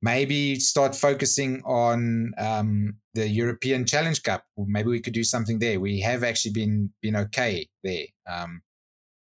[0.00, 4.44] Maybe start focusing on um, the European Challenge Cup.
[4.56, 5.80] Maybe we could do something there.
[5.80, 8.62] We have actually been been okay there um,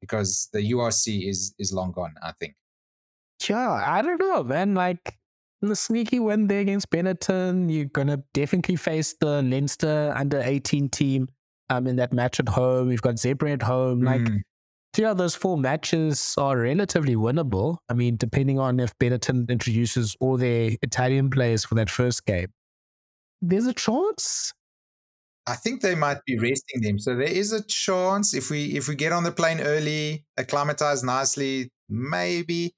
[0.02, 2.14] because the URC is is long gone.
[2.22, 2.56] I think.
[3.50, 4.76] Yeah, I don't know, man.
[4.76, 5.18] Like
[5.62, 11.28] the sneaky win there against Benetton, you're gonna definitely face the Leinster under 18 team
[11.70, 12.88] um in that match at home.
[12.88, 14.02] We've got Zebre at home.
[14.02, 14.42] Like mm
[15.06, 17.78] of those four matches are relatively winnable.
[17.90, 22.48] I mean, depending on if Benetton introduces all their Italian players for that first game,
[23.42, 24.54] there's a chance.
[25.46, 28.88] I think they might be resting them, so there is a chance if we if
[28.88, 32.74] we get on the plane early, acclimatize nicely, maybe.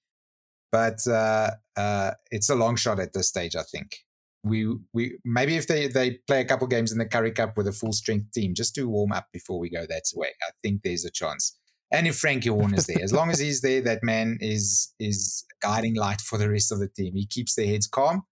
[0.72, 3.56] But uh, uh, it's a long shot at this stage.
[3.56, 3.96] I think
[4.44, 7.68] we we maybe if they they play a couple games in the Currie Cup with
[7.68, 10.30] a full strength team just to warm up before we go that way.
[10.44, 11.59] I think there's a chance
[11.92, 15.96] and if Franke is there, as long as he's there, that man is is guiding
[15.96, 17.16] light for the rest of the team.
[17.16, 18.24] He keeps their heads calm,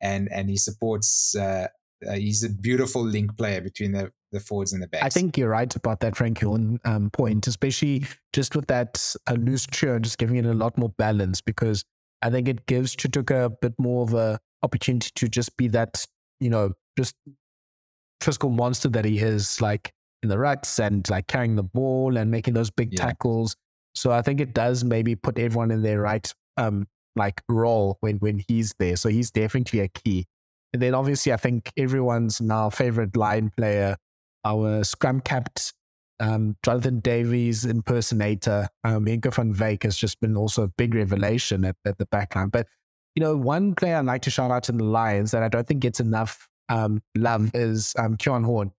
[0.00, 1.36] and and he supports.
[1.36, 1.68] Uh,
[2.08, 5.04] uh, he's a beautiful link player between the the forwards and the backs.
[5.04, 9.34] I think you're right about that Franke Horn um, point, especially just with that uh,
[9.34, 11.84] loose churn, just giving it a lot more balance because
[12.22, 16.06] I think it gives Chutuka a bit more of a opportunity to just be that
[16.40, 17.14] you know just
[18.22, 19.60] physical monster that he is.
[19.60, 19.92] Like
[20.22, 23.06] in the ruts and like carrying the ball and making those big yeah.
[23.06, 23.56] tackles.
[23.94, 26.86] So I think it does maybe put everyone in their right um
[27.16, 28.96] like role when when he's there.
[28.96, 30.26] So he's definitely a key.
[30.72, 33.96] And then obviously I think everyone's now favorite line player,
[34.44, 35.74] our scrum capped
[36.22, 41.64] um, Jonathan Davies impersonator, um, Henco van Wyk has just been also a big revelation
[41.64, 42.50] at, at the backline.
[42.50, 42.68] But
[43.16, 45.66] you know, one player I'd like to shout out in the Lions that I don't
[45.66, 48.72] think gets enough um, love is um, Horn.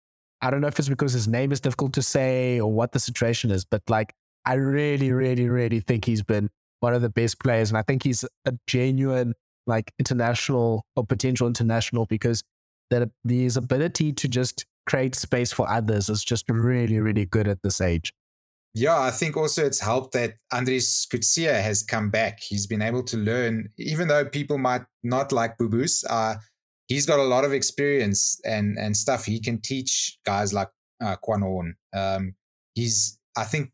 [0.43, 2.99] I don't know if it's because his name is difficult to say or what the
[2.99, 4.13] situation is, but like
[4.45, 6.49] I really, really, really think he's been
[6.81, 7.69] one of the best players.
[7.69, 12.43] And I think he's a genuine like international or potential international because
[12.89, 17.61] that his ability to just create space for others is just really, really good at
[17.63, 18.13] this age.
[18.73, 22.41] Yeah, I think also it's helped that Andries Coetzee has come back.
[22.41, 26.35] He's been able to learn, even though people might not like Booboo's, uh,
[26.87, 29.25] he's got a lot of experience and and stuff.
[29.25, 30.69] He can teach guys like
[31.01, 31.75] uh, Quan Horn.
[31.93, 32.35] Um,
[32.75, 33.71] he's I think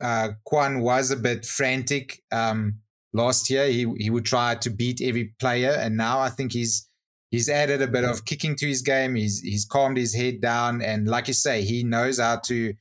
[0.00, 2.80] uh, Quan was a bit frantic um,
[3.12, 6.88] last year he he would try to beat every player, and now I think he's
[7.30, 9.14] he's added a bit of kicking to his game.
[9.14, 12.74] He's he's calmed his head down, and like you say, he knows how to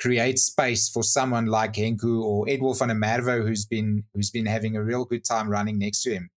[0.00, 4.76] create space for someone like Henku or van der Merwe, who's been who's been having
[4.76, 6.30] a real good time running next to him.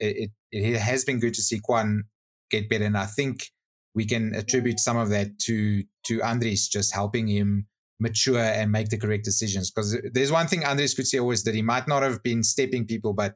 [0.00, 2.04] It, it, it has been good to see Quan
[2.50, 3.50] get better, and I think
[3.94, 7.66] we can attribute some of that to to Andries just helping him
[8.00, 9.70] mature and make the correct decisions.
[9.70, 12.86] Because there's one thing Andries could say always that he might not have been stepping
[12.86, 13.34] people, but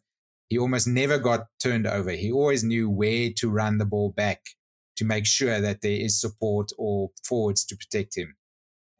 [0.48, 2.10] he almost never got turned over.
[2.10, 4.40] He always knew where to run the ball back
[4.96, 8.36] to make sure that there is support or forwards to protect him.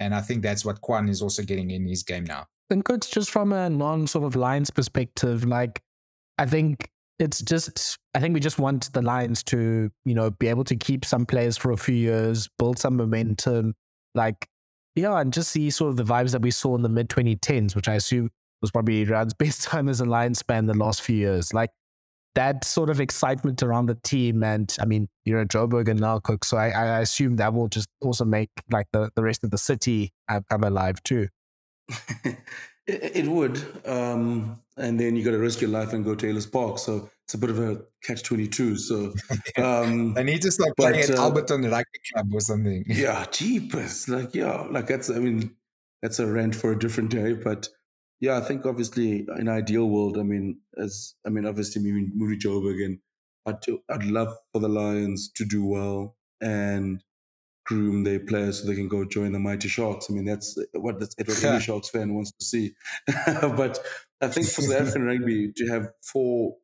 [0.01, 2.47] And I think that's what Quan is also getting in his game now.
[2.71, 5.83] And coach, just from a non sort of Lions perspective, like
[6.39, 10.49] I think it's just I think we just want the Lions to, you know, be
[10.49, 13.75] able to keep some players for a few years, build some momentum,
[14.15, 14.49] like
[14.95, 17.75] yeah, and just see sort of the vibes that we saw in the mid 2010s,
[17.75, 18.31] which I assume
[18.61, 21.55] was probably Rad's best time as a Lions fan the last few years.
[21.55, 21.71] Like
[22.35, 24.43] that sort of excitement around the team.
[24.43, 25.47] And I mean, you're a
[25.91, 26.45] and now Cook.
[26.45, 29.59] So I, I assume that will just also make like the, the rest of the
[29.59, 30.13] city
[30.49, 31.29] come alive too.
[32.87, 33.63] it, it, would.
[33.87, 36.79] Um, and then you got to risk your life and go to Ellis Park.
[36.79, 38.77] So it's a bit of a catch 22.
[38.79, 39.15] So
[39.57, 42.85] um, I need to start playing but, at uh, Alberton Rugby Club or something.
[42.89, 44.09] Yeah, jeepers.
[44.09, 45.55] Like, yeah, like that's, I mean,
[46.01, 47.35] that's a rent for a different day.
[47.35, 47.69] But
[48.21, 52.39] yeah, I think obviously in ideal world, I mean, as I mean, obviously moving moving
[52.39, 53.01] Joburg again,
[53.47, 53.57] I'd
[53.91, 57.03] I'd love for the Lions to do well and
[57.65, 60.09] groom their players so they can go join the mighty Sharks.
[60.11, 62.73] I mean, that's what that's what any Sharks fan wants to see.
[63.41, 63.79] but
[64.21, 66.57] I think for the African rugby to have four,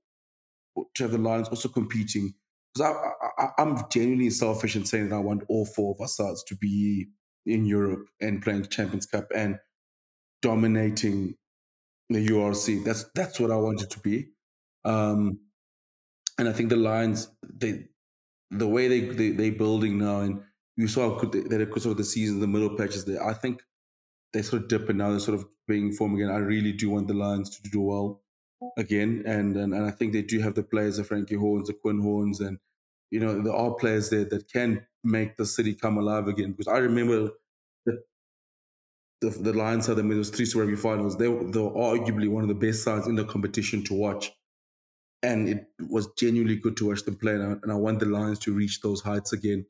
[0.94, 2.34] to have the Lions also competing,
[2.74, 6.08] because I, I, I'm genuinely selfish in saying that I want all four of our
[6.08, 7.08] sides to be
[7.46, 9.58] in Europe and playing the Champions Cup and
[10.42, 11.34] dominating
[12.10, 12.84] the URC.
[12.84, 14.28] That's that's what I want it to be.
[14.84, 15.40] Um,
[16.38, 17.86] and I think the Lions, they,
[18.50, 20.40] the way they they they building now, and
[20.78, 23.22] you saw good they, they sort of the season, the middle patches there.
[23.22, 23.62] I think
[24.32, 26.30] they sort of dip and now they're sort of being formed again.
[26.30, 28.22] I really do want the Lions to do well
[28.78, 31.74] again, and and, and I think they do have the players, the Franke Horns, the
[31.74, 32.58] Quinn Horns, and
[33.10, 36.52] you know there are players there that can make the city come alive again.
[36.52, 37.32] Because I remember
[39.20, 41.16] the, the Lions had them in those three rugby finals.
[41.16, 44.32] They, they were arguably one of the best sides in the competition to watch.
[45.22, 47.32] And it was genuinely good to watch them play.
[47.34, 49.66] And I, and I want the Lions to reach those heights again.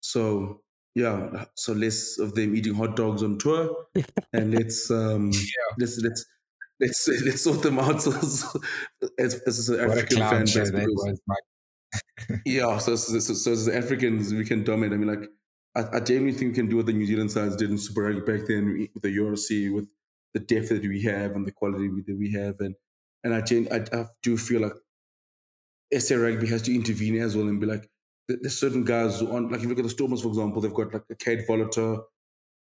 [0.00, 0.62] So,
[0.94, 3.86] yeah, so less of them eating hot dogs on tour.
[4.32, 5.74] and let's, um, yeah.
[5.78, 6.24] let's, let's,
[6.80, 8.60] let's, let's sort them out so, so,
[9.18, 10.70] as, as an African fan base.
[10.70, 11.20] Because,
[12.44, 14.92] yeah, so, so, so, so as Africans, we can dominate.
[14.92, 15.28] I mean, like,
[15.74, 18.02] I, I genuinely think we can do what the New Zealand sides did in Super
[18.02, 19.88] Rugby back then with the URC, with
[20.34, 22.56] the depth that we have and the quality that we have.
[22.60, 22.74] And
[23.24, 24.72] and I, gen, I, I do feel like
[25.98, 27.88] SA Rugby has to intervene as well and be like,
[28.28, 30.74] there's certain guys who on, like if you look at the Stormers, for example, they've
[30.74, 32.02] got like a Kate Volater,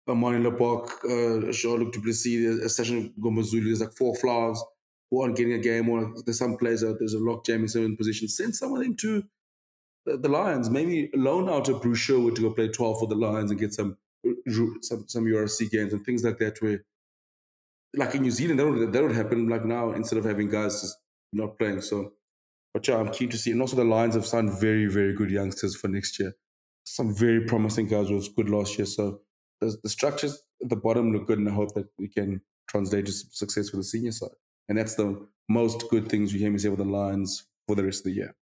[0.07, 4.61] a Mani Lepoc, uh, Jean-Luc du Plessis, a Session Gombazulu, there's like four flowers
[5.09, 7.67] who aren't getting a game, or there's some players out there's a lock jam in
[7.67, 8.35] certain positions.
[8.35, 9.23] Send some of them to
[10.05, 10.69] the, the Lions.
[10.69, 13.73] Maybe loan out a Bruce Sherwood to go play 12 for the Lions and get
[13.73, 13.97] some
[14.81, 16.61] some some URC games and things like that.
[16.61, 16.83] Where,
[17.95, 20.81] like in New Zealand, that would, that would happen like now instead of having guys
[20.81, 20.97] just
[21.33, 21.81] not playing.
[21.81, 22.13] So,
[22.73, 23.51] but yeah, I'm keen to see.
[23.51, 26.33] And also, the Lions have signed very, very good youngsters for next year.
[26.83, 28.85] Some very promising guys who was good last year.
[28.85, 29.21] So
[29.59, 33.05] the, the structures at the bottom look good, and I hope that we can translate
[33.07, 34.29] to success for the senior side.
[34.69, 37.83] And that's the most good things you hear me say with the Lions for the
[37.83, 38.35] rest of the year.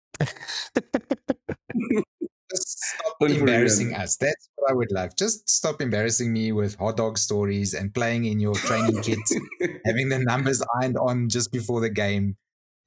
[2.51, 4.17] Just stop embarrassing us.
[4.17, 5.17] That's what I would love.
[5.17, 9.19] Just stop embarrassing me with hot dog stories and playing in your training kit,
[9.85, 12.37] having the numbers ironed on just before the game.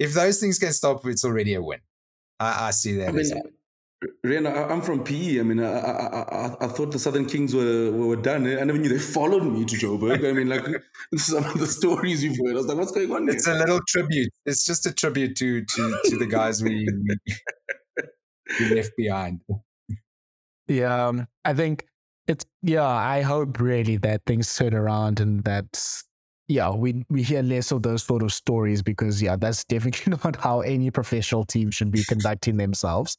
[0.01, 1.79] If those things can stop, it's already a win.
[2.39, 3.09] I, I see that.
[3.09, 3.31] I mean,
[4.25, 5.39] Riaan, I'm from PE.
[5.39, 8.47] I mean, I, I, I, I, thought the Southern Kings were, were done.
[8.47, 10.27] I never knew they followed me to Joburg.
[10.27, 10.65] I mean, like
[11.17, 13.35] some of the stories you've heard, I was like, what's going on there?
[13.35, 14.33] It's a little tribute.
[14.47, 16.87] It's just a tribute to to, to the guys we,
[18.59, 19.41] we, left behind.
[20.67, 21.85] Yeah, um, I think
[22.27, 25.79] it's, yeah, I hope really that things turn around and that,
[26.51, 30.35] yeah, we, we hear less of those sort of stories because, yeah, that's definitely not
[30.35, 33.17] how any professional team should be conducting themselves.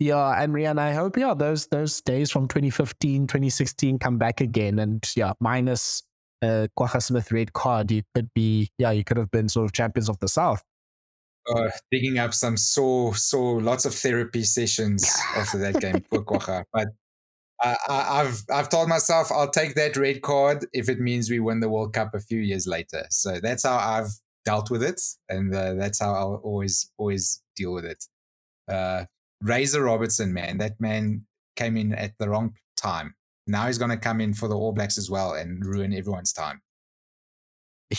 [0.00, 4.80] Yeah, and Riaan, I hope yeah those those days from 2015, 2016 come back again,
[4.80, 6.02] and yeah, minus
[6.42, 9.72] uh, Kwagga Smith red card, you could be yeah, you could have been sort of
[9.72, 10.64] champions of the South.
[11.48, 16.64] Uh, digging up some so so lots of therapy sessions after that game, poor Kwagga.
[16.72, 16.88] But
[17.62, 21.68] I've I've told myself I'll take that red card if it means we win the
[21.68, 23.06] World Cup a few years later.
[23.10, 24.10] So that's how I've
[24.44, 28.04] dealt with it, and uh, that's how I'll always always deal with it.
[28.68, 29.04] Uh,
[29.40, 31.26] Razor Robertson, man, that man
[31.56, 33.14] came in at the wrong time.
[33.46, 36.32] Now he's going to come in for the All Blacks as well and ruin everyone's
[36.32, 36.62] time.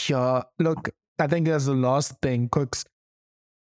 [0.08, 2.84] Yeah, look, I think as the last thing, Kooks,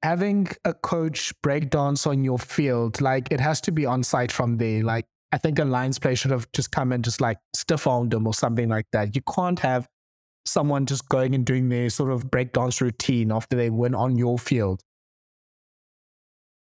[0.01, 4.31] having a coach break dance on your field, like it has to be on site
[4.31, 4.83] from there.
[4.83, 8.13] Like I think a Lions player should have just come and just like stiff armed
[8.13, 9.15] him or something like that.
[9.15, 9.87] You can't have
[10.45, 14.39] someone just going and doing their sort of breakdance routine after they win on your
[14.39, 14.81] field.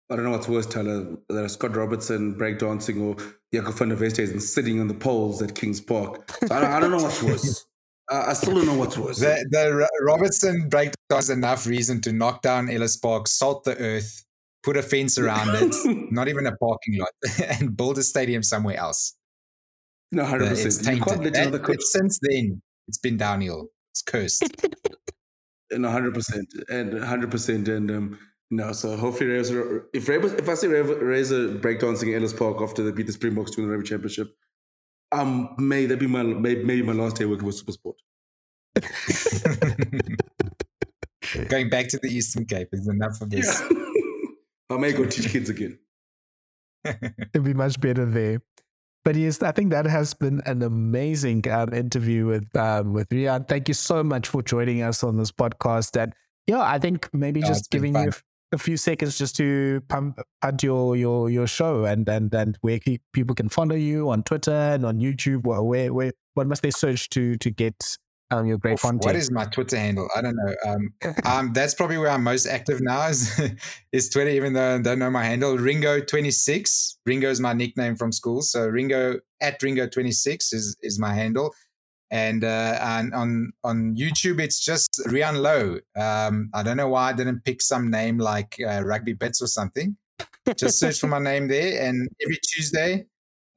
[0.09, 3.15] I don't know what's worse, Thala, that Scott Robertson breakdancing or
[3.53, 6.29] Jaco van der Westhuizen sitting on the poles at Kings Park.
[6.45, 7.65] So I, don't, I don't know what's worse.
[8.11, 9.19] Uh, I still don't know what's worse.
[9.19, 14.25] The, the Robertson breakdance is enough reason to knock down Ellis Park, salt the earth,
[14.63, 15.75] put a fence around it,
[16.11, 17.09] not even a parking lot,
[17.59, 19.15] and build a stadium somewhere else.
[20.11, 20.65] No, 100%.
[20.65, 21.33] It's tainted.
[21.33, 23.67] That, since then, it's been downhill.
[23.91, 24.43] It's cursed.
[25.71, 26.43] and 100%.
[26.69, 27.67] And 100%.
[27.67, 28.19] And, um,
[28.51, 32.91] no, so hopefully Razor, if Razor, if I see Razor breakdancing Ellis Park after they
[32.91, 34.35] beat the Springboks to win the rugby championship,
[35.11, 37.95] um, may that be my may, maybe my last day working with Supersport.
[41.49, 43.63] Going back to the Eastern Cape is enough of this.
[43.71, 43.82] Yeah.
[44.73, 45.79] I may go teach kids again.
[46.85, 48.41] It'd be much better there.
[49.05, 53.47] But yes, I think that has been an amazing um, interview with um, with Riaan.
[53.47, 56.01] Thank you so much for joining us on this podcast.
[56.01, 56.13] And
[56.47, 58.11] yeah, I think maybe no, just giving you
[58.53, 62.79] a few seconds just to pump add your your your show and and and where
[63.11, 65.43] people can follow you on Twitter and on YouTube.
[65.43, 67.97] Where where what must they search to to get
[68.31, 69.05] um, your great Oof, content?
[69.05, 70.07] What is my Twitter handle?
[70.15, 70.55] I don't know.
[70.65, 70.93] Um,
[71.25, 73.39] um, that's probably where I'm most active now is
[73.91, 74.31] is Twitter.
[74.31, 76.97] Even though I don't know my handle, Ringo twenty six.
[77.05, 81.13] Ringo is my nickname from school, so Ringo at Ringo twenty six is is my
[81.13, 81.53] handle
[82.13, 85.79] and uh, and on on YouTube it's just Riaan Louw.
[85.99, 89.47] Um, I don't know why I didn't pick some name like uh, Rugby Bits or
[89.47, 89.97] something.
[90.55, 93.05] Just search for my name there, and every Tuesday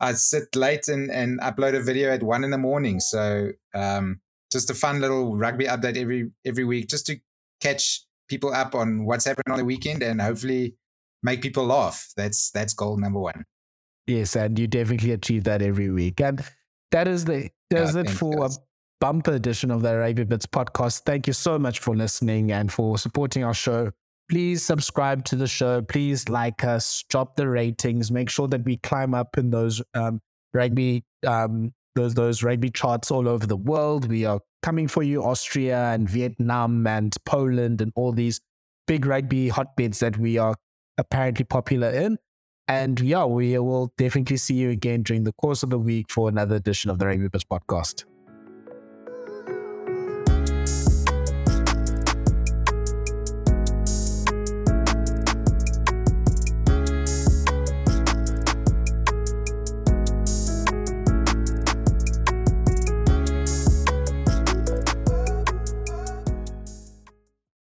[0.00, 2.98] I sit late and and upload a video at one in the morning.
[2.98, 4.20] So um,
[4.52, 7.16] just a fun little rugby update every every week, just to
[7.60, 10.74] catch people up on what's happening on the weekend, and hopefully
[11.22, 12.12] make people laugh.
[12.16, 13.44] That's that's goal number one.
[14.06, 16.20] Yes, and you definitely achieve that every week.
[16.20, 16.44] And
[16.92, 18.50] that is the does it for a
[19.00, 21.00] bumper edition of the Rugby Bits podcast.
[21.00, 23.90] Thank you so much for listening and for supporting our show.
[24.28, 25.82] Please subscribe to the show.
[25.82, 30.20] Please like us, drop the ratings, make sure that we climb up in those um,
[30.52, 34.08] rugby um, those those rugby charts all over the world.
[34.08, 38.40] We are coming for you, Austria and Vietnam and Poland and all these
[38.86, 40.54] big rugby hotbeds that we are
[40.98, 42.18] apparently popular in.
[42.68, 46.28] And yeah, we will definitely see you again during the course of the week for
[46.28, 48.04] another edition of the Rugby Bits podcast.